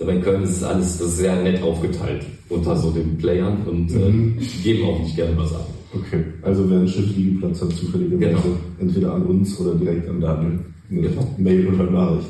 [0.00, 3.58] Aber in Köln ist es alles das ist sehr nett aufgeteilt unter so den Playern
[3.66, 4.36] und äh, Mhm.
[4.38, 5.66] die geben auch nicht gerne was ab.
[5.94, 6.22] Okay.
[6.42, 8.56] Also wer ein Schiff Liegeplatz hat, zufälligerweise Genau.
[8.78, 10.58] entweder an uns oder direkt an Daniel.
[10.90, 11.26] Genau.
[11.38, 12.28] Mail oder Nachricht.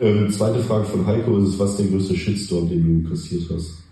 [0.00, 3.82] Ähm, zweite Frage von Heiko ist was der größte Shitstorm, den du kassiert hast?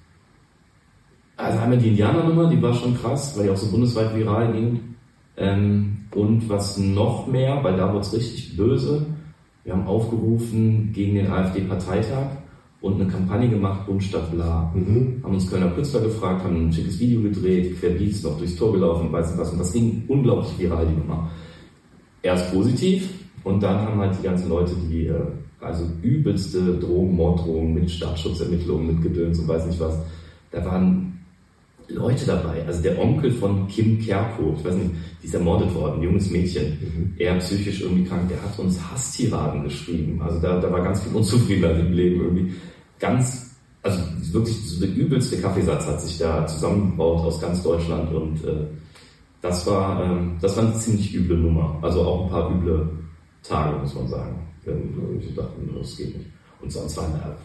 [1.37, 4.81] Also einmal die Indianernummer, die war schon krass, weil die auch so bundesweit viral ging.
[5.39, 9.07] Ähm, und was noch mehr, weil da wurde es richtig böse,
[9.65, 12.39] wir haben aufgerufen gegen den AfD-Parteitag
[12.81, 14.73] und eine Kampagne gemacht, Bund statt bla.
[14.75, 15.21] Mhm.
[15.23, 19.13] Haben uns Kölner Künstler gefragt, haben ein schickes Video gedreht, querbeats noch durchs Tor gelaufen,
[19.13, 19.53] weiß nicht was.
[19.53, 21.31] Und das ging unglaublich viral, die Nummer.
[22.23, 23.09] Erst positiv
[23.45, 25.21] und dann haben halt die ganzen Leute, die äh,
[25.61, 29.99] also übelste Drogen, Morddrohungen mit Staatsschutzermittlungen, mit Gedöns und weiß nicht was.
[30.51, 31.18] Da waren
[31.89, 32.65] Leute dabei.
[32.67, 34.91] Also der Onkel von Kim Kerko, ich weiß nicht,
[35.23, 39.65] die ist ermordet worden, ein junges Mädchen, eher psychisch irgendwie krank, der hat uns Hasstiraden
[39.65, 40.21] geschrieben.
[40.23, 42.55] Also da, da war ganz viel Unzufriedenheit im Leben irgendwie.
[42.99, 44.01] Ganz, also
[44.33, 48.67] wirklich so der übelste Kaffeesatz hat sich da zusammengebaut aus ganz Deutschland und äh,
[49.41, 51.79] das war, ähm, das war eine ziemlich üble Nummer.
[51.81, 52.89] Also auch ein paar üble
[53.43, 54.39] Tage, muss man sagen.
[54.65, 56.29] Wenn wir dachten, das geht nicht.
[56.61, 57.37] Und sonst waren da,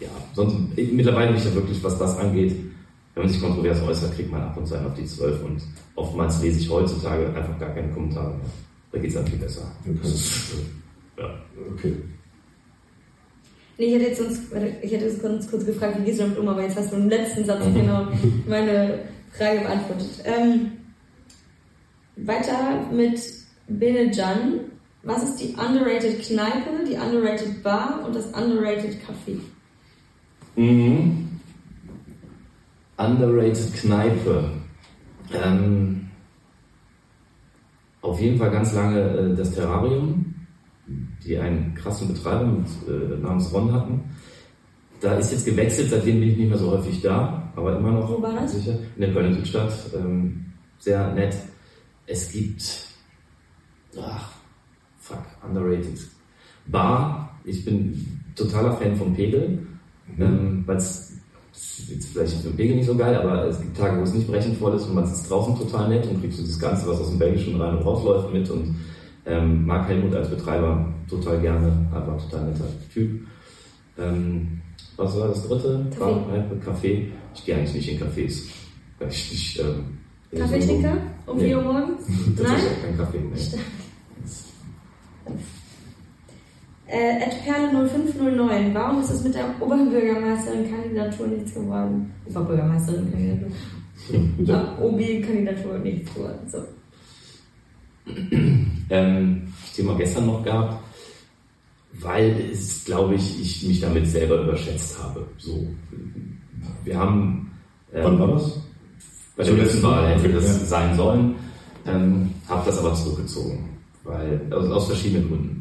[0.00, 2.56] ja, sonst, mittlerweile bin ich ja wirklich, was das angeht,
[3.14, 5.62] wenn man sich kontrovers äußert, kriegt man ab und zu einen auf die Zwölf und
[5.94, 8.46] oftmals lese ich heutzutage einfach gar keine Kommentare mehr.
[8.92, 9.62] Da geht es dann viel besser.
[9.82, 9.98] Okay.
[10.02, 11.34] Das ist, äh, ja.
[11.74, 11.94] Okay.
[13.78, 16.38] Nee, ich hätte jetzt warte, ich hätte jetzt kurz, kurz gefragt, wie gehst du damit
[16.38, 17.74] um, aber jetzt hast du im letzten Satz Mhm.
[17.74, 18.06] genau
[18.48, 19.00] meine
[19.36, 20.10] Frage beantwortet.
[20.24, 20.72] Ähm,
[22.16, 23.20] weiter mit
[23.68, 24.60] Benejan.
[25.02, 29.38] Was ist die underrated Kneipe, die underrated Bar und das underrated Café?
[30.56, 31.33] Mhm.
[32.96, 34.50] Underrated Kneipe.
[35.32, 36.10] Ähm,
[38.02, 40.34] auf jeden Fall ganz lange äh, das Terrarium.
[41.24, 44.00] die einen krassen Betreiber mit, äh, namens Ron hatten.
[45.00, 48.08] Da ist jetzt gewechselt, seitdem bin ich nicht mehr so häufig da, aber immer noch
[48.10, 48.52] Wo war das?
[48.52, 48.78] sicher.
[48.96, 49.72] In der Kölner Südstadt.
[49.94, 50.46] Ähm,
[50.78, 51.34] sehr nett.
[52.06, 52.88] Es gibt,
[53.98, 54.30] ach,
[54.98, 55.98] fuck, underrated.
[56.66, 59.66] Bar, ich bin totaler Fan von Pegel,
[60.18, 61.12] ähm, weil es
[61.88, 64.56] jetzt vielleicht für Pegel nicht so geil, aber es gibt Tage, wo es nicht brechend
[64.58, 67.10] voll ist und man sitzt draußen total nett und kriegst so das Ganze, was aus
[67.10, 68.76] dem Belgischen rein und rausläuft mit und
[69.26, 73.26] ähm, mag Helmut als Betreiber total gerne, einfach total netter Typ.
[73.98, 74.60] Ähm,
[74.96, 75.86] was war das dritte?
[75.98, 76.36] Kaffee.
[76.36, 77.12] Äh, Kaffee.
[77.34, 78.42] Ich gehe eigentlich nicht in Cafés.
[79.08, 79.98] Ich nicht, ähm,
[80.38, 80.96] Kaffeetrinker?
[81.26, 81.44] Um Nee.
[81.46, 82.08] 4 Uhr morgens?
[82.08, 82.60] Nein?
[82.82, 83.18] Kein Kaffee.
[83.18, 83.58] Nee.
[86.94, 88.72] Äh, Perle 0509.
[88.72, 92.12] Warum ist es mit der Oberbürgermeisterin-Kandidatur nichts geworden?
[92.26, 93.48] Oberbürgermeisterin-Kandidatur.
[94.38, 96.38] Der, Ah, OB-Kandidatur nichts geworden.
[96.52, 96.58] So.
[98.90, 100.76] ähm, das Thema gestern noch gehabt,
[102.00, 105.26] weil es, glaube ich, ich mich damit selber überschätzt habe.
[105.38, 105.66] So,
[106.84, 107.50] wir haben
[107.92, 108.60] ähm, wann war das?
[109.36, 110.52] bei der letzten Wahl hätte das ja.
[110.66, 111.34] sein sollen,
[111.86, 113.68] ähm, habe das aber zurückgezogen,
[114.04, 115.53] weil aus, aus verschiedenen Gründen.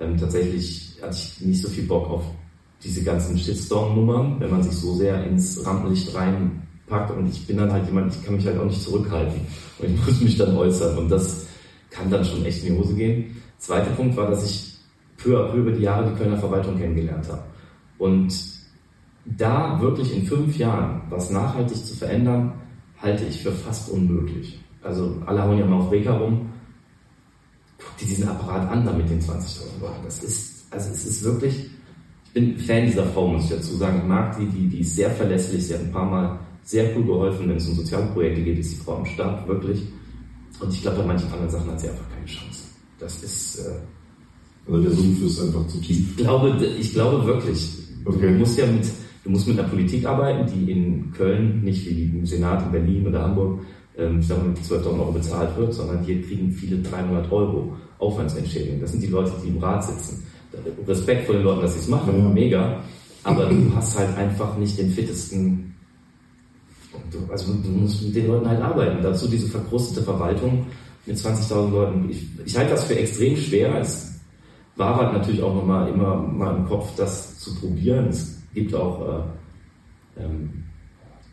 [0.00, 2.22] Ähm, tatsächlich hatte ich nicht so viel Bock auf
[2.82, 7.72] diese ganzen Shitstorm-Nummern, wenn man sich so sehr ins Rampenlicht reinpackt und ich bin dann
[7.72, 9.40] halt jemand, ich kann mich halt auch nicht zurückhalten
[9.78, 11.46] und ich muss mich dann äußern und das
[11.90, 13.36] kann dann schon echt in die Hose gehen.
[13.58, 14.74] Zweiter Punkt war, dass ich
[15.16, 17.42] peu à peu über die Jahre die Kölner Verwaltung kennengelernt habe
[17.98, 18.34] und
[19.24, 22.52] da wirklich in fünf Jahren was nachhaltig zu verändern,
[22.98, 24.60] halte ich für fast unmöglich.
[24.82, 26.50] Also alle hauen ja mal auf Reka rum.
[27.86, 30.04] Guck dir diesen Apparat an mit den 20.000 Leuten.
[30.04, 31.70] Das ist, also es ist wirklich,
[32.26, 33.98] ich bin Fan dieser Frau, muss ich dazu sagen.
[33.98, 35.66] Ich mag die, die, die ist sehr verlässlich.
[35.66, 38.72] Sie hat ein paar Mal sehr cool geholfen, wenn es um soziale Projekte geht, ist
[38.72, 39.82] die Frau am Start, wirklich.
[40.58, 42.64] Und ich glaube, bei manchen anderen Sachen hat sie einfach keine Chance.
[42.98, 43.70] Das ist, äh,
[44.66, 46.10] Also der Sumpf ist einfach zu tief.
[46.10, 47.70] ich glaube, ich glaube wirklich.
[48.04, 48.32] Okay.
[48.32, 48.84] Du musst ja mit,
[49.24, 53.06] du musst mit einer Politik arbeiten, die in Köln nicht wie im Senat in Berlin
[53.06, 53.60] oder Hamburg,
[53.98, 57.76] ähm, ich sag mal, mit 12.000 Euro bezahlt wird, sondern hier kriegen viele 300 Euro
[57.98, 58.80] Aufwandsentschädigung.
[58.80, 60.22] Das sind die Leute, die im Rat sitzen.
[60.86, 62.28] Respekt vor den Leuten, dass sie es machen, Ja.
[62.28, 62.82] mega.
[63.24, 65.74] Aber du hast halt einfach nicht den fittesten,
[67.28, 69.02] also du musst mit den Leuten halt arbeiten.
[69.02, 70.66] Dazu diese verkrustete Verwaltung
[71.06, 72.10] mit 20.000 Leuten.
[72.10, 73.80] Ich, ich halte das für extrem schwer.
[73.80, 74.20] Es
[74.76, 78.08] war halt natürlich auch nochmal immer mal im Kopf, das zu probieren.
[78.08, 79.00] Es gibt auch
[80.16, 80.64] äh, ähm,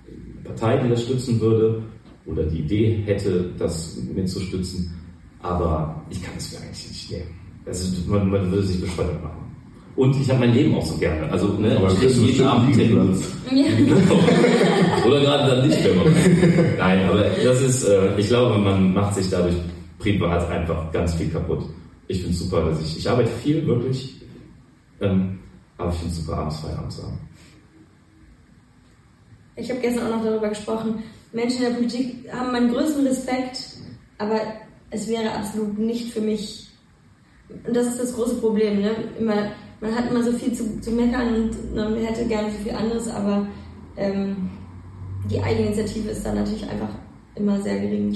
[0.07, 1.83] eine Partei, die das stützen würde
[2.25, 4.93] oder die Idee hätte, das mitzustützen.
[5.41, 7.43] Aber ich kann es mir eigentlich nicht nehmen.
[7.65, 9.43] Also man, man würde sich bescheuert machen.
[9.95, 11.31] Und ich habe mein Leben auch so gerne.
[11.31, 13.15] Also ne, Aber ich jeden Abend Termin.
[13.51, 13.65] Ja.
[15.05, 15.93] Oder gerade dann nicht mehr.
[16.77, 19.55] Nein, aber das ist, äh, ich glaube, man macht sich dadurch
[19.99, 21.63] privat einfach ganz viel kaputt.
[22.07, 24.15] Ich finde es super, dass ich, ich arbeite viel, wirklich,
[24.99, 25.39] ähm,
[25.77, 27.19] aber ich finde es super, abends Feierabend zu haben.
[29.55, 31.03] Ich habe gestern auch noch darüber gesprochen.
[31.33, 33.57] Menschen in der Politik haben meinen größten Respekt,
[34.17, 34.39] aber
[34.91, 36.67] es wäre absolut nicht für mich.
[37.65, 38.81] Und das ist das große Problem.
[38.81, 38.91] Ne?
[39.19, 42.73] Immer, man hat immer so viel zu, zu meckern und man hätte gerne so viel
[42.73, 43.47] anderes, aber
[43.97, 44.49] ähm,
[45.29, 46.89] die Eigeninitiative ist dann natürlich einfach
[47.35, 48.15] immer sehr gering.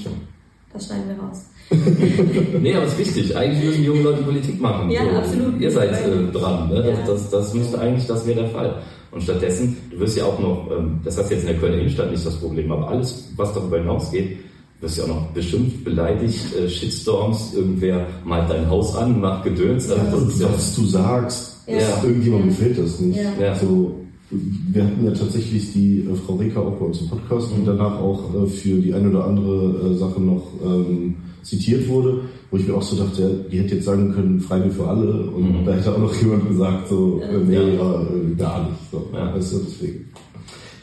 [0.74, 1.50] Das schneiden wir raus.
[2.62, 3.36] Nee, aber es ist wichtig.
[3.36, 4.90] Eigentlich müssen junge Leute Politik machen.
[4.90, 5.60] Ja, absolut.
[5.60, 6.70] Ihr seid äh, dran.
[6.70, 6.82] Ne?
[6.82, 8.82] Das, das, das müsste eigentlich, das wäre der Fall.
[9.18, 11.80] Und stattdessen, du wirst ja auch noch, ähm, das hast du jetzt in der Kölner
[11.80, 14.38] Innenstadt nicht das Problem, aber alles, was darüber hinausgeht,
[14.80, 19.90] wirst ja auch noch beschimpft, beleidigt, äh, Shitstorms, irgendwer malt dein Haus an, macht Gedöns.
[19.90, 22.04] Also das Und ist ja, was du sagst, Ja.
[22.04, 23.18] irgendjemandem gefällt das nicht.
[23.18, 23.32] Ja.
[23.42, 23.56] Ja.
[23.56, 23.96] So,
[24.30, 28.00] wir hatten ja tatsächlich die äh, Frau Reker auch bei uns im Podcast, die danach
[28.00, 31.16] auch äh, für die eine oder andere Sache noch ähm,
[31.48, 32.22] zitiert wurde,
[32.52, 35.30] wo ich mir auch so dachte, ja, die hätte jetzt sagen können, Freibier für alle
[35.32, 35.66] und Mhm.
[35.66, 37.62] da hätte auch noch jemand gesagt, so, äh, nee, Ja.
[37.68, 38.80] ja, äh, gar nicht.
[38.92, 39.34] So, Ja.
[39.34, 40.06] Weißt du, deswegen.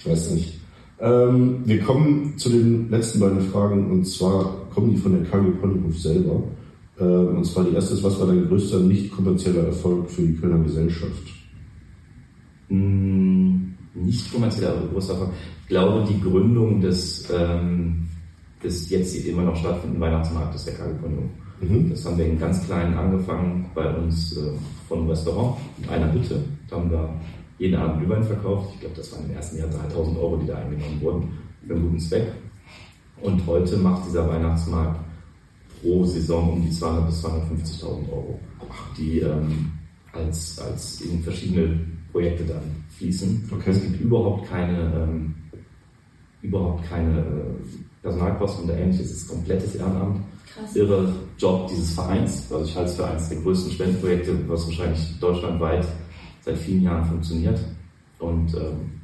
[0.00, 0.60] Ich weiß nicht.
[1.00, 5.50] Ähm, wir kommen zu den letzten beiden Fragen und zwar kommen die von der KG
[5.60, 6.42] Ponyhof selber.
[6.98, 10.34] Ähm, und zwar die erste ist, was war dein größter nicht kommerzieller Erfolg für die
[10.34, 11.22] Kölner Gesellschaft?
[12.68, 13.54] mh,
[13.94, 15.30] nicht kommerziell, aber großer Erfolg.
[15.62, 18.06] Ich glaube, die Gründung des, ähm,
[18.64, 21.24] des jetzt immer noch stattfindenden Weihnachtsmarktes der KG Ponyhof.
[21.60, 21.90] Mhm.
[21.90, 24.52] Das haben wir in ganz klein angefangen bei uns äh,
[24.88, 26.42] von einem Restaurant, in einer Hütte.
[26.68, 27.14] Da haben wir
[27.58, 28.70] jeden Abend Glühwein verkauft.
[28.74, 31.28] Ich glaube, das waren im ersten Jahr 3000 Euro, die da eingenommen wurden,
[31.66, 32.32] für einen guten Zweck.
[33.22, 35.00] Und heute macht dieser Weihnachtsmarkt
[35.80, 38.40] pro Saison um die 200 bis 250.000 Euro,
[38.98, 39.72] die ähm,
[40.12, 41.80] als, als in verschiedene
[42.12, 43.48] Projekte dann fließen.
[43.52, 43.70] Okay.
[43.70, 45.34] Es gibt überhaupt keine, ähm,
[46.45, 49.07] überhaupt keine äh, Personalkosten oder ähnliches.
[49.07, 50.20] Es ist komplettes Ehrenamt.
[50.53, 50.76] Krass.
[50.76, 52.53] Irre Job dieses Vereins.
[52.53, 55.86] Also ich halte es für eines der größten Spendenprojekte, was wahrscheinlich deutschlandweit
[56.42, 57.59] seit vielen Jahren funktioniert.
[58.18, 59.01] Und ähm,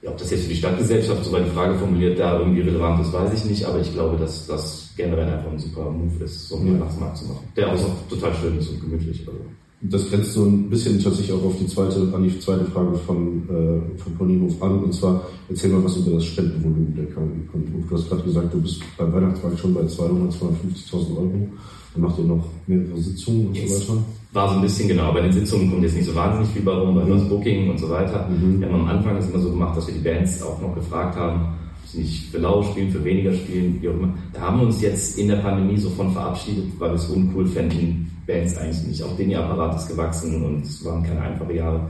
[0.00, 3.12] ja, ob das jetzt für die Stadtgesellschaft, so eine Frage formuliert, da irgendwie relevant ist,
[3.12, 6.56] weiß ich nicht, aber ich glaube, dass das generell einfach ein super Move ist, so
[6.56, 7.46] einen Weihnachtsmarkt zu machen.
[7.56, 9.20] Der auch total schön ist und gemütlich.
[9.28, 9.38] Also.
[9.82, 13.42] Das grenzt so ein bisschen tatsächlich auch auf die zweite, an die zweite Frage von,
[13.48, 14.84] äh, von Paulinhof an.
[14.84, 17.88] Und zwar, erzähl mal was über das Spendenvolumen der KG Kontenhof.
[17.88, 21.48] Du hast gerade gesagt, du bist beim Weihnachtsmarkt schon bei 200, 250.000 Euro.
[21.94, 25.20] Dann macht ihr noch mehrere Sitzungen und so weiter war so ein bisschen genau, bei
[25.20, 27.10] den Sitzungen kommt jetzt nicht so wahnsinnig viel bei rum, bei mhm.
[27.10, 28.28] das Booking und so weiter.
[28.28, 28.60] Mhm.
[28.60, 31.16] Wir haben am Anfang das immer so gemacht, dass wir die Bands auch noch gefragt
[31.16, 31.54] haben,
[31.94, 34.14] nicht für lau spielen, für weniger spielen, wie auch immer.
[34.32, 37.46] Da haben wir uns jetzt in der Pandemie so von verabschiedet, weil wir es uncool
[37.46, 39.02] fänden, Bands eigentlich nicht.
[39.02, 41.88] Auch den Apparat ist gewachsen und es waren keine einfachen Jahre.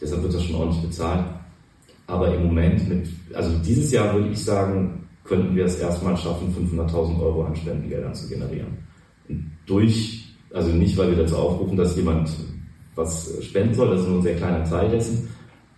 [0.00, 1.24] Deshalb wird das schon ordentlich bezahlt.
[2.06, 6.54] Aber im Moment mit, also dieses Jahr würde ich sagen, könnten wir es erstmal schaffen,
[6.54, 8.78] 500.000 Euro an Spendengeldern zu generieren.
[9.28, 10.26] Und durch
[10.56, 12.30] also nicht, weil wir dazu aufrufen, dass jemand
[12.94, 15.28] was spenden soll, das ist nur ein sehr kleiner Teil dessen,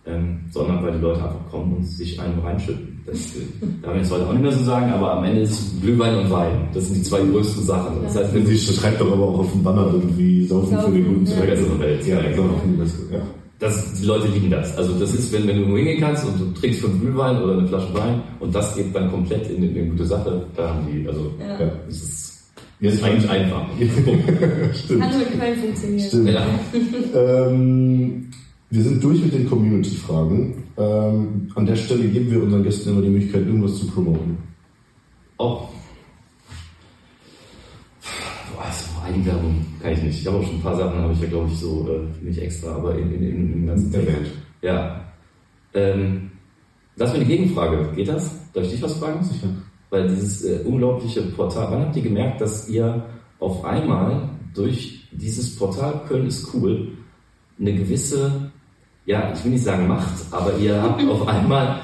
[0.05, 2.88] ähm, sondern weil die Leute einfach kommen und sich einen reinschütten.
[3.05, 3.33] Das
[3.81, 6.17] darf ich jetzt heute auch nicht mehr so sagen, aber am Ende ist es Glühwein
[6.17, 6.69] und Wein.
[6.73, 8.03] Das sind die zwei größten Sachen.
[8.03, 11.05] Das heißt, wenn sie schreibt doch aber auch auf dem Banner irgendwie Saufen für den
[11.05, 11.49] guten Zweck.
[11.49, 11.79] Ja.
[11.79, 12.07] Welt.
[12.07, 12.61] Ja, ja, genau.
[12.77, 13.21] Das, ja.
[13.59, 14.77] Das, die Leute lieben das.
[14.77, 17.57] Also das ist, wenn, wenn du irgendwo hingehen kannst und du trinkst fünf Glühwein oder
[17.57, 20.87] eine Flasche Wein und das geht dann komplett in, in eine gute Sache, da haben
[20.91, 21.59] die, also ja.
[21.59, 22.29] Ja, das ist
[22.79, 23.65] ja, ist eigentlich einfach.
[24.73, 25.01] Stimmt.
[25.01, 26.07] Kann nur in Köln funktionieren.
[26.07, 26.29] Stimmt.
[26.29, 26.47] Ja.
[27.13, 28.29] ähm,
[28.69, 30.63] wir sind durch mit den Community-Fragen.
[30.79, 34.37] Ähm, an der Stelle geben wir unseren Gästen immer die Möglichkeit, irgendwas zu promoten.
[35.37, 35.69] Auch.
[38.57, 40.21] Also, Eigenwerbung kann ich nicht.
[40.21, 42.41] Ich habe auch schon ein paar Sachen, habe ich ja glaube ich so, äh, nicht
[42.41, 44.27] extra, aber in, in, in, in ganzen Erwähnt.
[44.61, 45.05] Ja.
[45.73, 46.31] Ähm,
[46.95, 47.91] das wäre die Gegenfrage.
[47.95, 48.51] Geht das?
[48.53, 49.23] Darf ich dich was fragen?
[49.23, 49.49] Sicher.
[49.89, 53.05] Weil dieses äh, unglaubliche Portal, wann habt ihr gemerkt, dass ihr
[53.39, 56.89] auf einmal durch dieses Portal Köln ist cool
[57.59, 58.51] eine gewisse,
[59.05, 61.81] ja, ich will nicht sagen Macht, aber ihr habt auf einmal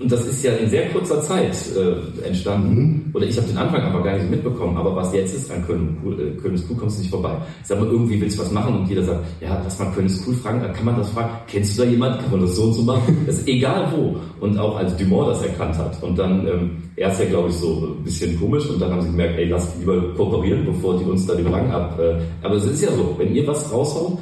[0.00, 2.74] und das ist ja in sehr kurzer Zeit äh, entstanden.
[2.74, 3.14] Mhm.
[3.14, 4.76] Oder ich habe den Anfang einfach gar nicht mitbekommen.
[4.76, 7.36] Aber was jetzt ist an Köln, äh, Köln ist cool, kommst du nicht vorbei.
[7.62, 10.06] Ich sag mal, irgendwie willst du was machen und jeder sagt, ja, lass mal Köln
[10.06, 10.60] ist cool fragen.
[10.60, 11.30] Dann kann man das fragen.
[11.48, 12.20] Kennst du da jemand?
[12.20, 13.16] Kann man das so und so machen?
[13.26, 14.16] Das ist egal wo.
[14.40, 16.02] Und auch als Dumont das erkannt hat.
[16.02, 18.68] Und dann, ähm, erst ja, glaube ich, so ein bisschen komisch.
[18.70, 21.70] Und dann haben sie gemerkt, ey, lass lieber kooperieren, bevor die uns da den Rang
[21.70, 21.98] ab.
[21.98, 24.18] Äh, aber es ist ja so, wenn ihr was raushaut,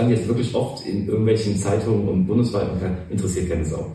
[0.00, 2.80] stand jetzt wirklich oft in irgendwelchen Zeitungen und bundesweit und
[3.10, 3.86] interessiert keine Sau.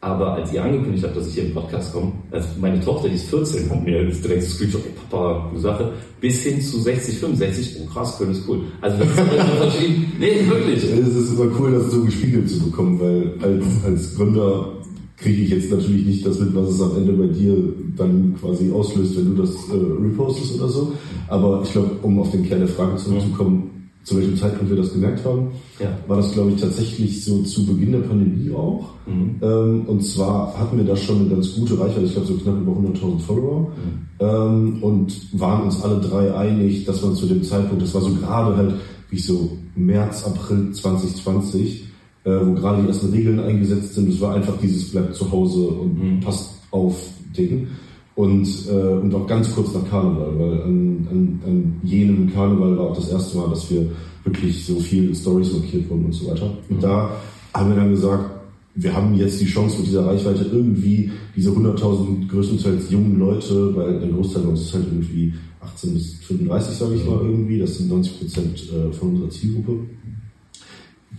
[0.00, 3.14] Aber als ihr angekündigt habt, dass ich hier im Podcast komme, also meine Tochter, die
[3.14, 7.76] ist 14, hat mir das direkt Screenshot, Papa, gute Sache, bis hin zu 60, 65,
[7.82, 8.62] oh krass, Köln ist cool.
[8.80, 9.16] Also das ist
[9.58, 10.12] verschieden.
[10.18, 10.82] Nee, wirklich.
[10.82, 14.72] Es ist immer cool, das so gespiegelt zu bekommen, weil als, als Gründer
[15.16, 17.56] kriege ich jetzt natürlich nicht das mit, was es am Ende bei dir
[17.96, 20.92] dann quasi auslöst, wenn du das äh, repostest oder so.
[21.28, 23.71] Aber ich glaube, um auf den Kern der Frage zurückzukommen,
[24.04, 25.96] zu welchem Zeitpunkt wir das gemerkt haben, ja.
[26.08, 28.90] war das, glaube ich, tatsächlich so zu Beginn der Pandemie auch.
[29.06, 29.36] Mhm.
[29.40, 32.60] Ähm, und zwar hatten wir da schon eine ganz gute Reichweite, ich glaube so knapp
[32.60, 34.16] über 100.000 Follower, mhm.
[34.18, 38.12] ähm, und waren uns alle drei einig, dass man zu dem Zeitpunkt, das war so
[38.14, 38.74] gerade halt,
[39.10, 41.84] wie so März, April 2020,
[42.24, 45.66] äh, wo gerade die ersten Regeln eingesetzt sind, es war einfach dieses bleibt zu Hause
[45.66, 46.20] und mhm.
[46.20, 46.96] passt auf
[47.36, 47.68] Ding
[48.14, 52.90] und, äh, und auch ganz kurz nach Karneval, weil an, an, an jenem Karneval war
[52.90, 53.90] auch das erste Mal, dass wir
[54.24, 56.52] wirklich so viel Stories markiert wurden und so weiter.
[56.68, 56.80] Und mhm.
[56.80, 57.10] da
[57.54, 58.30] haben wir dann gesagt,
[58.74, 64.00] wir haben jetzt die Chance mit dieser Reichweite irgendwie diese 100.000 größtenteils jungen Leute, weil
[64.00, 67.88] der Großteil uns ist halt irgendwie 18 bis 35, sage ich mal irgendwie, das sind
[67.88, 69.80] 90 Prozent äh, von unserer Zielgruppe.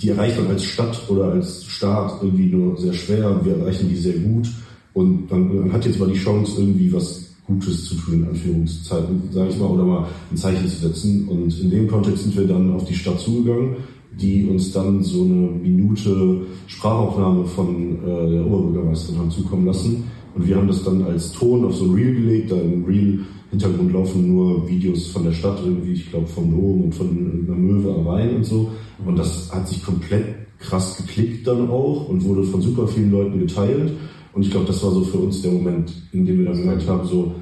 [0.02, 3.40] Die erreicht man als Stadt oder als Staat irgendwie nur sehr schwer.
[3.44, 4.48] Wir erreichen die sehr gut
[4.94, 9.22] und man, man hat jetzt mal die Chance, irgendwie was Gutes zu tun, in Anführungszeichen,
[9.32, 11.28] sage ich mal, oder mal ein Zeichen zu setzen.
[11.28, 13.76] Und in dem Kontext sind wir dann auf die Stadt zugegangen,
[14.20, 20.03] die uns dann so eine Minute Sprachaufnahme von äh, der Oberbürgermeisterin haben zukommen lassen.
[20.36, 22.52] Und wir haben das dann als Ton auf so ein Reel gelegt.
[22.52, 26.95] Da im Reel-Hintergrund laufen nur Videos von der Stadt, irgendwie, ich glaube, vom Dom und
[26.95, 28.72] von einer Möwe am Rhein und so.
[29.06, 30.26] Und das hat sich komplett
[30.60, 33.91] krass geklickt dann auch und wurde von super vielen Leuten geteilt.
[34.34, 36.88] Und ich glaube, das war so für uns der Moment, in dem wir dann gemerkt
[36.88, 37.35] haben, so,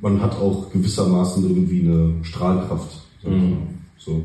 [0.00, 3.00] man hat auch gewissermaßen irgendwie eine Strahlkraft.
[3.24, 3.56] Mhm.
[3.98, 4.22] So.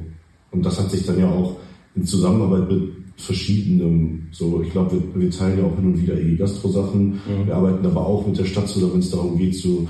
[0.52, 1.58] Und das hat sich dann ja auch
[1.96, 6.18] in Zusammenarbeit mit verschiedenen, so, ich glaube, wir, wir teilen ja auch hin und wieder
[6.18, 7.12] EG Gastro-Sachen.
[7.12, 7.46] Mhm.
[7.46, 9.88] Wir arbeiten aber auch mit der Stadt zusammen, wenn es darum geht, so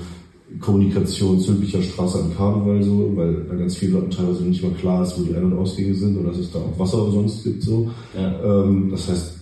[0.60, 5.04] Kommunikation Zülpicher Straße an Karneval, so, weil da ganz viele Leute teilweise nicht mal klar
[5.04, 7.44] ist, wo die Ein- und Ausgänge sind oder dass es da auch Wasser und sonst
[7.44, 7.90] gibt, so.
[8.16, 8.64] Ja.
[8.64, 9.41] Ähm, das heißt,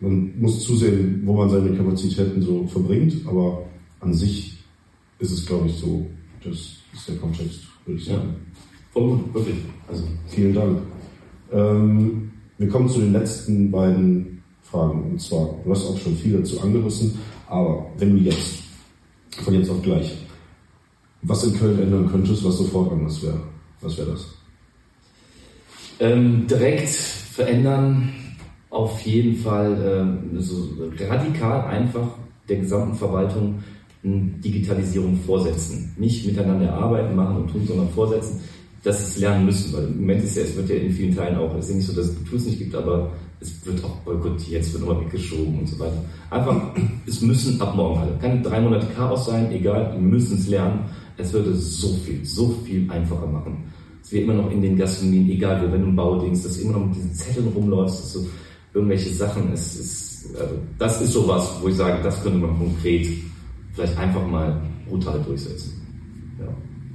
[0.00, 3.64] Man muss zusehen, wo man seine Kapazitäten so verbringt, aber
[4.00, 4.58] an sich
[5.18, 6.06] ist es, glaube ich, so,
[6.44, 6.54] das
[6.92, 8.34] ist der Kontext, würde ich sagen.
[8.94, 9.56] Ja, gut, wirklich.
[9.88, 10.04] Also.
[10.28, 10.78] Vielen Dank.
[11.52, 15.12] Ähm, wir kommen zu den letzten beiden Fragen.
[15.12, 17.18] Und zwar, du hast auch schon viel dazu angerissen,
[17.48, 18.64] aber wenn du jetzt,
[19.42, 20.16] von jetzt auf gleich,
[21.22, 23.40] was in Köln ändern könntest, was sofort anders wäre,
[23.80, 24.26] was wäre das?
[25.98, 28.12] Ähm, direkt verändern,
[28.70, 30.68] auf jeden Fall ähm, so
[31.08, 32.08] radikal einfach
[32.48, 33.56] der gesamten Verwaltung
[34.06, 35.94] Digitalisierung vorsetzen.
[35.98, 38.40] Nicht miteinander arbeiten, machen und tun, sondern vorsetzen,
[38.82, 39.72] dass sie es lernen müssen.
[39.72, 41.76] Weil im Moment ist ja, es wird ja in vielen Teilen auch, es ist ja
[41.76, 43.10] nicht so, dass es Tools nicht gibt, aber
[43.40, 46.04] es wird auch boykottiert, es wird nochmal weggeschoben und so weiter.
[46.30, 46.60] Einfach,
[47.06, 48.16] es müssen ab morgen alle.
[48.20, 50.80] Kann drei Monate Chaos sein, egal, die müssen es lernen.
[51.18, 53.64] Es würde so viel, so viel einfacher machen.
[54.02, 56.74] Es wird immer noch in den Gastronomien, egal wenn du ein Baudings, dass du immer
[56.74, 58.26] noch mit diesen Zetteln rumläufst, dass du
[58.76, 63.08] irgendwelche Sachen, es ist, also das ist sowas, wo ich sage, das könnte man konkret
[63.72, 65.72] vielleicht einfach mal brutal durchsetzen.
[66.38, 66.46] Ja.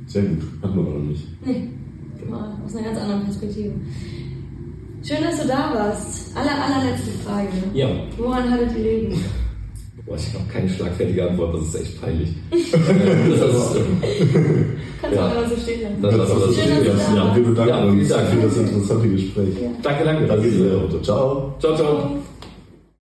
[0.05, 1.27] Sehr gut, hatten wir aber noch nicht.
[1.43, 1.69] Nee,
[2.29, 3.73] mal aus einer ganz anderen Perspektive.
[5.03, 6.37] Schön, dass du da warst.
[6.37, 7.49] Aller, allerletzte Frage.
[7.73, 7.87] Ja.
[8.17, 9.19] Woran hattet ihr liegen?
[10.11, 12.29] Boah, ich habe keine schlagfertige Antwort, das ist echt peinlich.
[12.51, 12.75] das ist,
[15.01, 16.01] Kannst du einfach so stehen lassen.
[16.01, 19.55] Das, das, das, Schön, dass du da Ja, wir bedanken uns für das interessante Gespräch.
[19.61, 19.69] Ja.
[19.81, 20.25] Danke, danke.
[20.25, 21.01] Danke sehr.
[21.01, 21.55] Ciao.
[21.59, 22.21] Ciao, ciao.